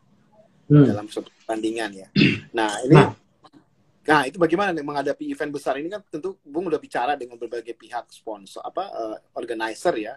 hmm. 0.70 0.86
dalam 0.86 1.06
suatu 1.08 1.32
pertandingan 1.42 1.90
ya. 1.94 2.08
Nah 2.56 2.70
ini 2.84 2.94
nah. 2.98 3.14
nah 4.00 4.20
itu 4.26 4.40
bagaimana 4.40 4.74
nih 4.74 4.82
menghadapi 4.82 5.28
event 5.30 5.52
besar 5.54 5.78
ini 5.78 5.86
kan 5.86 6.02
tentu 6.08 6.34
Bung 6.42 6.66
udah 6.66 6.80
bicara 6.82 7.14
dengan 7.14 7.38
berbagai 7.38 7.78
pihak 7.78 8.10
sponsor 8.10 8.64
apa 8.64 8.84
uh, 8.90 9.16
organizer 9.38 9.94
ya 9.94 10.14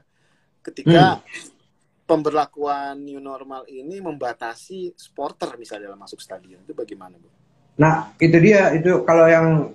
ketika 0.64 1.20
hmm 1.20 1.62
pemberlakuan 2.04 3.00
new 3.00 3.20
normal 3.24 3.64
ini 3.72 4.04
membatasi 4.04 4.94
supporter 5.00 5.56
misalnya 5.56 5.92
dalam 5.92 6.02
masuk 6.04 6.20
stadion 6.20 6.62
itu 6.62 6.76
bagaimana 6.76 7.16
bu? 7.16 7.32
Nah 7.80 8.12
itu 8.20 8.38
dia 8.44 8.76
itu 8.76 9.02
kalau 9.08 9.26
yang 9.26 9.72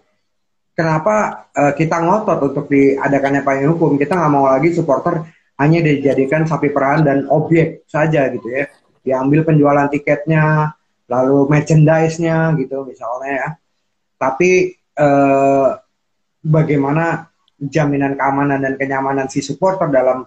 kenapa 0.78 1.50
uh, 1.50 1.74
kita 1.74 1.98
ngotot 1.98 2.38
untuk 2.54 2.70
diadakannya 2.70 3.42
payung 3.42 3.74
hukum 3.74 3.98
kita 3.98 4.14
nggak 4.14 4.30
mau 4.30 4.46
lagi 4.46 4.70
supporter 4.70 5.26
hanya 5.58 5.82
dijadikan 5.82 6.46
sapi 6.46 6.70
peran 6.70 7.02
dan 7.02 7.26
objek 7.26 7.82
saja 7.90 8.30
gitu 8.30 8.46
ya 8.46 8.70
diambil 9.02 9.42
penjualan 9.42 9.90
tiketnya 9.90 10.70
lalu 11.10 11.50
merchandise-nya 11.50 12.54
gitu 12.62 12.86
misalnya 12.86 13.30
ya 13.34 13.48
tapi 14.22 14.78
uh, 14.94 15.74
bagaimana 16.42 17.26
jaminan 17.58 18.14
keamanan 18.14 18.62
dan 18.62 18.74
kenyamanan 18.78 19.26
si 19.26 19.42
supporter 19.42 19.90
dalam 19.90 20.22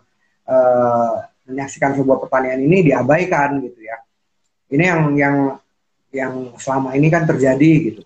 uh, 0.47 1.13
menyaksikan 1.47 1.95
sebuah 1.95 2.27
pertandingan 2.27 2.61
ini 2.67 2.77
diabaikan 2.91 3.59
gitu 3.63 3.79
ya. 3.83 3.97
Ini 4.71 4.83
yang 4.83 5.01
yang 5.15 5.35
yang 6.11 6.33
selama 6.59 6.95
ini 6.95 7.07
kan 7.07 7.23
terjadi 7.23 7.71
gitu. 7.91 8.01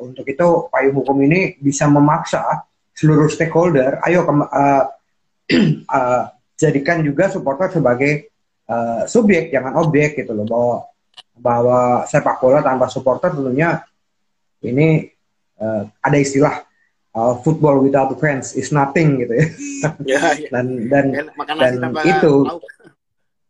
Untuk 0.00 0.24
itu 0.24 0.48
payung 0.72 0.96
hukum 1.04 1.16
ini 1.20 1.60
bisa 1.60 1.84
memaksa 1.86 2.64
seluruh 2.96 3.28
stakeholder, 3.28 4.00
ayo 4.04 4.24
ke, 4.24 4.32
uh, 4.32 4.84
uh, 5.88 6.22
jadikan 6.60 7.00
juga 7.04 7.28
supporter 7.28 7.72
sebagai 7.72 8.32
uh, 8.68 9.04
subjek, 9.04 9.52
jangan 9.52 9.76
objek 9.80 10.20
gitu 10.20 10.32
loh. 10.32 10.44
Bahwa 10.48 10.76
bahwa 11.40 12.04
sepak 12.04 12.36
bola 12.40 12.60
tanpa 12.60 12.92
supporter 12.92 13.32
tentunya 13.32 13.80
ini 14.60 15.08
uh, 15.56 15.88
ada 16.04 16.18
istilah 16.20 16.64
uh, 17.16 17.34
football 17.40 17.80
without 17.80 18.12
fans 18.20 18.52
is 18.52 18.68
nothing 18.70 19.24
gitu 19.24 19.34
ya. 19.40 19.46
ya, 20.12 20.20
ya. 20.36 20.48
dan 20.52 20.66
dan 20.92 21.04
dan 21.56 21.74
itu 22.04 22.34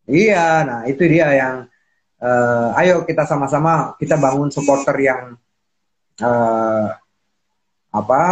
iya 0.07 0.63
nah 0.63 0.79
itu 0.87 1.03
dia 1.03 1.27
yang 1.35 1.55
uh, 2.23 2.79
ayo 2.79 3.03
kita 3.03 3.27
sama-sama 3.27 3.95
kita 3.99 4.15
bangun 4.15 4.47
supporter 4.49 4.95
yang 5.03 5.35
uh, 6.19 6.87
apa 7.91 8.23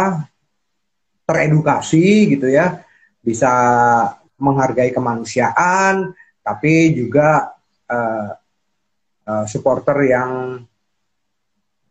teredukasi 1.24 2.36
gitu 2.36 2.50
ya 2.50 2.84
bisa 3.24 3.48
menghargai 4.36 4.92
kemanusiaan 4.92 6.12
tapi 6.44 6.96
juga 6.96 7.54
uh, 7.88 8.36
uh, 9.28 9.44
supporter 9.46 9.96
yang 10.08 10.60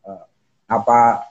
uh, 0.04 0.24
apa 0.68 1.30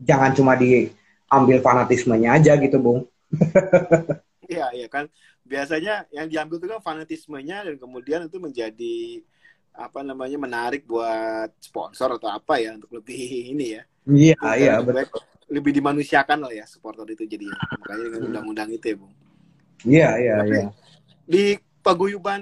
jangan 0.00 0.32
cuma 0.34 0.56
di 0.56 0.90
ambil 1.30 1.58
fanatismenya 1.60 2.38
aja 2.38 2.54
gitu, 2.58 2.78
Bung. 2.78 3.00
Iya, 4.44 4.68
iya 4.76 4.88
kan. 4.92 5.08
biasanya 5.40 6.04
yang 6.12 6.28
diambil 6.28 6.60
itu 6.60 6.68
kan 6.68 6.80
fanatismenya 6.84 7.64
dan 7.64 7.80
kemudian 7.80 8.28
itu 8.28 8.36
menjadi 8.36 9.24
apa 9.74 10.06
namanya 10.06 10.38
menarik 10.38 10.86
buat 10.86 11.50
sponsor 11.58 12.14
atau 12.14 12.30
apa 12.30 12.62
ya 12.62 12.78
untuk 12.78 12.94
lebih 12.94 13.18
ini 13.52 13.66
ya. 13.74 13.82
Iya, 14.06 14.36
Untuk 14.38 14.58
iya, 14.60 14.74
baik- 14.80 15.32
Lebih 15.44 15.76
dimanusiakan 15.76 16.48
lah 16.48 16.52
ya 16.56 16.64
supporter 16.64 17.04
itu 17.12 17.28
jadi 17.28 17.44
makanya 17.76 18.02
dengan 18.08 18.20
Hmm. 18.24 18.28
undang-undang 18.32 18.68
itu 18.72 18.86
ya, 18.88 18.96
Bung. 18.96 19.12
Iya, 19.84 20.10
iya, 20.16 20.36
iya. 20.40 20.68
di 21.28 21.44
paguyuban 21.84 22.40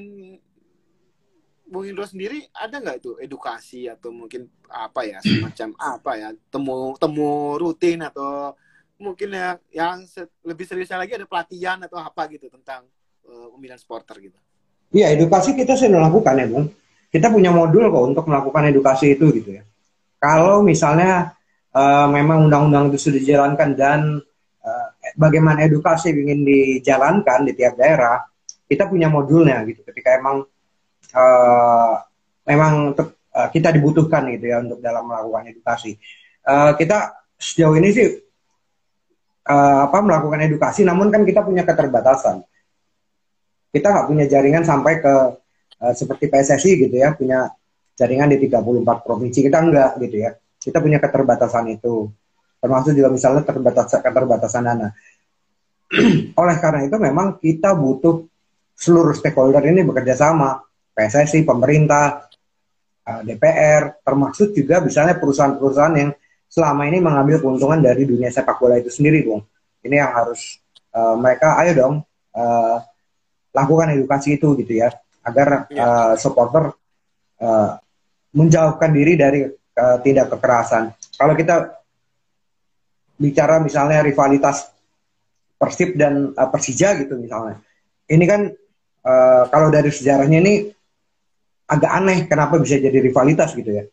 Bung 1.67 1.89
Indro 1.89 2.05
sendiri 2.05 2.47
ada 2.53 2.79
nggak 2.79 2.97
itu 3.01 3.17
edukasi 3.19 3.89
atau 3.89 4.13
mungkin 4.13 4.47
apa 4.71 5.03
ya 5.03 5.19
semacam 5.25 5.69
apa 5.81 6.13
ya 6.15 6.29
temu 6.53 6.95
temu 6.95 7.31
rutin 7.59 8.07
atau 8.07 8.55
mungkin 9.03 9.35
ya 9.35 9.59
yang 9.75 10.07
se- 10.07 10.31
lebih 10.47 10.63
seriusnya 10.63 11.03
lagi 11.03 11.19
ada 11.19 11.27
pelatihan 11.27 11.83
atau 11.83 11.99
apa 11.99 12.31
gitu 12.31 12.47
tentang 12.47 12.87
eh, 13.27 13.47
pemilihan 13.51 13.81
supporter 13.83 14.15
gitu. 14.23 14.39
Iya, 14.93 15.11
edukasi 15.17 15.57
kita 15.57 15.75
sudah 15.75 16.07
lakukan 16.07 16.37
ya, 16.39 16.47
Bung. 16.47 16.67
Kita 17.13 17.29
punya 17.29 17.53
modul 17.53 17.93
kok 17.93 18.05
untuk 18.09 18.25
melakukan 18.25 18.73
edukasi 18.73 19.13
itu 19.21 19.29
gitu 19.37 19.61
ya. 19.61 19.63
Kalau 20.17 20.65
misalnya 20.65 21.37
eh, 21.77 22.07
memang 22.09 22.49
undang-undang 22.49 22.89
itu 22.89 23.09
sudah 23.09 23.21
dijalankan 23.21 23.69
dan 23.77 24.01
eh, 24.65 24.89
bagaimana 25.21 25.69
edukasi 25.69 26.09
ingin 26.17 26.41
dijalankan 26.41 27.45
di 27.45 27.53
tiap 27.53 27.77
daerah, 27.77 28.25
kita 28.65 28.89
punya 28.89 29.13
modulnya 29.13 29.61
gitu. 29.69 29.85
Ketika 29.85 30.17
emang 30.17 30.49
eh, 31.13 31.95
memang 32.49 32.97
te- 32.97 33.21
eh, 33.37 33.49
kita 33.53 33.69
dibutuhkan 33.77 34.33
gitu 34.33 34.49
ya 34.49 34.65
untuk 34.65 34.81
dalam 34.81 35.05
melakukan 35.05 35.53
edukasi. 35.53 36.01
Eh, 36.49 36.73
kita 36.81 37.29
sejauh 37.37 37.77
ini 37.77 37.93
sih 37.93 38.09
eh, 39.53 39.79
apa 39.85 39.99
melakukan 40.01 40.41
edukasi, 40.49 40.81
namun 40.89 41.13
kan 41.13 41.29
kita 41.29 41.45
punya 41.45 41.69
keterbatasan 41.69 42.41
kita 43.73 43.89
nggak 43.89 44.07
punya 44.07 44.25
jaringan 44.29 44.65
sampai 44.69 45.01
ke 45.01 45.15
eh, 45.83 45.95
seperti 45.99 46.31
PSSI 46.31 46.71
gitu 46.87 46.95
ya 46.95 47.13
punya 47.19 47.51
jaringan 47.99 48.33
di 48.33 48.49
34 48.49 49.07
provinsi 49.07 49.39
kita 49.43 49.59
enggak 49.61 49.91
gitu 50.01 50.17
ya. 50.23 50.31
Kita 50.63 50.79
punya 50.79 51.03
keterbatasan 51.03 51.75
itu. 51.75 52.09
Termasuk 52.63 52.95
juga 52.95 53.11
misalnya 53.11 53.43
terbatas 53.43 53.91
keterbatasan 53.99 54.63
dana. 54.63 54.89
Oleh 56.41 56.57
karena 56.63 56.87
itu 56.87 56.97
memang 56.97 57.37
kita 57.43 57.75
butuh 57.75 58.23
seluruh 58.79 59.13
stakeholder 59.13 59.63
ini 59.67 59.83
bekerja 59.83 60.15
sama. 60.15 60.63
PSSI 60.93 61.43
pemerintah 61.43 62.31
eh, 63.03 63.21
DPR 63.27 64.03
termasuk 64.07 64.55
juga 64.55 64.79
misalnya 64.79 65.19
perusahaan-perusahaan 65.19 65.97
yang 65.99 66.11
selama 66.47 66.85
ini 66.85 67.01
mengambil 67.01 67.41
keuntungan 67.41 67.81
dari 67.81 68.05
dunia 68.05 68.29
sepak 68.29 68.61
bola 68.61 68.79
itu 68.79 68.93
sendiri 68.93 69.25
bung. 69.27 69.43
Ini 69.83 69.99
yang 69.99 70.13
harus 70.15 70.63
eh, 70.95 71.17
mereka 71.19 71.59
ayo 71.65 71.73
dong 71.75 71.95
eh, 72.39 72.77
lakukan 73.53 73.93
edukasi 73.99 74.41
itu 74.41 74.55
gitu 74.57 74.81
ya 74.81 74.89
agar 75.23 75.71
Iya. 75.71 75.83
uh, 75.83 76.15
supporter 76.19 76.75
uh, 77.43 77.71
menjauhkan 78.35 78.91
diri 78.91 79.15
dari 79.15 79.47
uh, 79.47 79.97
tindak 80.03 80.33
kekerasan. 80.33 80.91
Kalau 81.15 81.35
kita 81.39 81.79
bicara 83.21 83.63
misalnya 83.63 84.03
rivalitas 84.03 84.73
Persib 85.61 85.95
dan 85.95 86.35
uh, 86.35 86.49
Persija 86.51 86.99
gitu 86.99 87.15
misalnya, 87.23 87.63
ini 88.11 88.25
kan 88.27 88.51
uh, 89.07 89.45
kalau 89.47 89.71
dari 89.71 89.95
sejarahnya 89.95 90.39
ini 90.43 90.55
agak 91.71 91.93
aneh 91.93 92.19
kenapa 92.27 92.59
bisa 92.59 92.83
jadi 92.83 92.99
rivalitas 92.99 93.55
gitu 93.55 93.71
ya. 93.71 93.85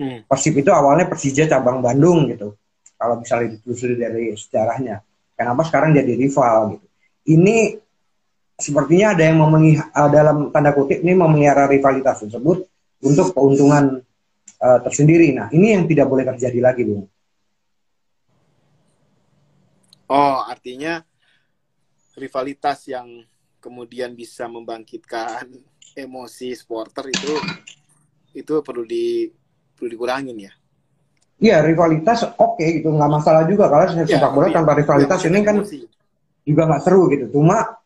Hmm. 0.00 0.24
Persib 0.24 0.56
itu 0.56 0.72
awalnya 0.72 1.04
Persija 1.04 1.44
cabang 1.46 1.84
Bandung 1.84 2.32
gitu. 2.32 2.56
Kalau 2.96 3.20
misalnya 3.20 3.58
ditelusuri 3.58 3.98
dari 3.98 4.32
sejarahnya, 4.32 5.02
kenapa 5.36 5.66
sekarang 5.68 5.92
jadi 5.92 6.16
rival 6.16 6.78
gitu. 6.78 6.86
Ini 7.34 7.81
sepertinya 8.62 9.18
ada 9.18 9.26
yang 9.26 9.42
memengi, 9.42 9.82
uh, 9.82 10.10
dalam 10.10 10.54
tanda 10.54 10.70
kutip 10.70 11.02
ini 11.02 11.18
memelihara 11.18 11.66
rivalitas 11.66 12.22
tersebut 12.22 12.62
untuk 13.02 13.34
keuntungan 13.34 13.98
uh, 14.62 14.78
tersendiri. 14.86 15.34
Nah, 15.34 15.50
ini 15.50 15.74
yang 15.74 15.84
tidak 15.90 16.06
boleh 16.06 16.22
terjadi 16.22 16.62
lagi, 16.62 16.86
Bung. 16.86 17.10
Oh, 20.06 20.38
artinya 20.46 21.02
rivalitas 22.14 22.86
yang 22.86 23.24
kemudian 23.58 24.12
bisa 24.12 24.44
membangkitkan 24.46 25.48
emosi 25.96 26.52
supporter 26.52 27.08
itu 27.08 27.32
itu 28.36 28.52
perlu 28.64 28.84
di 28.84 29.28
perlu 29.76 29.88
dikurangin 29.88 30.36
ya. 30.36 30.52
Iya, 31.42 31.58
rivalitas 31.64 32.22
oke 32.38 32.62
gitu, 32.62 32.92
nggak 32.92 33.10
masalah 33.10 33.42
juga 33.50 33.66
Ya, 34.06 34.06
sepak 34.06 34.30
bola 34.30 34.46
tapi 34.46 34.54
tanpa 34.54 34.72
rivalitas 34.78 35.18
yang 35.26 35.34
ini 35.34 35.40
kan 35.42 35.56
emosi. 35.58 35.78
juga 36.46 36.62
nggak 36.70 36.82
seru 36.86 37.02
gitu. 37.10 37.26
Cuma 37.34 37.81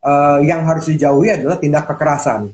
eh, 0.00 0.38
yang 0.44 0.64
harus 0.64 0.88
dijauhi 0.88 1.28
adalah 1.30 1.56
tindak 1.56 1.84
kekerasan. 1.86 2.50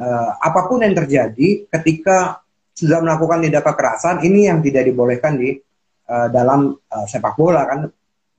Eh, 0.00 0.30
apa 0.40 0.60
pun 0.64 0.80
yang 0.80 0.96
terjadi 0.96 1.68
ketika 1.68 2.40
sudah 2.72 3.04
melakukan 3.04 3.44
tindak 3.44 3.64
kekerasan, 3.66 4.24
ini 4.24 4.48
yang 4.48 4.64
tidak 4.64 4.88
dibolehkan 4.88 5.36
di 5.36 5.60
eh, 6.06 6.28
dalam 6.32 6.72
eh, 6.74 7.06
sepak 7.06 7.36
bola 7.36 7.64
kan. 7.64 7.84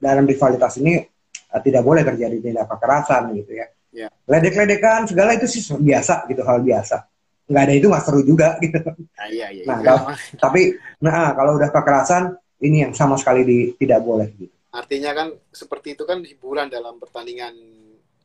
Dalam 0.02 0.26
rivalitas 0.26 0.82
ini 0.82 0.98
eh, 0.98 1.62
tidak 1.62 1.86
boleh 1.86 2.02
terjadi 2.02 2.38
tindak 2.42 2.66
kekerasan 2.66 3.38
gitu 3.38 3.54
ya. 3.54 3.68
Ya. 3.92 4.08
Ledek-ledekan 4.26 5.04
segala 5.06 5.36
itu 5.36 5.46
sih 5.46 5.62
biasa 5.68 6.26
gitu 6.26 6.42
hal 6.42 6.64
biasa. 6.64 7.06
Nggak 7.52 7.64
ada 7.68 7.74
itu 7.76 7.86
nggak 7.92 8.04
seru 8.08 8.22
juga 8.24 8.56
gitu. 8.64 8.80
Ah, 9.20 9.28
iya 9.28 9.52
iya. 9.52 9.64
Nah, 9.68 9.78
iya. 9.78 9.86
kalau- 9.86 10.06
Tapi 10.40 10.62
nah 11.04 11.36
kalau 11.36 11.60
udah 11.60 11.70
kekerasan 11.70 12.24
ini 12.64 12.88
yang 12.88 12.94
sama 12.96 13.20
sekali 13.20 13.44
di- 13.44 13.70
tidak 13.76 14.00
boleh 14.02 14.32
gitu. 14.40 14.54
Artinya 14.72 15.12
kan 15.12 15.28
seperti 15.52 16.00
itu 16.00 16.08
kan 16.08 16.24
hiburan 16.24 16.72
dalam 16.72 16.96
pertandingan 16.96 17.52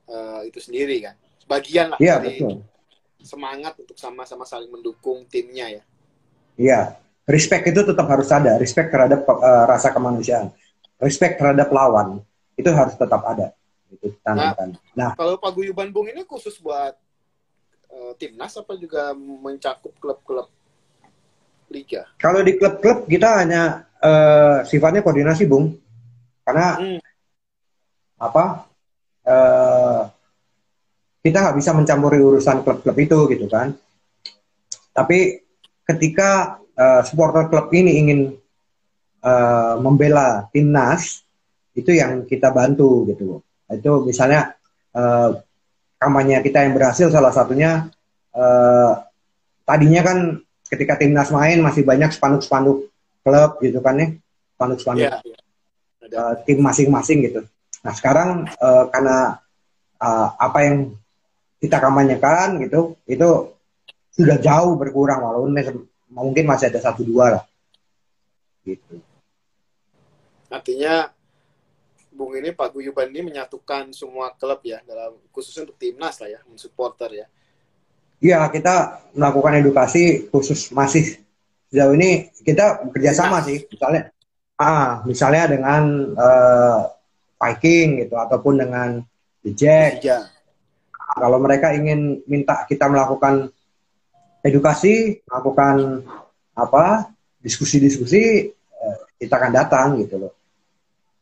eh, 0.07 0.40
itu 0.49 0.59
sendiri 0.59 1.03
kan. 1.03 1.14
Sebagian 1.38 1.95
lah 1.95 1.99
Iya 1.99 2.19
dari 2.19 2.38
betul. 2.38 2.62
semangat 3.23 3.75
untuk 3.79 3.95
sama-sama 3.95 4.42
saling 4.42 4.71
mendukung 4.71 5.27
timnya 5.27 5.66
ya. 5.71 5.83
Iya, 6.57 6.81
respect 7.27 7.69
itu 7.69 7.83
tetap 7.83 8.07
harus 8.07 8.31
ada, 8.31 8.57
respect 8.57 8.88
terhadap 8.88 9.23
eh, 9.27 9.64
rasa 9.66 9.90
kemanusiaan, 9.90 10.51
respect 10.99 11.37
terhadap 11.37 11.69
lawan 11.71 12.23
itu 12.57 12.71
harus 12.73 12.95
tetap 12.95 13.21
ada. 13.23 13.53
Itu 13.87 14.14
tanamkan. 14.23 14.75
Nah, 14.95 15.14
Kalau 15.14 15.38
paguyuban 15.38 15.95
Bung 15.95 16.11
ini 16.11 16.25
khusus 16.25 16.59
buat 16.59 16.97
eh, 17.87 18.12
timnas 18.16 18.57
apa 18.57 18.75
juga 18.75 19.14
mencakup 19.14 19.95
klub-klub 19.99 20.49
liga? 21.66 22.07
kalau 22.16 22.47
di 22.47 22.55
klub-klub 22.55 23.07
kita 23.07 23.42
hanya 23.42 23.62
eh, 23.99 24.59
sifatnya 24.64 25.03
koordinasi, 25.03 25.47
bung, 25.47 25.75
karena 26.42 26.79
Hmm. 26.79 27.01
apa? 28.16 28.71
Eh, 29.27 30.01
kita 31.20 31.37
nggak 31.43 31.57
bisa 31.59 31.74
mencampuri 31.74 32.22
urusan 32.22 32.62
klub-klub 32.62 32.97
itu 32.97 33.18
gitu 33.35 33.47
kan. 33.51 33.74
Tapi 34.95 35.43
ketika 35.85 36.31
eh, 36.72 37.03
supporter 37.03 37.51
klub 37.51 37.68
ini 37.74 37.99
ingin 38.01 38.20
eh, 39.20 39.74
membela 39.83 40.47
timnas, 40.55 41.27
itu 41.77 41.93
yang 41.93 42.24
kita 42.24 42.49
bantu 42.55 43.05
gitu. 43.11 43.43
Itu 43.68 44.07
misalnya 44.07 44.55
eh, 44.95 45.31
kampanye 45.99 46.41
kita 46.41 46.62
yang 46.64 46.72
berhasil 46.72 47.11
salah 47.11 47.35
satunya 47.35 47.91
eh, 48.33 48.93
tadinya 49.66 50.03
kan 50.07 50.18
ketika 50.70 50.95
timnas 50.99 51.31
main 51.31 51.59
masih 51.62 51.83
banyak 51.83 52.11
spanduk-spanduk 52.14 52.87
klub 53.27 53.51
gitu 53.62 53.79
kan 53.83 53.99
ya, 53.99 54.09
spanduk-spanduk 54.55 55.11
Iya. 55.11 55.18
iya. 55.27 55.39
Ada. 56.07 56.16
eh, 56.16 56.35
tim 56.47 56.59
masing-masing 56.62 57.18
gitu. 57.27 57.41
Nah 57.87 57.95
sekarang 57.95 58.51
eh, 58.51 58.84
karena 58.91 59.39
eh, 60.03 60.28
apa 60.34 60.59
yang 60.66 60.91
kita 61.62 61.78
kampanyekan 61.78 62.59
gitu, 62.66 62.99
itu 63.07 63.55
sudah 64.11 64.43
jauh 64.43 64.74
berkurang 64.74 65.22
walaupun 65.22 65.55
mungkin 66.11 66.45
masih 66.51 66.74
ada 66.74 66.82
satu 66.82 67.07
dua 67.07 67.39
lah. 67.39 67.45
Gitu. 68.66 68.99
Artinya 70.51 71.14
Bung 72.16 72.32
ini 72.32 72.49
paguyuban 72.51 73.12
ini 73.12 73.28
menyatukan 73.28 73.93
semua 73.93 74.32
klub 74.32 74.64
ya 74.64 74.80
dalam 74.89 75.20
khususnya 75.28 75.68
untuk 75.68 75.76
timnas 75.76 76.16
lah 76.16 76.32
ya, 76.32 76.41
supporter 76.57 77.12
ya. 77.12 77.26
Iya 78.16 78.41
kita 78.49 79.05
melakukan 79.12 79.61
edukasi 79.61 80.32
khusus 80.32 80.72
masih 80.72 81.20
sejauh 81.68 81.93
ini 81.93 82.32
kita 82.41 82.89
bekerja 82.89 83.12
sama 83.12 83.45
Timnas. 83.45 83.47
sih, 83.53 83.59
misalnya 83.68 84.03
ah 84.57 85.05
misalnya 85.05 85.45
dengan 85.53 85.82
eh, 86.16 86.80
Viking 87.37 88.05
gitu 88.05 88.14
ataupun 88.16 88.61
dengan 88.61 89.01
The 89.45 89.53
Jack. 89.53 90.03
Kalau 91.16 91.39
mereka 91.39 91.70
ingin 91.76 92.24
minta 92.26 92.66
kita 92.66 92.91
melakukan 92.91 93.49
edukasi, 94.43 95.22
melakukan 95.30 96.03
apa 96.57 97.12
diskusi-diskusi, 97.39 98.51
eh, 98.53 98.97
kita 99.20 99.39
akan 99.39 99.53
datang 99.55 99.89
gitu 100.03 100.18
loh. 100.18 100.32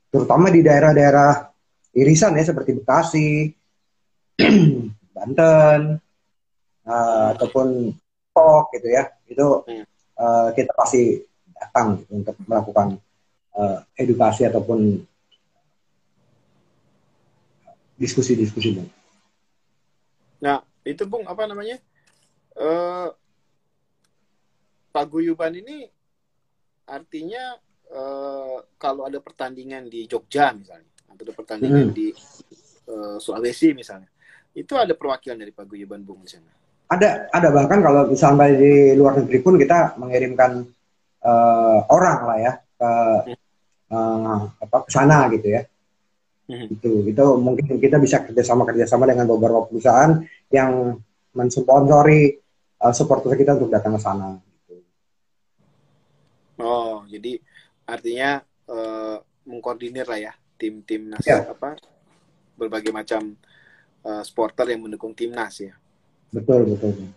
Terutama 0.09 0.49
di 0.49 0.65
daerah-daerah 0.65 1.51
irisan 1.95 2.39
ya 2.39 2.45
seperti 2.47 2.81
Bekasi, 2.81 3.51
Banten, 5.15 5.81
eh, 6.87 7.27
ataupun 7.37 7.93
Depok 8.35 8.65
gitu 8.75 8.89
ya, 8.91 9.07
itu 9.31 9.47
eh, 10.19 10.49
kita 10.59 10.73
pasti 10.75 11.23
datang 11.55 12.03
gitu, 12.03 12.19
untuk 12.19 12.37
melakukan 12.51 12.99
eh, 13.55 13.79
edukasi 14.01 14.43
ataupun 14.47 14.99
diskusi-diskusi. 17.95 18.79
Bang. 18.79 18.89
Nah, 20.43 20.59
itu 20.85 21.03
Bung 21.09 21.25
apa 21.25 21.49
namanya? 21.49 21.79
Uh, 22.55 23.11
paguyuban 24.95 25.59
ini 25.59 25.91
artinya 26.87 27.59
uh, 27.91 28.63
kalau 28.79 29.11
ada 29.11 29.19
pertandingan 29.19 29.91
di 29.91 30.07
Jogja 30.07 30.55
misalnya, 30.55 30.87
atau 31.11 31.23
ada 31.27 31.35
pertandingan 31.35 31.91
hmm. 31.91 31.97
di 31.97 32.15
uh, 32.93 33.19
Sulawesi 33.19 33.75
misalnya, 33.75 34.07
itu 34.55 34.79
ada 34.79 34.95
perwakilan 34.95 35.41
dari 35.41 35.51
paguyuban 35.51 36.07
Bung 36.07 36.23
di 36.23 36.31
sana. 36.31 36.47
Ada, 36.85 37.33
ada 37.33 37.49
bahkan 37.51 37.83
kalau 37.83 38.07
misalnya 38.07 38.55
di 38.55 38.95
luar 38.95 39.19
negeri 39.19 39.39
pun 39.43 39.59
kita 39.59 39.99
mengirimkan 39.99 40.63
uh, 41.25 41.81
orang 41.91 42.19
lah 42.29 42.39
ya 42.39 42.53
ke 42.79 42.91
uh, 43.91 44.41
apa 44.63 44.77
ke 44.85 44.91
sana 44.93 45.27
gitu 45.33 45.49
ya. 45.59 45.67
Hmm. 46.45 46.69
Itu 46.69 47.09
itu 47.09 47.25
mungkin 47.41 47.81
kita 47.81 47.97
bisa 47.97 48.21
kerjasama 48.21 48.69
kerjasama 48.69 49.09
dengan 49.09 49.25
beberapa 49.25 49.65
perusahaan 49.65 50.21
yang 50.53 51.01
mensponsori 51.33 52.37
uh, 52.85 52.95
supporter 52.95 53.33
kita 53.35 53.57
untuk 53.57 53.73
datang 53.73 53.97
ke 53.97 54.01
sana. 54.01 54.37
Gitu. 54.39 54.75
Oh, 56.61 57.03
jadi 57.09 57.41
artinya 57.89 58.45
uh, 58.69 59.17
mengkoordinir 59.49 60.05
lah 60.05 60.21
ya 60.21 60.33
tim-tim 60.61 61.13
nas 61.13 61.25
ya. 61.25 61.45
apa 61.49 61.77
berbagai 62.55 62.95
macam 62.95 63.35
uh, 64.05 64.23
supporter 64.23 64.69
yang 64.69 64.85
mendukung 64.85 65.17
timnas 65.17 65.65
ya. 65.65 65.75
Betul 66.31 66.77
betul. 66.77 67.11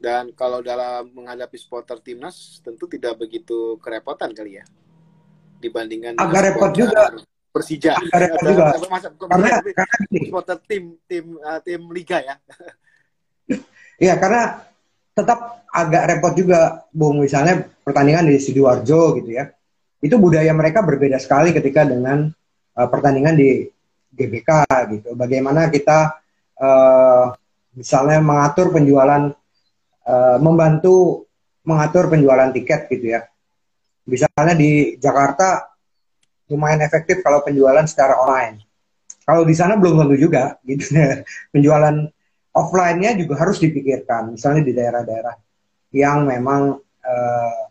Dan 0.00 0.34
kalau 0.36 0.60
dalam 0.60 1.08
menghadapi 1.14 1.56
supporter 1.56 2.00
timnas 2.00 2.60
tentu 2.60 2.88
tidak 2.90 3.16
begitu 3.20 3.78
kerepotan 3.80 4.32
kali 4.36 4.60
ya 4.60 4.64
dibandingkan 5.64 6.20
agak 6.20 6.52
repot 6.52 6.70
juga 6.76 7.08
Persija. 7.54 7.94
Agak 7.94 8.18
repot 8.18 8.42
juga. 8.50 8.64
Masa, 8.90 9.08
karena, 9.14 9.48
karena 9.62 9.96
supporter 10.10 10.58
tim 10.66 10.84
tim 11.06 11.38
uh, 11.38 11.62
tim 11.62 11.80
liga 11.94 12.18
ya. 12.18 12.36
Iya 13.94 14.18
karena 14.18 14.58
tetap 15.14 15.62
agak 15.70 16.02
repot 16.10 16.34
juga, 16.34 16.82
Bung. 16.90 17.22
Misalnya 17.22 17.62
pertandingan 17.86 18.26
di 18.26 18.42
sidoarjo 18.42 19.22
gitu 19.22 19.30
ya. 19.38 19.54
Itu 20.02 20.18
budaya 20.18 20.50
mereka 20.50 20.82
berbeda 20.82 21.14
sekali 21.22 21.54
ketika 21.54 21.86
dengan 21.86 22.26
uh, 22.74 22.88
pertandingan 22.90 23.38
di 23.38 23.70
GBK 24.10 24.50
gitu. 24.98 25.14
Bagaimana 25.14 25.70
kita 25.70 26.10
uh, 26.58 27.38
misalnya 27.78 28.18
mengatur 28.18 28.74
penjualan, 28.74 29.30
uh, 30.02 30.38
membantu 30.42 31.30
mengatur 31.62 32.10
penjualan 32.10 32.50
tiket 32.50 32.90
gitu 32.90 33.14
ya. 33.14 33.22
Misalnya 34.10 34.58
di 34.58 34.98
Jakarta 34.98 35.73
lumayan 36.52 36.80
efektif 36.84 37.24
kalau 37.24 37.40
penjualan 37.40 37.84
secara 37.88 38.20
online. 38.20 38.64
Kalau 39.24 39.44
di 39.48 39.56
sana 39.56 39.80
belum 39.80 40.04
tentu 40.04 40.16
juga 40.20 40.60
gitu. 40.68 40.92
penjualan 41.54 41.96
offline-nya 42.52 43.16
juga 43.16 43.40
harus 43.40 43.58
dipikirkan. 43.60 44.36
Misalnya 44.36 44.62
di 44.62 44.72
daerah-daerah 44.76 45.34
yang 45.94 46.28
memang 46.28 46.76
uh, 47.02 47.62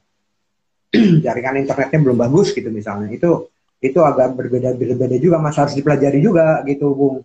jaringan 1.26 1.62
internetnya 1.62 2.00
belum 2.02 2.18
bagus 2.18 2.52
gitu 2.54 2.74
misalnya. 2.74 3.14
Itu 3.14 3.54
itu 3.84 4.00
agak 4.00 4.40
berbeda-beda 4.40 5.20
juga 5.20 5.44
mas 5.44 5.60
harus 5.60 5.76
dipelajari 5.76 6.24
juga 6.24 6.64
gitu 6.64 6.96
bung 6.96 7.16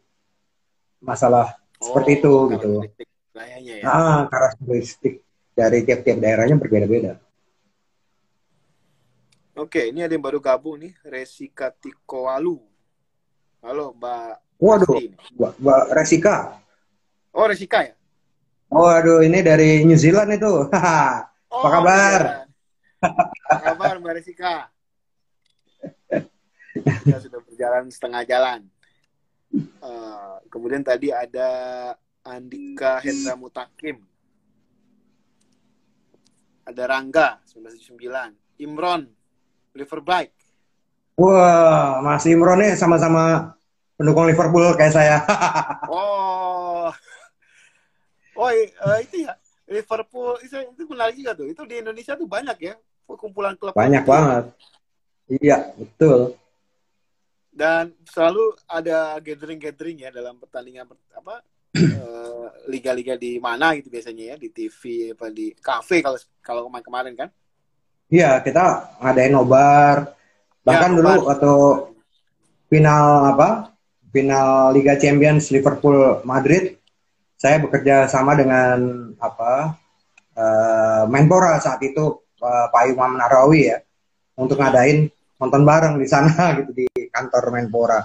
masalah 0.99 1.55
oh, 1.55 1.83
seperti 1.87 2.19
itu 2.19 2.33
gitu 2.59 2.73
ya. 3.63 3.87
ah 3.87 4.21
karakteristik 4.27 5.23
dari 5.55 5.87
tiap-tiap 5.87 6.19
daerahnya 6.19 6.59
berbeda-beda 6.59 7.23
oke 9.59 9.91
ini 9.91 10.07
ada 10.07 10.15
yang 10.15 10.23
baru 10.23 10.39
gabung 10.39 10.79
nih 10.79 10.95
Resika 11.03 11.75
Tikowalu 11.75 12.63
halo 13.61 13.91
mbak 13.99 14.39
waduh 14.63 15.03
mbak, 15.35 15.53
mbak 15.59 15.83
Resika 15.99 16.63
oh 17.35 17.47
Resika 17.51 17.83
ya 17.83 17.99
Waduh, 18.69 19.25
ini 19.25 19.41
dari 19.41 19.81
New 19.89 19.97
Zealand 19.97 20.29
itu. 20.37 20.45
oh, 20.69 20.69
Apa 21.49 21.69
kabar? 21.73 22.21
Ya. 22.21 22.37
Apa 23.49 23.61
kabar 23.73 23.95
Mbak 23.97 24.15
Resika? 24.21 24.69
kita 26.79 27.19
sudah 27.25 27.41
berjalan 27.43 27.89
setengah 27.89 28.23
jalan. 28.29 28.61
Uh, 29.81 30.37
kemudian 30.53 30.85
tadi 30.85 31.09
ada 31.09 31.49
Andika 32.29 33.01
Hendra 33.01 33.41
Mutakim. 33.41 34.05
Ada 36.69 36.85
Rangga 36.85 37.41
1979, 37.49 38.61
Imron 38.61 39.09
Liverbike. 39.75 40.33
Wah, 41.19 41.99
Mas 42.05 42.25
Imron 42.31 42.63
nih 42.63 42.79
sama-sama 42.79 43.55
pendukung 43.99 44.31
Liverpool 44.31 44.71
kayak 44.79 44.95
saya. 44.95 45.17
oh. 45.93 46.89
Oh, 48.39 48.51
uh, 48.55 48.99
itu 49.03 49.27
ya. 49.27 49.35
Liverpool 49.69 50.39
itu, 50.41 50.55
itu 50.55 50.83
menarik 50.89 51.19
juga 51.19 51.33
tuh. 51.37 51.47
Itu 51.51 51.67
di 51.67 51.83
Indonesia 51.83 52.15
tuh 52.15 52.25
banyak 52.31 52.57
ya 52.63 52.75
kumpulan 53.05 53.59
klub. 53.59 53.75
Banyak 53.75 54.05
banget. 54.07 54.45
Iya, 55.29 55.75
betul 55.77 56.39
dan 57.59 57.91
selalu 58.07 58.55
ada 58.71 59.19
gathering-gathering 59.19 60.07
ya 60.07 60.15
dalam 60.15 60.39
pertandingan 60.39 60.87
apa 61.11 61.43
eh, 61.75 62.47
liga-liga 62.71 63.19
di 63.19 63.43
mana 63.43 63.75
gitu 63.75 63.91
biasanya 63.91 64.35
ya 64.35 64.37
di 64.39 64.55
TV 64.55 65.11
apa 65.19 65.27
di 65.35 65.51
kafe 65.59 65.99
kalau 66.07 66.19
kalau 66.39 66.63
kemarin-kemarin 66.71 67.15
kan 67.19 67.29
iya 68.13 68.41
kita 68.45 68.97
ngadain 69.01 69.33
nobar 69.33 70.13
bahkan 70.65 70.93
ya, 70.93 70.97
dulu 71.01 71.13
waktu 71.29 71.53
final 72.69 73.33
apa 73.37 73.73
final 74.13 74.73
Liga 74.77 74.97
Champions 75.01 75.49
Liverpool 75.53 76.21
Madrid 76.25 76.77
saya 77.39 77.63
bekerja 77.63 78.11
sama 78.11 78.35
dengan 78.35 79.13
apa 79.23 79.79
uh, 80.35 81.03
Menpora 81.07 81.63
saat 81.63 81.79
itu 81.87 82.27
uh, 82.43 82.67
Pak 82.69 82.85
Imam 82.91 83.15
Narawi 83.15 83.71
ya 83.71 83.79
untuk 84.39 84.59
ngadain 84.59 85.07
nonton 85.39 85.63
bareng 85.63 86.03
di 86.03 86.07
sana 86.11 86.35
gitu 86.59 86.71
di 86.75 86.87
kantor 87.11 87.55
Menpora. 87.55 88.01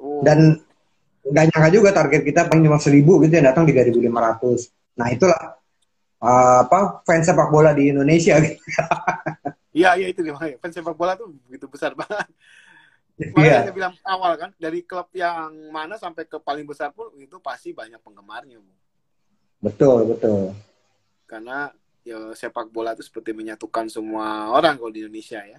Oh. 0.00 0.24
Dan 0.24 0.56
nggak 1.26 1.44
nyangka 1.52 1.70
juga 1.72 1.90
target 1.92 2.22
kita 2.22 2.46
paling 2.46 2.64
cuma 2.64 2.78
seribu 2.80 3.20
gitu 3.24 3.36
yang 3.36 3.50
datang 3.52 3.68
3.500. 3.68 4.00
Nah 4.96 5.08
itulah 5.12 5.40
uh, 6.22 6.64
apa 6.64 7.02
fans 7.02 7.26
sepak 7.26 7.48
bola 7.48 7.72
di 7.72 7.90
Indonesia 7.90 8.38
gitu. 8.44 8.60
Iya 9.76 9.96
iya 10.00 10.06
itu 10.08 10.24
dia 10.24 10.36
fans 10.36 10.74
sepak 10.74 10.96
bola 10.96 11.16
tuh 11.16 11.32
begitu 11.48 11.66
besar 11.68 11.92
banget. 12.00 12.28
Makanya 13.16 13.48
yeah. 13.48 13.62
saya 13.64 13.74
bilang 13.74 13.94
awal 14.04 14.32
kan 14.36 14.50
dari 14.60 14.84
klub 14.84 15.08
yang 15.16 15.72
mana 15.72 15.96
sampai 15.96 16.28
ke 16.28 16.36
paling 16.36 16.68
besar 16.68 16.92
pun 16.92 17.08
itu 17.16 17.40
pasti 17.40 17.72
banyak 17.72 18.00
penggemarnya. 18.04 18.60
Bu. 18.60 18.72
Betul 19.64 20.12
betul. 20.12 20.52
Karena 21.24 21.72
ya 22.04 22.36
sepak 22.36 22.68
bola 22.68 22.92
itu 22.92 23.02
seperti 23.02 23.32
menyatukan 23.32 23.88
semua 23.88 24.52
orang 24.52 24.78
kalau 24.78 24.92
di 24.92 25.02
Indonesia 25.02 25.42
ya 25.42 25.58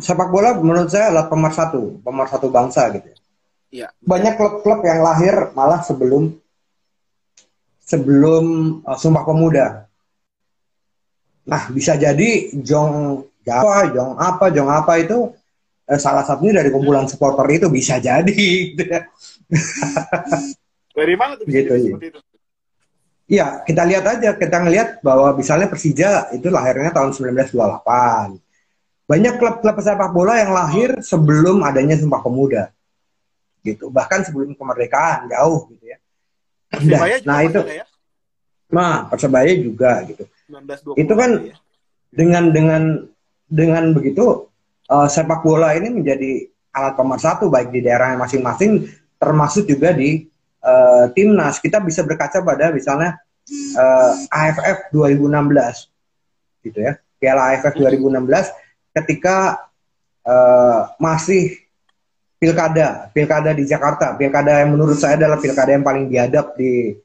sepak 0.00 0.32
bola 0.32 0.56
menurut 0.56 0.88
saya 0.88 1.12
adalah 1.12 1.28
pemersatu, 1.28 2.00
pemersatu 2.00 2.48
bangsa 2.48 2.88
gitu. 2.96 3.12
Iya. 3.70 3.94
Banyak 4.02 4.34
klub-klub 4.34 4.82
yang 4.82 5.04
lahir 5.04 5.54
malah 5.54 5.84
sebelum 5.84 6.34
sebelum 7.90 8.44
uh, 8.86 8.94
Sumpah 8.94 9.26
Pemuda. 9.26 9.90
Nah, 11.50 11.66
bisa 11.74 11.98
jadi 11.98 12.54
Jong 12.54 13.26
Jawa, 13.42 13.90
Jong 13.90 14.14
apa, 14.14 14.54
Jong 14.54 14.70
apa 14.70 15.02
itu 15.02 15.34
eh, 15.90 15.98
salah 15.98 16.22
satunya 16.22 16.62
dari 16.62 16.70
kumpulan 16.70 17.10
supporter 17.10 17.42
itu 17.50 17.66
bisa 17.66 17.98
jadi. 17.98 18.30
Gitu 18.70 18.86
ya. 18.94 19.02
dari 20.94 21.14
mana 21.18 21.34
tuh 21.34 21.48
bisa 21.48 21.66
gitu, 21.66 21.74
jadi 21.74 22.06
itu? 22.14 22.20
Iya, 23.30 23.62
kita 23.62 23.82
lihat 23.86 24.04
aja, 24.06 24.30
kita 24.34 24.56
ngelihat 24.58 24.88
bahwa 25.06 25.30
misalnya 25.38 25.70
Persija 25.70 26.34
itu 26.34 26.50
lahirnya 26.50 26.90
tahun 26.90 27.14
1928 27.14 27.54
banyak 29.06 29.34
klub-klub 29.38 29.76
sepak 29.82 30.10
bola 30.10 30.38
yang 30.38 30.50
lahir 30.54 30.98
sebelum 31.02 31.62
adanya 31.62 31.98
Sumpah 31.98 32.22
Pemuda. 32.22 32.74
Gitu. 33.62 33.86
Bahkan 33.90 34.26
sebelum 34.26 34.54
kemerdekaan 34.58 35.30
jauh 35.30 35.66
gitu 35.70 35.94
ya. 35.94 35.98
Persebaya 36.70 37.16
nah, 37.26 37.40
itu 37.42 37.60
ya? 37.66 37.84
Nah, 38.70 38.96
Persebaya 39.10 39.52
juga 39.58 40.06
gitu. 40.06 40.24
itu 40.98 41.12
kan 41.14 41.30
ya? 41.46 41.54
dengan 42.10 42.50
dengan 42.50 42.82
dengan 43.46 43.84
begitu 43.94 44.50
uh, 44.90 45.08
sepak 45.10 45.42
bola 45.42 45.74
ini 45.74 45.90
menjadi 45.90 46.46
alat 46.74 46.94
pemersatu 46.94 47.50
baik 47.50 47.74
di 47.74 47.82
daerah 47.82 48.14
masing-masing 48.18 48.86
termasuk 49.18 49.66
juga 49.66 49.90
di 49.94 50.26
uh, 50.62 51.10
timnas. 51.14 51.58
Kita 51.58 51.82
bisa 51.82 52.06
berkaca 52.06 52.42
pada 52.42 52.70
misalnya 52.70 53.18
uh, 53.78 54.12
AFF 54.30 54.94
2016 54.94 56.66
gitu 56.66 56.78
ya. 56.78 56.98
Piala 57.20 57.52
AFF 57.52 57.74
2016 57.76 58.96
ketika 58.96 59.68
uh, 60.24 60.90
masih 60.98 61.58
pilkada, 62.40 63.12
pilkada 63.12 63.52
di 63.52 63.68
Jakarta, 63.68 64.16
pilkada 64.16 64.64
yang 64.64 64.72
menurut 64.72 64.96
saya 64.96 65.20
adalah 65.20 65.36
pilkada 65.36 65.76
yang 65.76 65.84
paling 65.84 66.08
biadab 66.08 66.56
di 66.56 66.96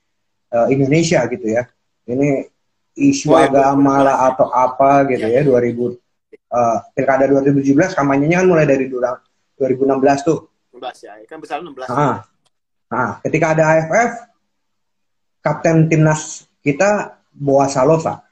uh, 0.55 0.67
Indonesia 0.71 1.19
gitu 1.27 1.51
ya. 1.51 1.67
Ini 2.07 2.47
isu 2.95 3.35
oh, 3.35 3.43
agama 3.43 3.99
lah 3.99 4.31
atau 4.31 4.47
apa 4.47 5.03
gitu 5.11 5.27
ya, 5.27 5.43
ya 5.43 5.51
2000 5.51 5.75
uh, 5.75 6.77
pilkada 6.95 7.27
2017 7.27 7.91
kampanyenya 7.91 8.39
kan 8.39 8.47
mulai 8.47 8.63
dari 8.63 8.87
2016 8.87 9.59
tuh. 10.23 10.47
16 10.71 11.03
ya, 11.03 11.13
kan 11.27 11.43
besar 11.43 11.59
16. 11.59 11.91
Nah, 11.91 12.23
nah, 12.87 13.09
ketika 13.19 13.51
ada 13.51 13.63
AFF 13.75 14.11
kapten 15.43 15.91
timnas 15.91 16.47
kita 16.63 17.19
Boa 17.35 17.67
Salosa. 17.67 18.23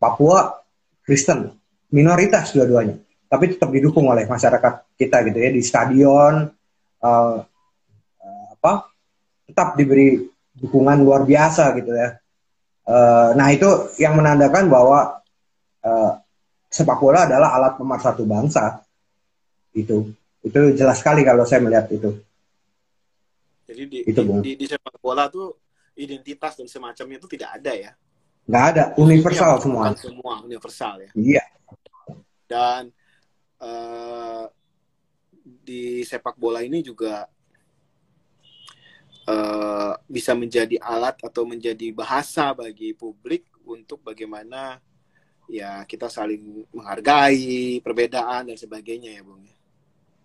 Papua 0.00 0.64
Kristen, 1.04 1.52
minoritas 1.92 2.56
dua-duanya, 2.56 2.96
tapi 3.30 3.54
tetap 3.54 3.70
didukung 3.70 4.10
oleh 4.10 4.26
masyarakat 4.26 4.98
kita 4.98 5.22
gitu 5.30 5.38
ya 5.38 5.50
di 5.54 5.62
stadion 5.62 6.50
uh, 6.98 7.38
uh, 8.18 8.46
apa 8.58 8.90
tetap 9.46 9.78
diberi 9.78 10.18
dukungan 10.58 10.98
luar 11.06 11.22
biasa 11.22 11.70
gitu 11.78 11.94
ya. 11.94 12.18
Uh, 12.90 13.30
nah 13.38 13.54
itu 13.54 13.94
yang 14.02 14.18
menandakan 14.18 14.66
bahwa 14.66 15.22
uh, 15.86 16.12
sepak 16.66 16.98
bola 16.98 17.30
adalah 17.30 17.54
alat 17.54 17.78
pemersatu 17.78 18.26
bangsa. 18.26 18.82
Itu 19.70 20.10
itu 20.42 20.60
jelas 20.74 20.98
sekali 20.98 21.22
kalau 21.22 21.46
saya 21.46 21.62
melihat 21.62 21.86
itu. 21.94 22.10
Jadi 23.70 23.82
di, 23.86 23.98
itu, 24.02 24.20
di, 24.26 24.42
di, 24.42 24.52
di 24.58 24.66
sepak 24.66 24.98
bola 24.98 25.30
tuh 25.30 25.54
identitas 25.94 26.58
dan 26.58 26.66
semacamnya 26.66 27.22
itu 27.22 27.30
tidak 27.30 27.62
ada 27.62 27.72
ya? 27.78 27.92
Nggak 28.50 28.64
ada, 28.74 28.84
universal 28.98 29.62
semua. 29.62 29.94
Semua 29.94 30.42
universal 30.42 31.06
ya. 31.06 31.10
Iya. 31.14 31.44
Dan 32.50 32.90
uh, 33.60 34.44
di 35.40 36.02
sepak 36.02 36.34
bola 36.36 36.64
ini 36.64 36.82
juga 36.82 37.28
uh, 39.28 39.92
bisa 40.10 40.34
menjadi 40.34 40.80
alat 40.82 41.20
atau 41.22 41.46
menjadi 41.46 41.92
bahasa 41.94 42.50
bagi 42.56 42.96
publik 42.96 43.46
untuk 43.62 44.02
bagaimana 44.02 44.80
ya 45.46 45.84
kita 45.86 46.10
saling 46.10 46.66
menghargai 46.74 47.78
perbedaan 47.84 48.50
dan 48.50 48.56
sebagainya 48.58 49.14
ya 49.18 49.22
bung 49.22 49.44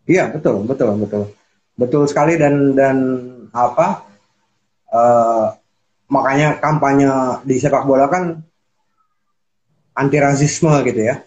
iya 0.06 0.30
betul 0.32 0.66
betul 0.66 0.96
betul. 1.02 1.26
Betul 1.76 2.08
sekali 2.08 2.40
dan 2.40 2.72
dan 2.72 2.98
apa 3.52 4.08
uh, 4.96 5.52
makanya 6.08 6.56
kampanye 6.64 7.12
di 7.44 7.60
sepak 7.60 7.84
bola 7.84 8.08
kan 8.08 8.40
anti 9.92 10.16
rasisme 10.16 10.72
gitu 10.88 11.04
ya 11.04 11.20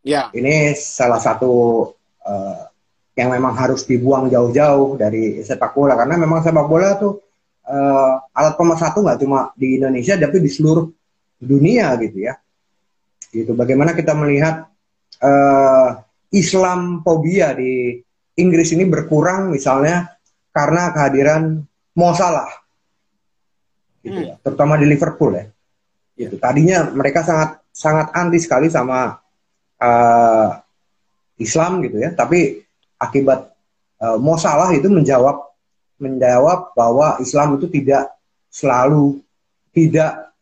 ya 0.00 0.32
ini 0.32 0.72
salah 0.76 1.20
satu 1.20 1.52
uh, 2.24 2.62
yang 3.18 3.34
memang 3.36 3.52
harus 3.52 3.84
dibuang 3.84 4.32
jauh-jauh 4.32 4.96
dari 4.96 5.44
sepak 5.44 5.76
bola 5.76 5.98
karena 5.98 6.16
memang 6.16 6.40
sepak 6.40 6.66
bola 6.66 6.96
tuh 6.96 7.20
uh, 7.68 8.16
alat 8.32 8.54
pemersatu 8.56 9.04
nggak 9.04 9.20
cuma 9.20 9.52
di 9.58 9.76
Indonesia 9.76 10.16
tapi 10.16 10.40
di 10.40 10.48
seluruh 10.48 10.88
dunia 11.40 11.92
gitu 12.00 12.24
ya 12.24 12.34
gitu. 13.30 13.54
Bagaimana 13.54 13.94
kita 13.94 14.12
melihat 14.12 14.66
uh, 15.22 16.02
Islam 16.30 17.02
fobia 17.02 17.54
di 17.54 17.98
Inggris 18.38 18.74
ini 18.74 18.86
berkurang 18.86 19.50
misalnya 19.50 20.10
karena 20.50 20.90
kehadiran 20.94 21.62
Mo 21.94 22.14
Salah, 22.14 22.48
gitu 24.02 24.30
ya, 24.30 24.34
hmm. 24.38 24.42
terutama 24.46 24.78
di 24.78 24.86
Liverpool 24.86 25.34
ya. 25.34 25.46
Gitu. 26.14 26.38
Tadinya 26.38 26.86
mereka 26.94 27.26
sangat 27.26 27.60
sangat 27.70 28.14
anti 28.14 28.38
sekali 28.38 28.70
sama 28.70 29.18
uh, 29.80 30.60
Islam 31.40 31.80
gitu 31.80 31.96
ya, 31.98 32.12
tapi 32.12 32.62
akibat 33.00 33.48
uh, 34.04 34.20
Mo 34.20 34.36
Salah 34.36 34.70
itu 34.76 34.86
menjawab 34.92 35.50
menjawab 36.00 36.72
bahwa 36.76 37.16
Islam 37.20 37.56
itu 37.60 37.68
tidak 37.68 38.12
selalu 38.52 39.20
tidak 39.72 40.32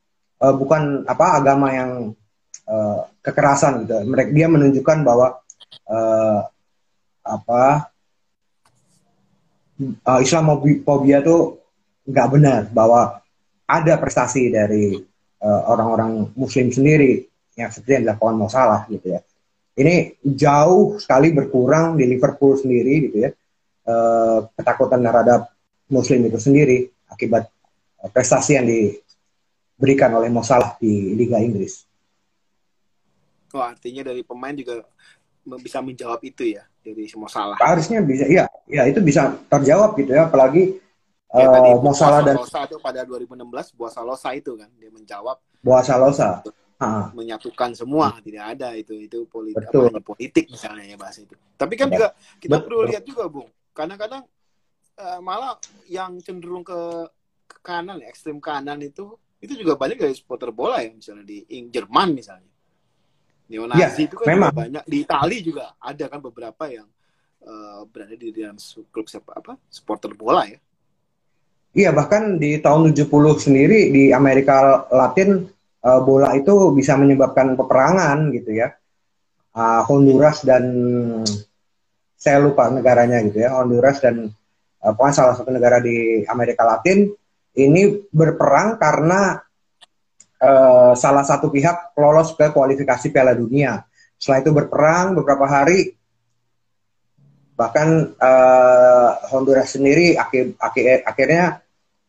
uh, 0.43 0.55
bukan 0.55 1.07
apa 1.07 1.27
agama 1.39 1.71
yang 1.71 1.91
uh, 2.67 3.01
kekerasan 3.23 3.87
gitu. 3.87 3.95
Mereka 4.07 4.31
dia 4.35 4.47
menunjukkan 4.51 4.99
bahwa 5.07 5.39
uh, 5.87 6.41
apa 7.23 7.63
uh, 10.07 10.21
Islamophobia 10.23 11.21
itu 11.23 11.59
nggak 12.09 12.29
benar 12.33 12.61
bahwa 12.73 13.21
ada 13.69 14.01
prestasi 14.01 14.49
dari 14.49 14.97
orang-orang 15.45 16.25
uh, 16.25 16.29
Muslim 16.35 16.73
sendiri 16.73 17.28
yang 17.59 17.75
seperti 17.75 17.99
yang 17.99 18.03
dilakukan 18.07 18.35
mau 18.39 18.47
salah 18.47 18.87
gitu 18.87 19.19
ya. 19.19 19.21
Ini 19.79 20.23
jauh 20.23 20.99
sekali 21.03 21.35
berkurang 21.35 21.99
di 21.99 22.07
Liverpool 22.07 22.55
sendiri 22.55 23.11
gitu 23.11 23.19
ya. 23.27 23.31
Uh, 23.89 24.47
ketakutan 24.55 25.01
terhadap 25.03 25.51
Muslim 25.89 26.29
itu 26.29 26.39
sendiri 26.39 26.93
akibat 27.09 27.49
prestasi 28.13 28.61
yang 28.61 28.67
diberikan 28.69 30.13
oleh 30.15 30.29
Mo 30.29 30.45
Salah 30.45 30.77
di 30.77 31.17
Liga 31.17 31.41
Inggris. 31.41 31.89
Oh, 33.57 33.65
artinya 33.65 34.05
dari 34.13 34.21
pemain 34.21 34.53
juga 34.53 34.85
bisa 35.57 35.81
menjawab 35.81 36.21
itu 36.21 36.53
ya 36.53 36.69
dari 36.85 37.09
semua 37.09 37.33
salah. 37.33 37.57
Harusnya 37.57 38.05
bisa, 38.05 38.29
iya, 38.29 38.45
ya 38.69 38.85
itu 38.85 39.01
bisa 39.01 39.33
terjawab 39.49 39.97
gitu 39.97 40.13
ya, 40.13 40.29
apalagi 40.29 40.77
ya, 41.33 41.49
uh, 41.49 41.53
tadi 41.57 41.71
salah 41.97 42.21
dan 42.21 42.37
Salosa 42.37 42.61
itu 42.69 42.77
pada 42.77 43.01
2016 43.09 43.73
Buah 43.73 43.93
Salosa 43.93 44.29
itu 44.37 44.53
kan 44.61 44.69
dia 44.77 44.93
menjawab. 44.93 45.41
Buah 45.65 45.81
Salosa. 45.81 46.45
Menyatukan 47.13 47.75
semua, 47.75 48.15
hmm. 48.15 48.23
tidak 48.23 48.45
ada 48.55 48.69
itu 48.79 48.95
itu 48.95 49.27
politik 49.27 49.67
apa, 49.67 49.99
politik 49.99 50.47
misalnya 50.47 50.95
ya 50.95 50.97
bahasa 50.97 51.27
itu. 51.27 51.35
Tapi 51.59 51.75
kan 51.75 51.91
ya. 51.91 51.95
juga 51.99 52.09
kita 52.39 52.57
Betul. 52.59 52.65
perlu 52.71 52.81
lihat 52.87 53.03
juga, 53.03 53.25
Bung. 53.27 53.51
Kadang-kadang 53.75 54.23
uh, 54.99 55.21
malah 55.23 55.59
yang 55.91 56.23
cenderung 56.23 56.63
ke, 56.63 56.79
ke 57.51 57.59
kanan, 57.67 57.99
ekstrem 58.07 58.39
kanan 58.39 58.79
itu 58.83 59.19
itu 59.39 59.55
juga 59.55 59.79
banyak 59.79 59.99
dari 59.99 60.15
supporter 60.15 60.51
bola 60.51 60.83
ya 60.83 60.91
misalnya 60.91 61.23
di 61.23 61.47
Jerman 61.47 62.11
misalnya 62.11 62.51
neonazi 63.49 64.03
ya, 64.05 64.07
itu 64.11 64.15
kan 64.19 64.27
memang. 64.29 64.53
banyak 64.53 64.85
di 64.85 64.97
Itali 65.07 65.39
juga 65.41 65.79
ada 65.79 66.05
kan 66.11 66.21
beberapa 66.21 66.65
yang 66.69 66.89
uh, 67.47 67.87
berada 67.89 68.19
di 68.19 68.35
dalam 68.35 68.59
klub 68.91 69.07
apa 69.09 69.57
supporter 69.71 70.13
bola 70.19 70.43
ya 70.45 70.59
iya 71.73 71.91
bahkan 71.95 72.37
di 72.37 72.59
tahun 72.59 72.93
70 72.93 73.09
sendiri 73.39 73.95
di 73.95 74.11
Amerika 74.11 74.85
Latin 74.91 75.47
uh, 75.85 76.01
bola 76.03 76.35
itu 76.35 76.73
bisa 76.75 76.99
menyebabkan 76.99 77.55
peperangan 77.55 78.33
gitu 78.35 78.55
ya 78.57 78.75
uh, 79.55 79.83
Honduras 79.87 80.43
dan 80.43 80.65
saya 82.19 82.39
lupa 82.43 82.67
negaranya 82.73 83.23
gitu 83.27 83.43
ya 83.43 83.55
Honduras 83.55 84.03
dan 84.03 84.31
uh, 84.83 85.13
salah 85.15 85.35
satu 85.39 85.51
negara 85.51 85.79
di 85.79 86.23
Amerika 86.27 86.67
Latin 86.67 87.11
ini 87.59 88.07
berperang 88.11 88.79
karena 88.79 89.43
uh, 90.39 90.93
salah 90.95 91.25
satu 91.27 91.51
pihak 91.51 91.99
lolos 91.99 92.35
ke 92.39 92.51
kualifikasi 92.55 93.11
Piala 93.11 93.35
Dunia. 93.35 93.83
Setelah 94.19 94.39
itu 94.43 94.51
berperang 94.55 95.15
beberapa 95.15 95.47
hari, 95.47 95.95
bahkan 97.55 98.15
uh, 98.19 99.11
Honduras 99.31 99.75
sendiri 99.75 100.15
akhir, 100.19 100.59
akhir, 100.59 101.07
akhirnya 101.07 101.63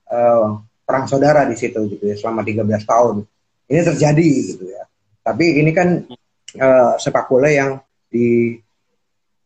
uh, 0.09 0.61
perang 0.85 1.05
saudara 1.05 1.45
di 1.45 1.57
situ 1.57 1.77
gitu 1.89 2.03
ya 2.05 2.15
selama 2.17 2.41
13 2.45 2.65
tahun. 2.85 3.15
Ini 3.69 3.81
terjadi 3.85 4.29
gitu 4.49 4.65
ya. 4.65 4.83
Tapi 5.21 5.61
ini 5.61 5.71
kan 5.71 6.01
uh, 6.57 6.93
sepak 6.97 7.29
bola 7.29 7.53
yang 7.53 7.77
di 8.09 8.57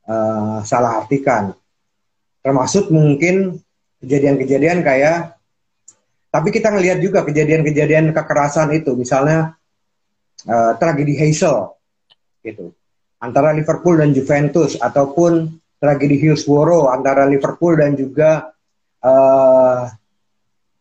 uh, 0.07 0.63
salah 0.63 1.03
artikan. 1.03 1.51
Termasuk 2.39 2.87
mungkin 2.87 3.59
kejadian-kejadian 3.99 4.79
kayak 4.83 5.35
tapi 6.33 6.49
kita 6.49 6.73
ngelihat 6.73 6.97
juga 6.97 7.21
kejadian-kejadian 7.21 8.09
kekerasan 8.09 8.73
itu, 8.73 8.97
misalnya 8.97 9.53
uh, 10.49 10.73
tragedi 10.81 11.13
Hazel, 11.13 11.77
gitu, 12.41 12.73
antara 13.21 13.53
Liverpool 13.53 14.01
dan 14.01 14.17
Juventus, 14.17 14.73
ataupun 14.81 15.61
tragedi 15.77 16.17
Hillsborough 16.17 16.89
antara 16.89 17.29
Liverpool 17.29 17.77
dan 17.77 17.93
juga 17.93 18.49
uh, 19.05 19.85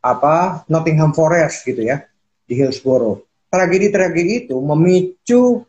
apa 0.00 0.64
Nottingham 0.72 1.12
Forest, 1.12 1.68
gitu 1.68 1.84
ya, 1.84 2.00
di 2.48 2.56
Hillsborough. 2.56 3.20
Tragedi-tragedi 3.52 4.48
itu 4.48 4.56
memicu 4.56 5.60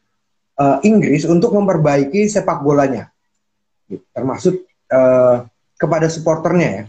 uh, 0.55 0.79
Inggris 0.87 1.27
untuk 1.27 1.51
memperbaiki 1.51 2.31
sepak 2.31 2.63
bolanya, 2.63 3.11
gitu. 3.91 4.07
termasuk 4.15 4.63
uh, 4.87 5.43
kepada 5.75 6.07
supporternya 6.07 6.69
ya 6.71 6.83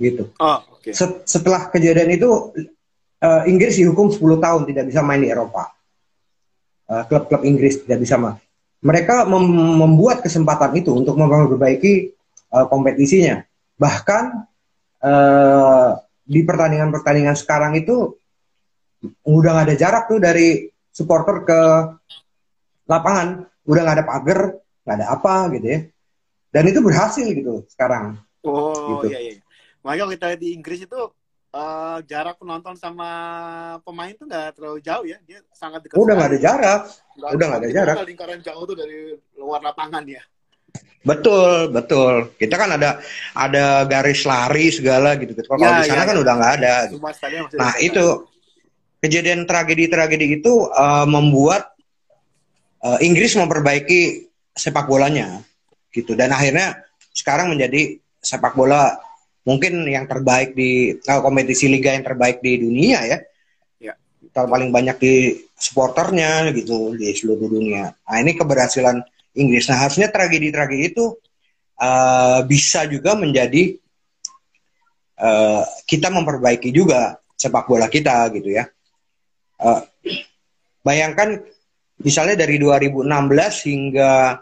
gitu. 0.00 0.32
Oh, 0.40 0.58
okay. 0.74 0.96
Set, 0.96 1.28
setelah 1.28 1.68
kejadian 1.68 2.16
itu 2.16 2.56
uh, 3.20 3.42
Inggris 3.44 3.76
dihukum 3.76 4.08
10 4.08 4.40
tahun 4.40 4.62
tidak 4.64 4.84
bisa 4.88 5.04
main 5.04 5.20
di 5.20 5.28
Eropa. 5.28 5.68
Uh, 6.88 7.04
klub-klub 7.06 7.44
Inggris 7.44 7.84
tidak 7.84 8.02
bisa 8.02 8.16
main. 8.16 8.40
Mereka 8.80 9.28
mem 9.28 9.44
membuat 9.76 10.24
kesempatan 10.24 10.72
itu 10.72 10.96
untuk 10.96 11.20
memperbaiki 11.20 12.16
uh, 12.56 12.64
kompetisinya. 12.66 13.44
Bahkan 13.76 14.24
uh, 15.04 16.00
di 16.24 16.40
pertandingan-pertandingan 16.40 17.36
sekarang 17.36 17.76
itu 17.76 18.16
udah 19.24 19.50
nggak 19.56 19.66
ada 19.72 19.76
jarak 19.76 20.04
tuh 20.08 20.20
dari 20.20 20.68
supporter 20.92 21.46
ke 21.46 21.60
lapangan, 22.90 23.46
udah 23.64 23.80
nggak 23.86 23.96
ada 24.02 24.06
pagar, 24.06 24.40
nggak 24.84 24.96
ada 25.00 25.06
apa 25.08 25.34
gitu 25.56 25.66
ya. 25.66 25.80
Dan 26.50 26.64
itu 26.66 26.80
berhasil 26.82 27.26
gitu 27.30 27.64
sekarang. 27.70 28.18
Oh 28.42 28.98
gitu. 28.98 29.14
iya 29.14 29.18
iya. 29.22 29.32
Makanya 29.86 30.12
kita 30.18 30.28
di 30.36 30.48
Inggris 30.52 30.82
itu 30.82 31.00
uh, 31.54 31.98
jarak 32.04 32.36
penonton 32.36 32.74
sama 32.74 33.10
pemain 33.86 34.12
tuh 34.18 34.26
nggak 34.26 34.58
terlalu 34.58 34.78
jauh 34.82 35.06
ya. 35.06 35.18
Dia 35.24 35.40
sangat 35.54 35.86
dekat. 35.86 35.96
Udah 35.96 36.14
nggak 36.18 36.30
ada 36.34 36.40
jarak. 36.42 36.80
Gak 37.16 37.30
udah 37.38 37.46
nggak 37.46 37.60
ada 37.62 37.70
jarak. 37.70 37.96
Lingkaran 38.04 38.40
jauh 38.42 38.64
tuh 38.66 38.76
dari 38.76 39.14
luar 39.38 39.62
lapangan 39.62 40.02
ya. 40.04 40.22
Betul, 41.00 41.72
betul. 41.72 42.36
Kita 42.36 42.60
kan 42.60 42.76
ada 42.76 43.00
ada 43.32 43.88
garis 43.88 44.26
lari 44.28 44.68
segala 44.68 45.16
gitu. 45.16 45.32
gitu. 45.32 45.48
Kalau 45.48 45.64
ya, 45.64 45.80
di 45.80 45.88
sana 45.88 46.02
ya, 46.04 46.08
kan 46.12 46.16
ya. 46.16 46.20
udah 46.20 46.34
nggak 46.36 46.52
ada. 46.60 46.74
Nah 47.56 47.72
itu 47.80 48.04
kejadian 49.00 49.48
tragedi-tragedi 49.48 50.40
itu 50.40 50.68
uh, 50.70 51.08
membuat 51.08 51.72
uh, 52.84 53.00
Inggris 53.00 53.32
memperbaiki 53.36 54.28
sepak 54.52 54.86
bolanya 54.86 55.40
gitu 55.90 56.14
dan 56.14 56.30
akhirnya 56.30 56.84
sekarang 57.10 57.50
menjadi 57.50 57.98
sepak 58.20 58.54
bola 58.54 58.94
mungkin 59.48 59.88
yang 59.88 60.04
terbaik 60.04 60.52
di 60.52 60.94
uh, 60.94 61.20
kompetisi 61.24 61.66
liga 61.66 61.96
yang 61.96 62.04
terbaik 62.04 62.44
di 62.44 62.60
dunia 62.60 63.00
ya. 63.08 63.18
Ya. 63.80 63.94
Paling 64.30 64.70
banyak 64.70 64.96
di 65.00 65.14
supporternya 65.56 66.52
gitu 66.54 66.94
di 66.94 67.12
seluruh 67.16 67.48
dunia. 67.48 67.92
Nah 67.92 68.18
ini 68.20 68.36
keberhasilan 68.36 69.00
Inggris. 69.36 69.66
Nah 69.66 69.80
harusnya 69.80 70.12
tragedi-tragedi 70.12 70.92
itu 70.92 71.16
uh, 71.80 72.40
bisa 72.44 72.84
juga 72.86 73.16
menjadi 73.16 73.80
uh, 75.18 75.64
kita 75.88 76.12
memperbaiki 76.12 76.70
juga 76.70 77.16
sepak 77.34 77.64
bola 77.66 77.88
kita 77.88 78.28
gitu 78.36 78.52
ya. 78.52 78.68
Uh, 79.60 79.84
bayangkan 80.80 81.44
misalnya 82.00 82.40
dari 82.40 82.56
2016 82.56 83.06
hingga 83.68 84.40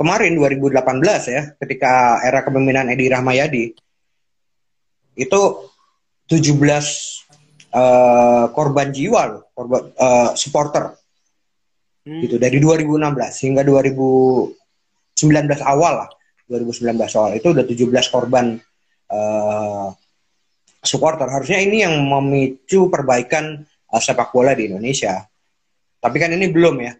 kemarin 0.00 0.32
2018 0.32 0.80
ya, 1.28 1.42
ketika 1.60 2.24
era 2.24 2.40
kepemimpinan 2.40 2.88
Edi 2.88 3.06
Rahmayadi 3.12 3.64
itu 5.16 5.40
17 6.28 6.56
uh, 7.76 8.44
korban 8.52 8.88
jiwa 8.92 9.22
loh, 9.28 9.42
korban 9.52 9.92
uh, 9.96 10.32
supporter 10.32 10.96
Hmm. 12.06 12.22
Gitu 12.22 12.38
dari 12.38 12.62
2016 12.62 13.02
hingga 13.50 13.66
2019 13.66 14.54
awal 15.66 16.06
lah, 16.06 16.10
2019 16.46 16.94
awal 17.18 17.34
itu 17.34 17.50
udah 17.50 17.66
17 17.66 18.14
korban 18.14 18.54
uh, 19.10 19.90
supporter. 20.86 21.26
Harusnya 21.26 21.58
ini 21.58 21.82
yang 21.82 21.98
memicu 22.06 22.86
perbaikan 22.86 23.66
uh, 23.96 24.00
sepak 24.00 24.28
bola 24.36 24.52
di 24.52 24.68
Indonesia. 24.68 25.24
Tapi 25.96 26.16
kan 26.20 26.28
ini 26.36 26.52
belum 26.52 26.76
ya. 26.84 26.92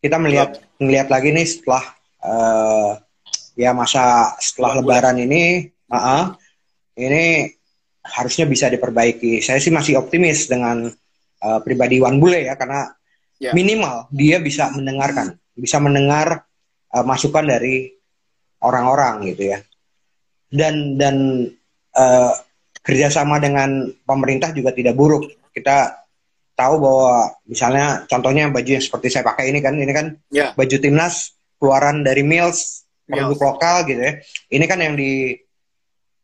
Kita 0.00 0.16
melihat 0.16 0.56
ya. 0.56 0.64
melihat 0.80 1.08
lagi 1.12 1.28
nih 1.36 1.44
setelah 1.44 1.84
uh, 2.24 2.96
ya 3.52 3.76
masa 3.76 4.32
setelah 4.40 4.80
Lebaran 4.80 5.20
ini, 5.20 5.68
uh 5.92 5.96
-uh, 5.96 6.24
ini 6.96 7.52
harusnya 8.00 8.48
bisa 8.48 8.72
diperbaiki. 8.72 9.44
Saya 9.44 9.60
sih 9.60 9.68
masih 9.68 10.00
optimis 10.00 10.48
dengan 10.48 10.88
uh, 11.44 11.60
pribadi 11.60 12.00
Wan 12.00 12.16
Bule 12.16 12.48
ya 12.48 12.56
karena 12.56 12.88
yeah. 13.36 13.52
minimal 13.52 14.08
dia 14.08 14.40
bisa 14.40 14.72
mendengarkan, 14.72 15.36
bisa 15.52 15.76
mendengar 15.76 16.48
uh, 16.96 17.04
masukan 17.04 17.44
dari 17.44 17.92
orang-orang 18.64 19.36
gitu 19.36 19.52
ya. 19.52 19.60
Dan 20.50 20.96
dan 20.96 21.46
uh, 21.94 22.32
kerjasama 22.80 23.38
dengan 23.38 23.92
pemerintah 24.02 24.50
juga 24.56 24.72
tidak 24.72 24.96
buruk. 24.96 25.28
Kita 25.52 25.99
tahu 26.60 26.74
bahwa 26.84 27.32
misalnya 27.48 28.04
contohnya 28.04 28.52
baju 28.52 28.70
yang 28.76 28.84
seperti 28.84 29.08
saya 29.08 29.24
pakai 29.24 29.48
ini 29.48 29.64
kan, 29.64 29.72
ini 29.80 29.92
kan 29.96 30.12
yeah. 30.28 30.52
baju 30.52 30.76
timnas 30.76 31.32
keluaran 31.56 32.04
dari 32.04 32.20
Mills 32.20 32.84
produk 33.08 33.32
Mills. 33.32 33.40
lokal 33.40 33.76
gitu 33.88 34.00
ya. 34.04 34.12
Ini 34.52 34.64
kan 34.68 34.78
yang 34.84 34.94
di 35.00 35.32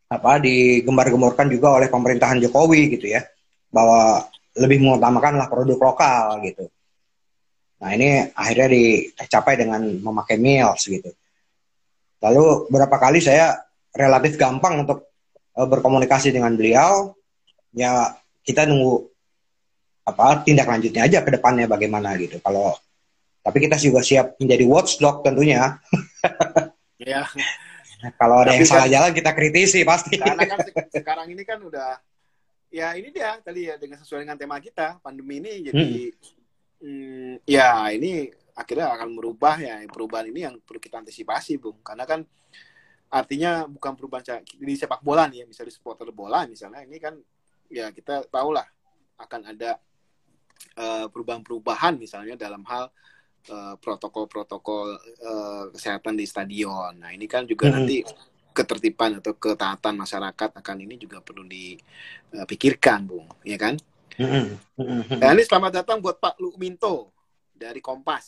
apa 0.07 0.39
digembar-gemborkan 0.39 1.51
juga 1.51 1.81
oleh 1.83 1.91
pemerintahan 1.91 2.39
Jokowi 2.39 2.95
gitu 2.95 3.11
ya 3.11 3.27
bahwa 3.75 4.23
lebih 4.57 4.79
mengutamakan 4.85 5.41
lah 5.41 5.49
produk 5.51 5.79
lokal 5.81 6.41
gitu. 6.47 6.69
Nah 7.83 7.91
ini 7.93 8.25
akhirnya 8.33 8.69
dicapai 8.73 9.55
dengan 9.59 9.83
memakai 9.85 10.41
meals 10.41 10.87
gitu. 10.87 11.13
Lalu 12.25 12.71
beberapa 12.73 12.97
kali 12.97 13.21
saya 13.21 13.61
relatif 13.93 14.41
gampang 14.41 14.87
untuk 14.87 15.13
uh, 15.59 15.69
berkomunikasi 15.69 16.33
dengan 16.33 16.57
beliau. 16.57 17.13
Ya 17.77 18.17
kita 18.47 18.65
nunggu 18.65 19.16
apa 20.07 20.47
tindak 20.47 20.71
lanjutnya 20.71 21.03
aja 21.05 21.19
ke 21.27 21.31
depannya 21.35 21.67
bagaimana 21.67 22.15
gitu. 22.17 22.39
Kalau 22.41 22.79
tapi 23.43 23.59
kita 23.63 23.79
juga 23.79 24.03
siap 24.03 24.39
menjadi 24.39 24.65
watchdog 24.67 25.23
tentunya. 25.27 25.77
Ya. 26.97 27.29
Kalau 28.17 28.41
ada 28.41 28.57
tapi 28.57 28.65
yang 28.65 28.73
kan, 28.73 28.73
salah 28.73 28.89
jalan 28.89 29.13
kita 29.13 29.31
kritisi 29.37 29.85
pasti. 29.85 30.17
Karena 30.17 30.49
kan 30.49 30.65
sekarang 30.97 31.29
ini 31.29 31.45
kan 31.45 31.61
udah 31.61 32.01
ya 32.73 32.97
ini 32.97 33.13
dia 33.13 33.37
tadi 33.45 33.69
ya 33.69 33.77
dengan 33.77 34.01
sesuai 34.01 34.25
dengan 34.25 34.41
tema 34.41 34.57
kita 34.65 34.97
pandemi 35.05 35.45
ini 35.45 35.69
jadi 35.69 35.85
hmm 36.09 36.37
Hmm, 36.77 37.41
ya 37.49 37.89
ini 37.89 38.29
akhirnya 38.53 38.93
akan 38.93 39.17
merubah 39.17 39.57
ya 39.57 39.81
perubahan 39.89 40.29
ini 40.29 40.45
yang 40.45 40.55
perlu 40.61 40.77
kita 40.77 41.01
antisipasi 41.01 41.57
bung 41.57 41.81
karena 41.81 42.05
kan 42.05 42.21
artinya 43.09 43.65
bukan 43.65 43.97
perubahan 43.97 44.45
di 44.45 44.75
sepak 44.77 45.01
bola 45.01 45.25
nih 45.25 45.45
ya 45.45 45.45
misalnya 45.49 45.73
di 45.73 45.77
supporter 45.77 46.13
bola 46.13 46.45
misalnya 46.45 46.85
ini 46.85 47.01
kan 47.01 47.17
ya 47.73 47.89
kita 47.97 48.29
tahulah 48.29 48.69
akan 49.17 49.57
ada 49.57 49.81
perubahan-perubahan 51.09 51.97
misalnya 51.97 52.37
dalam 52.37 52.61
hal 52.69 52.93
uh, 53.49 53.75
protokol-protokol 53.81 54.87
uh, 55.25 55.65
kesehatan 55.73 56.21
di 56.21 56.29
stadion 56.29 57.01
nah 57.01 57.09
ini 57.13 57.25
kan 57.25 57.49
juga 57.49 57.73
hmm. 57.73 57.75
nanti 57.75 58.05
ketertiban 58.53 59.21
atau 59.21 59.37
ketaatan 59.37 59.97
masyarakat 60.01 60.51
akan 60.53 60.77
ini 60.81 60.97
juga 60.97 61.21
perlu 61.21 61.45
dipikirkan 61.45 63.05
bung 63.05 63.29
ya 63.45 63.57
kan 63.61 63.77
Mm-hmm. 64.17 65.21
Nah, 65.21 65.31
ini 65.37 65.45
selamat 65.45 65.85
datang 65.85 66.01
buat 66.01 66.17
Pak 66.17 66.41
Lukminto 66.41 67.13
dari 67.53 67.85
Kompas. 67.85 68.25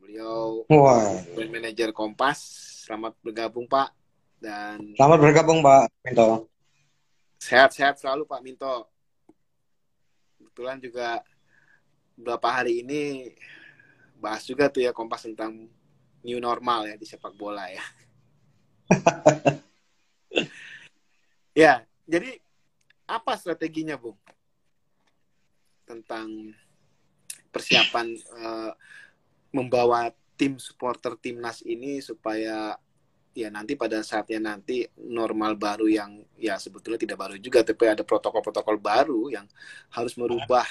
Beliau 0.00 0.64
wow. 0.64 1.20
brand 1.36 1.52
manager 1.52 1.92
Kompas. 1.92 2.40
Selamat 2.88 3.12
bergabung 3.20 3.68
Pak 3.68 3.92
dan 4.40 4.96
Selamat 4.96 5.18
bergabung 5.20 5.60
Pak 5.60 5.92
Minto. 6.08 6.48
Sehat-sehat 7.36 8.00
selalu 8.00 8.24
Pak 8.24 8.40
Minto. 8.40 8.88
Kebetulan 10.58 10.82
juga 10.82 11.22
beberapa 12.18 12.50
hari 12.50 12.82
ini 12.82 13.30
bahas 14.18 14.42
juga 14.42 14.66
tuh 14.66 14.82
ya 14.82 14.90
Kompas 14.90 15.22
tentang 15.22 15.70
new 16.26 16.42
normal 16.42 16.90
ya 16.90 16.98
di 16.98 17.06
sepak 17.06 17.30
bola 17.38 17.70
ya. 17.70 17.84
ya, 21.62 21.86
jadi 22.10 22.42
apa 23.06 23.38
strateginya, 23.38 23.94
Bung? 23.94 24.18
tentang 25.86 26.26
persiapan 27.54 28.18
uh, 28.34 28.74
membawa 29.54 30.10
tim 30.34 30.58
supporter 30.58 31.14
timnas 31.14 31.62
ini 31.62 32.02
supaya 32.02 32.74
ya 33.38 33.54
nanti 33.54 33.78
pada 33.78 34.02
saatnya 34.02 34.50
nanti 34.54 34.82
normal 34.98 35.54
baru 35.54 35.86
yang 35.86 36.18
ya 36.34 36.58
sebetulnya 36.58 36.98
tidak 36.98 37.18
baru 37.22 37.38
juga 37.38 37.62
tapi 37.62 37.86
ada 37.86 38.02
protokol-protokol 38.02 38.82
baru 38.82 39.30
yang 39.30 39.46
harus 39.94 40.18
merubah 40.18 40.66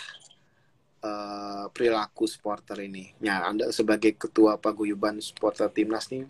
uh, 1.08 1.72
perilaku 1.72 2.28
supporter 2.28 2.84
ini. 2.84 3.16
Ya, 3.24 3.48
Anda 3.48 3.72
sebagai 3.72 4.20
ketua 4.20 4.60
paguyuban 4.60 5.24
supporter 5.24 5.72
timnas 5.72 6.12
nih 6.12 6.28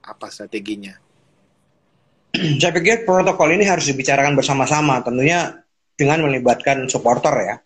apa 0.00 0.32
strateginya? 0.32 0.96
Saya 2.60 2.72
pikir 2.72 3.04
protokol 3.04 3.52
ini 3.52 3.68
harus 3.68 3.84
dibicarakan 3.84 4.32
bersama-sama, 4.32 5.04
tentunya 5.04 5.60
dengan 5.94 6.26
melibatkan 6.26 6.88
supporter 6.90 7.34
ya 7.44 7.56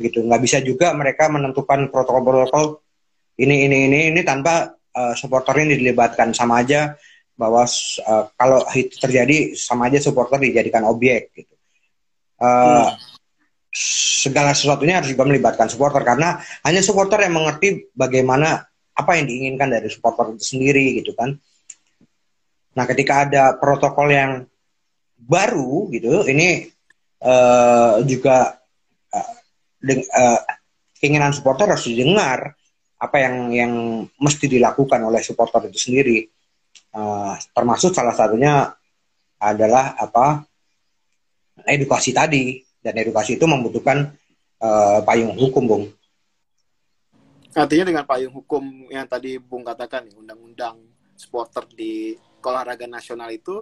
gitu 0.00 0.24
nggak 0.24 0.40
bisa 0.40 0.58
juga 0.64 0.96
mereka 0.96 1.28
menentukan 1.28 1.92
protokol-protokol 1.92 2.80
ini 3.36 3.68
ini 3.68 3.76
ini 3.90 3.98
ini 4.14 4.20
tanpa 4.24 4.72
uh, 4.96 5.12
supporter 5.12 5.60
ini 5.60 5.76
dilibatkan 5.76 6.32
sama 6.32 6.64
aja 6.64 6.96
bahwa 7.40 7.64
uh, 7.64 8.24
kalau 8.36 8.60
itu 8.76 9.00
terjadi 9.00 9.56
sama 9.56 9.88
aja 9.88 9.96
supporter 10.04 10.36
dijadikan 10.36 10.84
objek 10.84 11.32
gitu. 11.32 11.54
Uh, 12.36 12.92
segala 14.20 14.52
sesuatunya 14.52 15.00
harus 15.00 15.16
juga 15.16 15.24
melibatkan 15.24 15.72
supporter 15.72 16.04
karena 16.04 16.36
hanya 16.66 16.84
supporter 16.84 17.24
yang 17.24 17.40
mengerti 17.40 17.88
bagaimana 17.96 18.68
apa 18.92 19.16
yang 19.16 19.24
diinginkan 19.24 19.72
dari 19.72 19.88
supporter 19.88 20.36
itu 20.36 20.44
sendiri 20.44 21.00
gitu 21.00 21.16
kan. 21.16 21.32
Nah 22.76 22.84
ketika 22.84 23.24
ada 23.24 23.56
protokol 23.56 24.12
yang 24.12 24.44
baru 25.16 25.88
gitu 25.94 26.28
ini 26.28 26.68
uh, 27.24 28.04
juga 28.04 28.60
uh, 29.16 30.40
keinginan 31.00 31.32
supporter 31.32 31.72
harus 31.72 31.88
didengar 31.88 32.52
apa 33.00 33.16
yang 33.16 33.36
yang 33.48 33.72
mesti 34.20 34.44
dilakukan 34.44 35.00
oleh 35.00 35.24
supporter 35.24 35.72
itu 35.72 35.78
sendiri 35.88 36.28
uh, 36.94 37.34
termasuk 37.54 37.94
salah 37.94 38.14
satunya 38.14 38.70
adalah 39.40 39.96
apa 39.96 40.44
edukasi 41.64 42.12
tadi 42.12 42.60
dan 42.80 42.96
edukasi 42.96 43.36
itu 43.36 43.44
membutuhkan 43.44 44.12
uh, 44.60 45.00
payung 45.04 45.36
hukum 45.36 45.64
bung 45.66 45.84
artinya 47.50 47.84
dengan 47.90 48.04
payung 48.06 48.34
hukum 48.34 48.90
yang 48.92 49.04
tadi 49.10 49.36
bung 49.40 49.66
katakan 49.66 50.06
undang-undang 50.14 50.78
supporter 51.18 51.66
di 51.72 52.14
olahraga 52.40 52.88
nasional 52.88 53.28
itu 53.28 53.60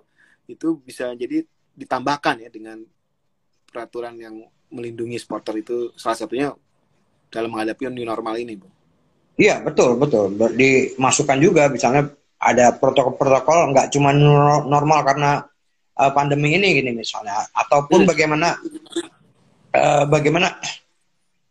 itu 0.48 0.80
bisa 0.80 1.12
jadi 1.18 1.44
ditambahkan 1.78 2.46
ya 2.46 2.50
dengan 2.50 2.82
peraturan 3.68 4.16
yang 4.18 4.34
melindungi 4.72 5.20
supporter 5.20 5.60
itu 5.60 5.92
salah 5.96 6.18
satunya 6.18 6.48
dalam 7.28 7.52
menghadapi 7.52 7.88
new 7.92 8.08
normal 8.08 8.40
ini, 8.40 8.56
Bu. 8.56 8.68
Iya, 9.38 9.62
betul, 9.62 9.94
betul. 10.00 10.34
Dimasukkan 10.34 11.38
juga 11.38 11.70
misalnya 11.70 12.10
ada 12.38 12.70
protokol-protokol 12.74 13.74
nggak 13.74 13.90
cuma 13.90 14.14
normal 14.62 15.02
karena 15.02 15.42
uh, 15.98 16.10
pandemi 16.14 16.54
ini 16.54 16.78
gini 16.78 16.94
misalnya 16.94 17.42
ataupun 17.50 18.06
hmm. 18.06 18.08
bagaimana 18.08 18.48
uh, 19.74 20.04
bagaimana 20.06 20.54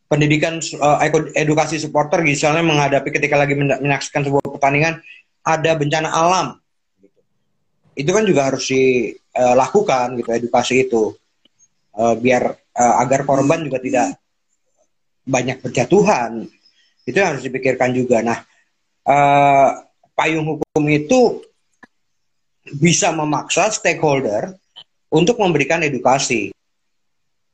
pendidikan 0.08 0.64
uh, 0.80 1.04
edukasi 1.36 1.76
supporter 1.76 2.24
misalnya 2.24 2.64
menghadapi 2.64 3.12
ketika 3.12 3.36
lagi 3.36 3.60
menyaksikan 3.60 4.24
sebuah 4.24 4.48
pertandingan 4.48 5.04
ada 5.44 5.76
bencana 5.76 6.08
alam 6.08 6.48
gitu. 7.04 7.20
itu 8.00 8.10
kan 8.16 8.24
juga 8.24 8.42
harus 8.48 8.64
dilakukan 8.72 10.16
gitu 10.16 10.30
edukasi 10.32 10.88
itu 10.88 11.12
uh, 12.00 12.16
biar 12.16 12.56
uh, 12.56 12.96
agar 13.04 13.28
korban 13.28 13.68
juga 13.68 13.84
tidak 13.84 14.16
banyak 15.28 15.60
berjatuhan 15.60 16.48
itu 17.04 17.20
harus 17.20 17.44
dipikirkan 17.44 17.92
juga 17.92 18.24
nah 18.24 18.40
uh, 19.04 19.87
payung 20.18 20.58
hukum 20.58 20.84
itu 20.90 21.46
bisa 22.82 23.14
memaksa 23.14 23.70
stakeholder 23.70 24.58
untuk 25.14 25.38
memberikan 25.38 25.86
edukasi. 25.86 26.52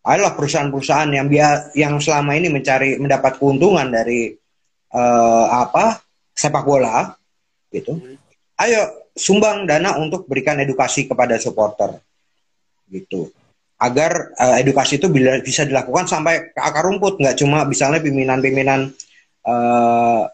Adalah 0.04 0.36
perusahaan-perusahaan 0.36 1.12
yang 1.12 1.28
biar 1.28 1.76
yang 1.76 2.00
selama 2.00 2.36
ini 2.36 2.52
mencari 2.52 3.00
mendapat 3.00 3.40
keuntungan 3.40 3.88
dari 3.88 4.36
uh, 4.92 5.48
apa 5.48 6.00
sepak 6.36 6.64
bola 6.64 7.12
gitu. 7.72 8.00
Ayo 8.60 9.08
sumbang 9.16 9.64
dana 9.64 9.96
untuk 10.02 10.28
berikan 10.28 10.60
edukasi 10.60 11.08
kepada 11.08 11.40
supporter 11.40 12.00
gitu. 12.92 13.32
Agar 13.80 14.36
uh, 14.36 14.56
edukasi 14.60 15.00
itu 15.00 15.08
bila, 15.08 15.40
bisa 15.40 15.64
dilakukan 15.64 16.08
sampai 16.08 16.52
ke 16.52 16.60
akar 16.60 16.84
rumput 16.84 17.24
nggak 17.24 17.40
cuma 17.40 17.64
misalnya 17.64 18.04
pimpinan-pimpinan 18.04 18.92
uh, 19.48 20.28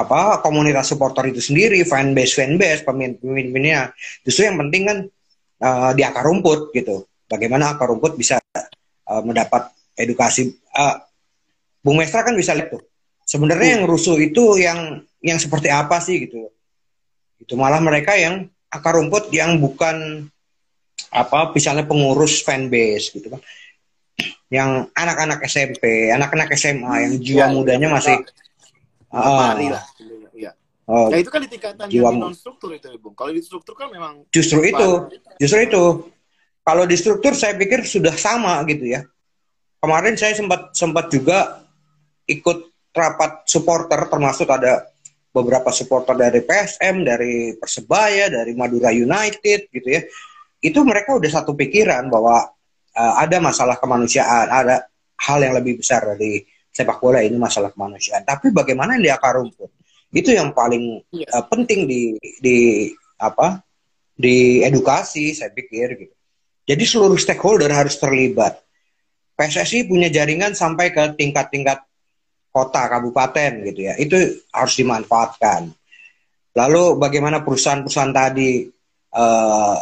apa 0.00 0.40
komunitas 0.40 0.88
supporter 0.88 1.28
itu 1.30 1.40
sendiri 1.44 1.84
fanbase 1.84 2.40
fanbase 2.40 2.82
pemimpin-pemimpinnya 2.86 3.92
justru 4.24 4.48
yang 4.48 4.56
penting 4.56 4.82
kan 4.88 4.98
uh, 5.60 5.90
di 5.92 6.02
akar 6.02 6.24
rumput 6.24 6.72
gitu 6.72 7.04
bagaimana 7.30 7.76
akar 7.76 7.92
rumput 7.92 8.18
bisa 8.18 8.40
uh, 9.10 9.22
mendapat 9.22 9.70
edukasi. 9.98 10.54
Uh, 10.74 10.96
Bung 11.80 11.98
Mestra 11.98 12.22
kan 12.22 12.34
bisa 12.34 12.56
lihat 12.56 12.72
tuh. 12.72 12.82
Sebenarnya 13.26 13.78
yang 13.78 13.84
rusuh 13.86 14.18
itu 14.18 14.58
yang 14.58 15.06
yang 15.22 15.38
seperti 15.38 15.70
apa 15.70 16.02
sih 16.02 16.26
gitu. 16.26 16.50
Itu 17.38 17.54
malah 17.54 17.78
mereka 17.78 18.18
yang 18.18 18.50
akar 18.68 18.98
rumput 18.98 19.30
yang 19.30 19.62
bukan 19.62 20.26
apa 21.10 21.50
misalnya 21.54 21.86
pengurus 21.86 22.42
fanbase 22.42 23.14
gitu 23.14 23.32
kan. 23.32 23.40
Yang 24.50 24.90
anak-anak 24.98 25.40
SMP, 25.46 26.10
anak-anak 26.10 26.52
SMA 26.58 26.94
yang 27.06 27.14
jiwa 27.22 27.46
ya, 27.46 27.54
mudanya 27.54 27.88
ya, 27.88 27.94
masih 27.94 28.16
uh, 29.12 29.54
lah. 29.54 29.84
Ya. 30.34 30.52
Oh, 30.90 31.06
nah 31.06 31.18
itu 31.22 31.30
kan 31.30 31.46
di 31.46 31.50
tingkatan 31.50 31.86
jiwa 31.86 32.10
yang 32.10 32.18
non 32.18 32.34
struktur 32.34 32.74
itu, 32.74 32.90
Bung. 32.98 33.14
Kalau 33.14 33.30
di 33.30 33.42
struktur 33.42 33.78
kan 33.78 33.94
memang 33.94 34.26
justru 34.34 34.58
itu, 34.66 35.06
justru 35.38 35.62
itu 35.62 35.84
kalau 36.66 36.82
di 36.82 36.96
struktur 36.98 37.30
saya 37.34 37.54
pikir 37.54 37.86
sudah 37.86 38.14
sama 38.18 38.58
gitu 38.66 38.90
ya. 38.90 39.06
Kemarin 39.80 40.18
saya 40.18 40.34
sempat 40.34 40.74
sempat 40.74 41.08
juga 41.08 41.62
ikut 42.26 42.90
rapat 42.90 43.46
supporter 43.46 44.02
termasuk 44.10 44.50
ada 44.50 44.90
beberapa 45.30 45.70
supporter 45.70 46.18
dari 46.18 46.42
PSM, 46.42 47.06
dari 47.06 47.54
Persebaya, 47.54 48.26
dari 48.26 48.52
Madura 48.58 48.90
United 48.90 49.70
gitu 49.70 49.88
ya. 49.88 50.02
Itu 50.58 50.82
mereka 50.82 51.16
udah 51.16 51.30
satu 51.30 51.54
pikiran 51.54 52.10
bahwa 52.10 52.50
uh, 52.98 53.14
ada 53.14 53.38
masalah 53.38 53.78
kemanusiaan, 53.78 54.50
ada 54.50 54.90
hal 55.22 55.38
yang 55.38 55.54
lebih 55.54 55.80
besar 55.80 56.02
dari 56.02 56.42
sepak 56.70 57.02
bola 57.02 57.20
ini 57.20 57.36
masalah 57.36 57.74
kemanusiaan. 57.74 58.22
Tapi 58.22 58.54
bagaimana 58.54 58.96
di 58.96 59.10
akar 59.10 59.38
rumput? 59.38 59.70
Itu 60.10 60.34
yang 60.34 60.54
paling 60.54 61.02
uh, 61.30 61.44
penting 61.46 61.86
di 61.86 62.18
di 62.40 62.58
apa? 63.20 63.62
di 64.20 64.60
edukasi 64.60 65.32
saya 65.32 65.48
pikir 65.48 65.96
gitu. 65.96 66.14
Jadi 66.68 66.84
seluruh 66.84 67.16
stakeholder 67.16 67.72
harus 67.72 67.96
terlibat. 67.96 68.60
PSSI 69.32 69.88
punya 69.88 70.12
jaringan 70.12 70.52
sampai 70.52 70.92
ke 70.92 71.16
tingkat-tingkat 71.16 71.80
kota, 72.52 72.84
kabupaten 72.84 73.64
gitu 73.72 73.88
ya. 73.88 73.96
Itu 73.96 74.20
harus 74.52 74.74
dimanfaatkan. 74.76 75.72
Lalu 76.52 77.00
bagaimana 77.00 77.40
perusahaan-perusahaan 77.40 78.12
tadi 78.12 78.68
uh, 79.16 79.78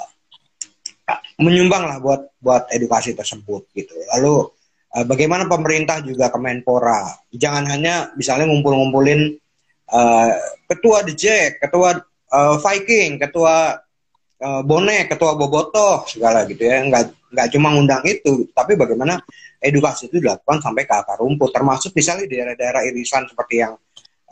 menyumbang 1.43 1.85
lah 1.91 1.99
buat 1.99 2.39
buat 2.39 2.71
edukasi 2.71 3.19
tersebut 3.19 3.67
gitu. 3.75 3.99
Lalu 4.15 4.47
uh, 4.95 5.05
bagaimana 5.05 5.45
pemerintah 5.51 6.01
juga 6.01 6.33
Kemenpora. 6.33 7.29
Jangan 7.33 7.65
hanya 7.69 8.13
misalnya 8.15 8.49
ngumpul-ngumpulin 8.49 9.37
uh, 9.93 10.31
ketua 10.69 11.05
DJ, 11.05 11.57
ketua 11.61 11.99
uh, 12.33 12.57
Viking, 12.61 13.21
ketua 13.21 13.77
uh, 14.41 14.63
bonek, 14.65 15.13
ketua 15.13 15.37
bobotoh 15.37 16.05
segala 16.09 16.45
gitu 16.49 16.65
ya. 16.65 16.85
Nggak 16.85 17.19
nggak 17.29 17.49
cuma 17.53 17.69
ngundang 17.77 18.03
itu, 18.09 18.49
tapi 18.57 18.73
bagaimana 18.73 19.21
edukasi 19.61 20.09
itu 20.09 20.23
dilakukan 20.23 20.65
sampai 20.65 20.89
ke 20.89 20.95
akar 20.97 21.21
rumput, 21.21 21.53
termasuk 21.53 21.93
misalnya 21.93 22.25
di 22.25 22.41
daerah-daerah 22.41 22.89
irisan 22.89 23.29
seperti 23.29 23.61
yang 23.61 23.77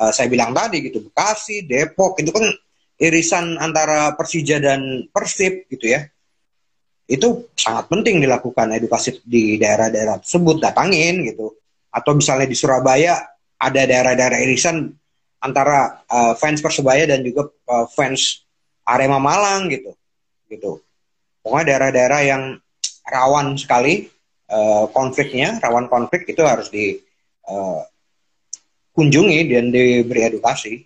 uh, 0.01 0.13
saya 0.15 0.31
bilang 0.33 0.57
tadi 0.57 0.81
gitu, 0.87 1.05
Bekasi, 1.05 1.67
Depok 1.69 2.17
itu 2.23 2.33
kan 2.33 2.47
irisan 2.97 3.61
antara 3.61 4.17
Persija 4.17 4.57
dan 4.63 5.05
Persib 5.13 5.69
gitu 5.69 5.93
ya. 5.93 6.09
Itu 7.07 7.55
sangat 7.55 7.87
penting 7.87 8.19
dilakukan 8.19 8.75
edukasi 8.75 9.23
di 9.23 9.55
daerah-daerah 9.63 10.19
tersebut, 10.19 10.59
datangin 10.59 11.23
gitu. 11.23 11.55
Atau 11.95 12.19
misalnya 12.19 12.51
di 12.51 12.59
Surabaya 12.59 13.23
ada 13.57 13.83
daerah-daerah 13.87 14.43
irisan 14.43 14.91
antara 15.41 16.03
uh, 16.11 16.35
fans 16.35 16.59
Persebaya 16.59 17.07
dan 17.07 17.23
juga 17.23 17.47
uh, 17.71 17.87
fans 17.87 18.43
Arema 18.83 19.23
Malang 19.23 19.71
gitu. 19.71 19.95
Gitu. 20.51 20.83
Pokoknya 21.47 21.79
daerah-daerah 21.79 22.21
yang 22.27 22.59
rawan 23.07 23.55
sekali 23.55 24.11
uh, 24.51 24.91
konfliknya 24.91 25.63
rawan 25.63 25.87
konflik 25.87 26.27
itu 26.27 26.43
harus 26.43 26.67
dikunjungi 26.75 27.07
uh, 29.47 29.47
dan 29.47 29.71
diberi 29.71 30.27
edukasi. 30.27 30.83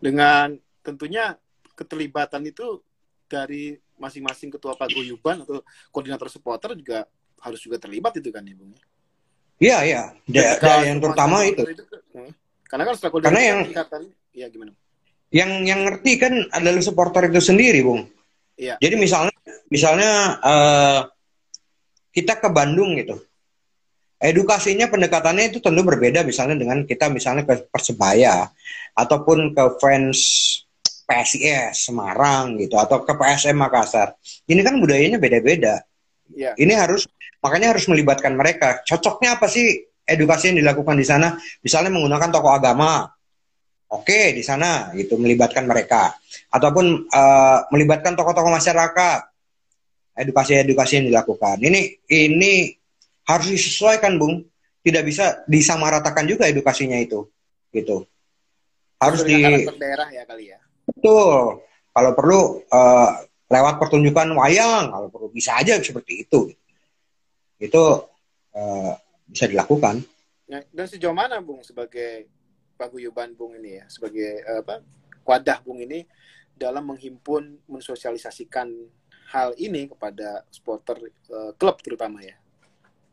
Dengan 0.00 0.56
tentunya 0.80 1.36
keterlibatan 1.76 2.48
itu 2.48 2.80
dari 3.28 3.76
masing-masing 4.02 4.50
ketua 4.50 4.74
paguyuban 4.74 5.46
atau 5.46 5.62
koordinator 5.94 6.26
supporter 6.26 6.74
juga 6.74 7.06
harus 7.38 7.62
juga 7.62 7.78
terlibat 7.78 8.18
itu 8.18 8.34
kan 8.34 8.42
ibu 8.42 8.66
iya 9.62 9.86
iya 9.86 10.02
da, 10.26 10.58
da, 10.58 10.72
yang 10.82 10.98
terutama 10.98 11.46
itu. 11.46 11.62
itu 11.62 11.86
hmm. 12.18 12.32
karena 12.66 12.82
kan 12.90 12.94
setelah 12.98 13.22
karena 13.22 13.40
yang 13.46 13.58
ya 14.34 14.46
gimana 14.50 14.74
yang 15.32 15.64
yang 15.64 15.80
ngerti 15.88 16.20
kan 16.20 16.32
adalah 16.52 16.84
supporter 16.84 17.32
itu 17.32 17.40
sendiri, 17.40 17.80
Bung. 17.80 18.04
Iya. 18.60 18.76
Jadi 18.76 18.94
misalnya 19.00 19.34
misalnya 19.72 20.12
uh, 20.44 21.00
kita 22.12 22.36
ke 22.36 22.52
Bandung 22.52 23.00
gitu. 23.00 23.16
Edukasinya 24.22 24.86
pendekatannya 24.86 25.50
itu 25.50 25.58
tentu 25.58 25.82
berbeda 25.82 26.22
misalnya 26.22 26.54
dengan 26.54 26.86
kita 26.86 27.10
misalnya 27.10 27.42
ke 27.42 27.66
Persebaya 27.66 28.46
ataupun 28.94 29.50
ke 29.50 29.64
fans 29.82 30.20
PSIS 31.04 31.90
Semarang 31.90 32.56
gitu 32.58 32.78
atau 32.78 33.02
ke 33.02 33.12
PSM 33.14 33.58
Makassar. 33.58 34.14
Ini 34.46 34.60
kan 34.62 34.78
budayanya 34.78 35.18
beda-beda. 35.18 35.82
Iya. 36.32 36.56
Ini 36.56 36.72
harus 36.78 37.04
makanya 37.42 37.76
harus 37.76 37.86
melibatkan 37.90 38.32
mereka. 38.34 38.80
Cocoknya 38.86 39.36
apa 39.36 39.50
sih 39.50 39.84
edukasi 40.06 40.54
yang 40.54 40.64
dilakukan 40.64 40.96
di 40.96 41.06
sana? 41.06 41.36
Misalnya 41.60 41.92
menggunakan 41.92 42.30
tokoh 42.32 42.52
agama 42.52 43.10
Oke, 43.92 44.32
di 44.32 44.40
sana 44.40 44.88
gitu 44.96 45.20
melibatkan 45.20 45.68
mereka 45.68 46.16
ataupun 46.48 47.12
uh, 47.12 47.58
melibatkan 47.68 48.16
tokoh-tokoh 48.16 48.48
masyarakat. 48.48 49.20
Edukasi-edukasi 50.12 51.00
yang 51.00 51.06
dilakukan. 51.08 51.56
Ini 51.60 52.04
ini 52.12 52.72
harus 53.28 53.48
disesuaikan, 53.48 54.20
Bung. 54.20 54.44
Tidak 54.84 55.04
bisa 55.04 55.40
disamaratakan 55.48 56.28
juga 56.28 56.48
edukasinya 56.48 57.00
itu. 57.00 57.24
Gitu. 57.72 58.04
Harus 59.00 59.24
di 59.24 59.40
daerah 59.80 60.08
ya 60.12 60.24
kali 60.28 60.52
ya. 60.52 60.60
Betul. 60.88 61.62
Kalau 61.92 62.10
perlu 62.16 62.40
uh, 62.72 63.10
lewat 63.52 63.74
pertunjukan 63.76 64.32
wayang, 64.32 64.90
kalau 64.90 65.08
perlu 65.12 65.28
bisa 65.28 65.60
aja 65.60 65.76
seperti 65.76 66.24
itu. 66.24 66.48
Itu 67.60 67.82
uh, 68.56 68.92
bisa 69.28 69.44
dilakukan. 69.46 70.00
Nah, 70.48 70.60
dan 70.68 70.86
sejauh 70.88 71.16
mana, 71.16 71.40
Bung, 71.40 71.60
sebagai 71.64 72.28
paguyuban 72.82 73.38
Bung 73.38 73.54
ini 73.54 73.78
ya 73.78 73.86
sebagai 73.86 74.42
uh, 74.42 74.66
apa 74.66 74.82
wadah 75.22 75.62
Bung 75.62 75.78
ini 75.78 76.02
dalam 76.58 76.90
menghimpun 76.90 77.62
mensosialisasikan 77.70 78.66
hal 79.30 79.54
ini 79.56 79.86
kepada 79.86 80.42
supporter 80.50 80.98
uh, 81.30 81.54
klub 81.54 81.78
terutama 81.80 82.20
ya. 82.20 82.36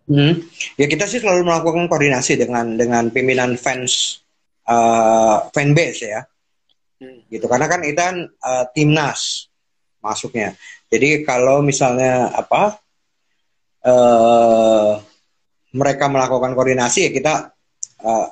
Hmm. 0.10 0.42
Ya 0.74 0.90
kita 0.90 1.06
sih 1.06 1.22
selalu 1.22 1.46
melakukan 1.46 1.86
koordinasi 1.86 2.34
dengan 2.34 2.74
dengan 2.74 3.14
pimpinan 3.14 3.54
fans 3.62 4.26
uh, 4.66 5.46
fanbase 5.54 6.10
ya. 6.10 6.26
Hmm. 7.00 7.24
Gitu 7.32 7.48
karena 7.48 7.68
kan 7.72 7.80
itu 7.88 7.96
kan 7.96 8.18
uh, 8.28 8.66
timnas 8.76 9.48
masuknya. 10.04 10.56
Jadi 10.92 11.24
kalau 11.24 11.64
misalnya 11.64 12.28
apa 12.36 12.76
uh, 13.88 15.00
mereka 15.72 16.12
melakukan 16.12 16.52
koordinasi 16.52 17.08
ya 17.08 17.12
kita 17.16 17.34
uh, 18.04 18.28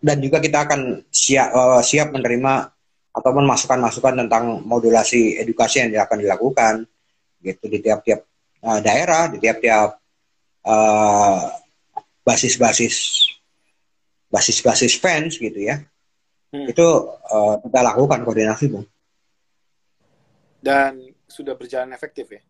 dan 0.00 0.20
juga 0.20 0.44
kita 0.44 0.68
akan 0.68 1.08
siap 1.08 1.48
uh, 1.56 1.80
siap 1.80 2.12
menerima 2.12 2.68
ataupun 3.16 3.48
masukan-masukan 3.48 4.28
tentang 4.28 4.60
modulasi 4.60 5.40
edukasi 5.40 5.88
yang 5.88 6.04
akan 6.04 6.20
dilakukan 6.20 6.74
gitu 7.40 7.64
di 7.72 7.80
tiap-tiap 7.80 8.20
uh, 8.60 8.78
daerah, 8.84 9.32
di 9.32 9.40
tiap-tiap 9.40 9.96
basis-basis 12.26 12.96
basis-basis 14.26 14.98
fans 14.98 15.38
gitu 15.38 15.62
ya. 15.62 15.78
Hmm. 16.56 16.72
Itu 16.72 16.86
uh, 17.20 17.60
kita 17.60 17.80
lakukan 17.84 18.24
koordinasi, 18.24 18.64
Bung. 18.72 18.86
Dan 20.56 21.12
sudah 21.28 21.52
berjalan 21.52 21.92
efektif 21.92 22.32
ya? 22.32 22.40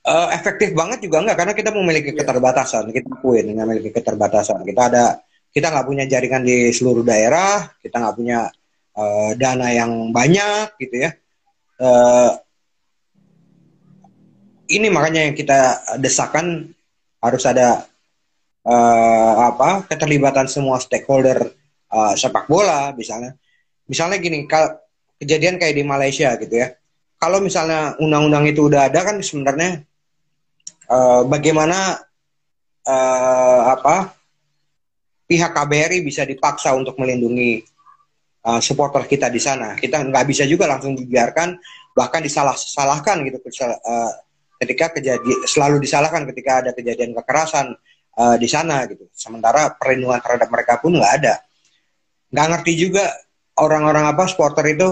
Uh, 0.00 0.32
efektif 0.34 0.72
banget 0.72 1.04
juga 1.04 1.20
enggak 1.22 1.38
karena 1.44 1.54
kita 1.54 1.70
memiliki 1.76 2.10
yeah. 2.16 2.24
keterbatasan 2.24 2.88
kita 2.88 3.20
akuin 3.20 3.52
memiliki 3.52 3.92
keterbatasan 3.92 4.64
kita 4.64 4.88
ada 4.88 5.20
kita 5.52 5.68
nggak 5.68 5.86
punya 5.86 6.04
jaringan 6.08 6.40
di 6.40 6.72
seluruh 6.72 7.04
daerah 7.04 7.68
kita 7.84 8.00
nggak 8.00 8.16
punya 8.16 8.48
uh, 8.96 9.36
dana 9.36 9.68
yang 9.68 10.08
banyak 10.08 10.72
gitu 10.80 11.04
ya 11.04 11.10
uh, 11.84 12.32
ini 14.72 14.88
makanya 14.88 15.28
yang 15.28 15.36
kita 15.36 15.84
desakan 16.00 16.72
harus 17.20 17.44
ada 17.44 17.84
uh, 18.64 19.34
apa 19.52 19.84
keterlibatan 19.84 20.48
semua 20.48 20.80
stakeholder 20.80 21.59
uh, 21.92 22.14
sepak 22.14 22.46
bola 22.46 22.94
misalnya 22.94 23.34
misalnya 23.86 24.16
gini 24.22 24.46
kejadian 25.20 25.58
kayak 25.60 25.74
di 25.76 25.84
Malaysia 25.84 26.34
gitu 26.38 26.54
ya 26.54 26.74
kalau 27.20 27.42
misalnya 27.44 28.00
undang-undang 28.00 28.48
itu 28.48 28.70
udah 28.70 28.88
ada 28.88 29.04
kan 29.04 29.20
sebenarnya 29.20 29.84
uh, 30.88 31.22
bagaimana 31.28 32.00
uh, 32.88 33.62
apa 33.76 34.16
pihak 35.30 35.52
KBRI 35.54 36.02
bisa 36.02 36.26
dipaksa 36.26 36.74
untuk 36.74 36.98
melindungi 36.98 37.62
uh, 38.42 38.58
supporter 38.58 39.06
kita 39.06 39.30
di 39.30 39.38
sana. 39.38 39.78
Kita 39.78 40.02
nggak 40.02 40.24
bisa 40.26 40.42
juga 40.42 40.66
langsung 40.66 40.98
dibiarkan, 40.98 41.54
bahkan 41.94 42.18
disalah-salahkan 42.18 43.22
gitu 43.30 43.38
ketika 44.60 44.92
kejadian 44.92 45.38
selalu 45.46 45.80
disalahkan 45.80 46.26
ketika 46.28 46.66
ada 46.66 46.70
kejadian 46.74 47.14
kekerasan 47.14 47.78
uh, 48.18 48.36
di 48.36 48.48
sana 48.50 48.84
gitu. 48.90 49.06
Sementara 49.14 49.70
perlindungan 49.78 50.18
terhadap 50.18 50.48
mereka 50.50 50.82
pun 50.82 50.98
nggak 50.98 51.12
ada. 51.22 51.34
Nggak 52.30 52.46
ngerti 52.54 52.72
juga 52.78 53.04
orang-orang 53.58 54.10
apa 54.10 54.26
supporter 54.30 54.74
itu 54.74 54.88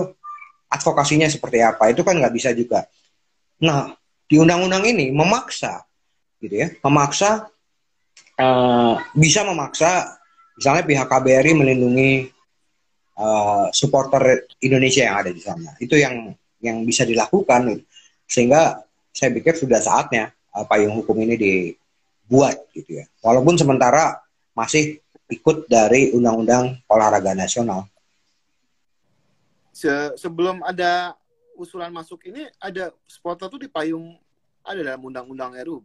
advokasinya 0.68 1.26
seperti 1.30 1.64
apa. 1.64 1.90
Itu 1.90 2.04
kan 2.04 2.18
nggak 2.18 2.34
bisa 2.34 2.52
juga. 2.52 2.84
Nah 3.64 3.94
di 4.28 4.36
undang-undang 4.36 4.84
ini 4.84 5.08
memaksa 5.08 5.82
gitu 6.38 6.54
ya, 6.54 6.68
memaksa 6.84 7.48
uh, 8.38 8.94
bisa 9.16 9.42
memaksa 9.42 10.18
misalnya 10.58 10.84
pihak 10.84 11.06
KBRI 11.08 11.52
melindungi 11.54 12.12
uh, 13.18 13.70
supporter 13.74 14.46
Indonesia 14.62 15.06
yang 15.06 15.16
ada 15.22 15.30
di 15.30 15.42
sana. 15.42 15.74
Itu 15.78 15.98
yang 15.98 16.34
yang 16.58 16.82
bisa 16.82 17.06
dilakukan 17.06 17.70
gitu. 17.70 17.84
sehingga 18.28 18.84
saya 19.14 19.32
pikir 19.32 19.56
sudah 19.56 19.80
saatnya 19.80 20.34
uh, 20.52 20.66
payung 20.68 20.94
hukum 21.00 21.16
ini 21.22 21.34
dibuat 21.38 22.68
gitu 22.76 23.00
ya. 23.00 23.04
Walaupun 23.24 23.56
sementara 23.56 24.20
masih 24.52 24.98
ikut 25.28 25.68
dari 25.68 26.12
Undang-Undang 26.16 26.88
Olahraga 26.88 27.36
Nasional. 27.36 27.84
Se 29.72 30.16
sebelum 30.18 30.64
ada 30.64 31.14
usulan 31.54 31.92
masuk 31.92 32.26
ini 32.28 32.48
ada 32.58 32.90
supporter 33.06 33.46
tuh 33.46 33.60
di 33.60 33.68
payung 33.70 34.16
ada 34.64 34.80
dalam 34.82 35.02
Undang-Undang 35.06 35.54
RU 35.62 35.80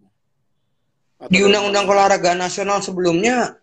di 1.31 1.39
Undang-Undang 1.39 1.85
Olahraga 1.87 2.35
Nasional 2.35 2.83
sebelumnya 2.83 3.55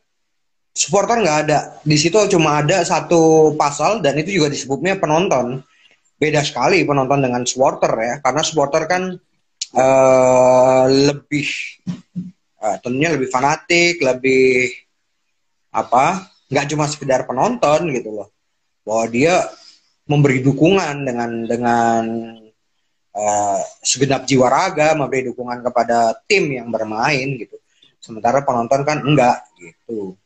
supporter 0.72 1.20
nggak 1.20 1.38
ada. 1.48 1.58
Di 1.84 1.96
situ 1.98 2.16
cuma 2.30 2.62
ada 2.62 2.80
satu 2.86 3.52
pasal 3.58 4.00
dan 4.00 4.16
itu 4.16 4.40
juga 4.40 4.48
disebutnya 4.48 4.96
penonton. 4.96 5.60
Beda 6.20 6.44
sekali 6.44 6.84
penonton 6.84 7.24
dengan 7.24 7.42
supporter 7.48 7.92
ya, 7.96 8.14
karena 8.20 8.42
supporter 8.44 8.84
kan 8.84 9.16
uh, 9.72 10.84
lebih 10.84 11.48
uh, 12.60 12.76
tentunya 12.84 13.16
lebih 13.16 13.32
fanatik, 13.32 14.04
lebih 14.04 14.68
apa? 15.70 16.26
Nggak 16.50 16.66
cuma 16.74 16.84
sekedar 16.90 17.24
penonton 17.24 17.90
gitu 17.94 18.10
loh. 18.10 18.28
Bahwa 18.82 19.06
dia 19.06 19.46
memberi 20.10 20.42
dukungan 20.42 21.06
dengan 21.06 21.30
dengan 21.46 22.02
uh, 23.14 23.60
segenap 23.82 24.26
jiwa 24.26 24.50
raga 24.50 24.98
memberi 24.98 25.30
dukungan 25.30 25.62
kepada 25.62 26.18
tim 26.26 26.50
yang 26.50 26.68
bermain 26.70 27.38
gitu. 27.38 27.56
Sementara 28.02 28.42
penonton 28.42 28.82
kan 28.82 28.98
enggak 29.02 29.38
gitu. 29.58 30.18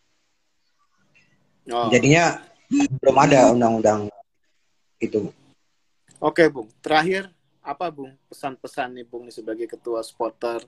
Oh. 1.68 1.88
Jadinya 1.88 2.40
belum 3.00 3.16
ada 3.20 3.52
undang-undang 3.52 4.08
itu. 5.00 5.32
Oke, 6.20 6.48
Bung. 6.48 6.68
Terakhir 6.80 7.28
apa, 7.60 7.88
Bung? 7.92 8.12
Pesan-pesan 8.28 8.96
nih, 8.96 9.06
Bung, 9.08 9.28
sebagai 9.28 9.68
ketua 9.68 10.00
supporter 10.00 10.64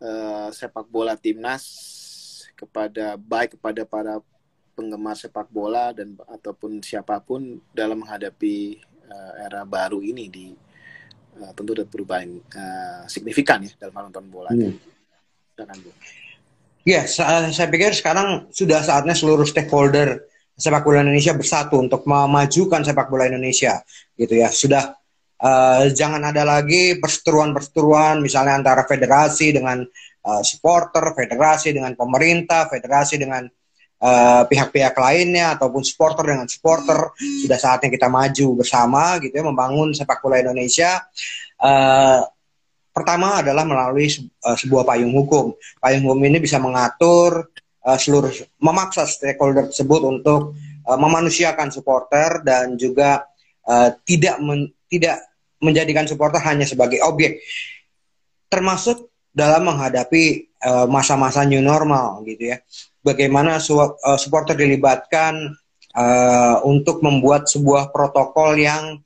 uh, 0.00 0.48
sepak 0.52 0.86
bola 0.88 1.16
timnas 1.18 1.64
kepada 2.58 3.14
baik 3.14 3.54
kepada 3.54 3.86
para 3.86 4.18
penggemar 4.74 5.14
sepak 5.14 5.46
bola 5.50 5.94
dan 5.94 6.18
ataupun 6.26 6.82
siapa 6.82 7.22
pun 7.22 7.62
dalam 7.70 8.02
menghadapi 8.02 8.78
uh, 9.06 9.32
era 9.46 9.62
baru 9.62 10.02
ini 10.02 10.26
di 10.26 10.46
uh, 11.38 11.50
tentu 11.54 11.74
ada 11.78 11.86
perubahan 11.86 12.30
uh, 12.34 13.02
signifikan 13.06 13.62
ya 13.62 13.70
dalam 13.78 13.94
menonton 13.94 14.26
bola. 14.26 14.50
Hmm. 14.50 14.74
Ya, 16.86 17.02
saya, 17.10 17.50
saya 17.50 17.66
pikir 17.66 17.90
sekarang 17.92 18.46
sudah 18.54 18.78
saatnya 18.80 19.12
seluruh 19.12 19.42
stakeholder 19.42 20.30
sepak 20.54 20.86
bola 20.86 21.02
Indonesia 21.02 21.34
bersatu 21.34 21.82
untuk 21.82 22.06
memajukan 22.06 22.86
sepak 22.86 23.10
bola 23.10 23.26
Indonesia, 23.26 23.82
gitu 24.14 24.38
ya. 24.38 24.48
Sudah 24.54 24.94
uh, 25.42 25.90
jangan 25.90 26.22
ada 26.22 26.46
lagi 26.46 26.94
perseteruan-perseteruan, 27.02 28.22
misalnya 28.22 28.58
antara 28.62 28.86
federasi 28.86 29.50
dengan 29.50 29.82
uh, 30.24 30.42
supporter, 30.42 31.14
federasi 31.14 31.74
dengan 31.74 31.94
pemerintah, 31.94 32.66
federasi 32.66 33.20
dengan 33.20 33.46
pihak-pihak 34.46 34.94
uh, 34.94 35.02
lainnya 35.10 35.58
ataupun 35.58 35.82
supporter 35.82 36.30
dengan 36.30 36.46
supporter 36.46 37.10
sudah 37.18 37.58
saatnya 37.58 37.90
kita 37.90 38.06
maju 38.06 38.62
bersama 38.62 39.18
gitu 39.18 39.34
ya 39.34 39.42
membangun 39.42 39.90
sepak 39.90 40.22
bola 40.22 40.38
Indonesia. 40.38 41.02
Uh, 41.58 42.22
pertama 42.94 43.42
adalah 43.42 43.66
melalui 43.66 44.06
uh, 44.46 44.54
sebuah 44.54 44.86
payung 44.86 45.10
hukum. 45.10 45.50
Payung 45.82 46.06
hukum 46.06 46.22
ini 46.30 46.38
bisa 46.38 46.62
mengatur 46.62 47.50
uh, 47.82 47.98
seluruh 47.98 48.30
memaksa 48.62 49.02
stakeholder 49.02 49.66
tersebut 49.66 50.06
untuk 50.06 50.54
uh, 50.86 50.98
memanusiakan 50.98 51.74
supporter 51.74 52.46
dan 52.46 52.78
juga 52.78 53.26
uh, 53.66 53.98
tidak 54.06 54.38
men, 54.38 54.70
tidak 54.86 55.26
menjadikan 55.58 56.06
supporter 56.06 56.38
hanya 56.46 56.62
sebagai 56.62 57.02
objek 57.02 57.42
termasuk 58.48 59.07
dalam 59.38 59.62
menghadapi 59.70 60.50
masa-masa 60.90 61.46
uh, 61.46 61.48
new 61.48 61.62
normal 61.62 62.26
gitu 62.26 62.50
ya 62.50 62.58
bagaimana 63.06 63.62
uh, 63.62 64.18
supporter 64.18 64.58
dilibatkan 64.58 65.54
uh, 65.94 66.56
untuk 66.66 67.00
membuat 67.00 67.46
sebuah 67.46 67.94
protokol 67.94 68.58
yang 68.58 68.98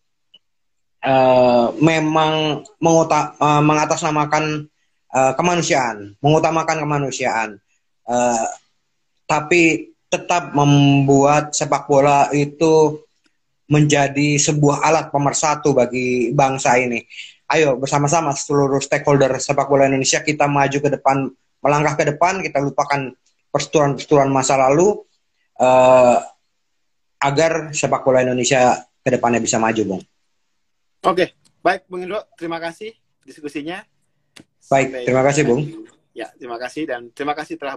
uh, 1.05 1.71
memang 1.79 2.65
menguta, 2.83 3.37
uh, 3.39 3.63
mengatasnamakan 3.63 4.67
uh, 5.13 5.33
kemanusiaan, 5.37 6.17
mengutamakan 6.19 6.79
kemanusiaan, 6.83 7.51
uh, 8.09 8.47
tapi 9.29 9.95
tetap 10.13 10.53
membuat 10.53 11.57
sepak 11.57 11.89
bola 11.89 12.29
itu 12.37 13.01
menjadi 13.73 14.37
sebuah 14.37 14.85
alat 14.85 15.07
pemersatu 15.09 15.73
bagi 15.73 16.37
bangsa 16.37 16.77
ini. 16.77 17.01
Ayo 17.53 17.77
bersama-sama 17.77 18.33
seluruh 18.33 18.81
stakeholder 18.81 19.37
sepak 19.37 19.69
bola 19.69 19.85
Indonesia 19.85 20.25
kita 20.25 20.49
maju 20.49 20.79
ke 20.81 20.89
depan, 20.89 21.29
melangkah 21.61 22.01
ke 22.01 22.05
depan, 22.17 22.41
kita 22.41 22.65
lupakan 22.65 23.13
perseturuan-perseturuan 23.53 24.33
masa 24.33 24.57
lalu 24.57 25.05
uh, 25.61 26.17
agar 27.23 27.71
sepak 27.77 28.03
bola 28.03 28.27
Indonesia 28.27 28.83
ke 28.99 29.09
depannya 29.15 29.39
bisa 29.39 29.63
maju, 29.63 29.83
Bung. 29.95 30.03
Oke, 31.07 31.39
baik 31.63 31.87
Bung 31.87 32.03
Indro, 32.03 32.27
terima 32.35 32.59
kasih 32.59 32.91
diskusinya. 33.23 33.87
Baik, 34.67 34.91
Sampai 34.91 35.05
terima 35.07 35.23
kasih, 35.23 35.43
Bung. 35.47 35.63
Ya, 36.17 36.29
terima 36.35 36.59
kasih 36.59 36.83
dan 36.91 37.01
terima 37.15 37.33
kasih 37.39 37.55
telah 37.61 37.71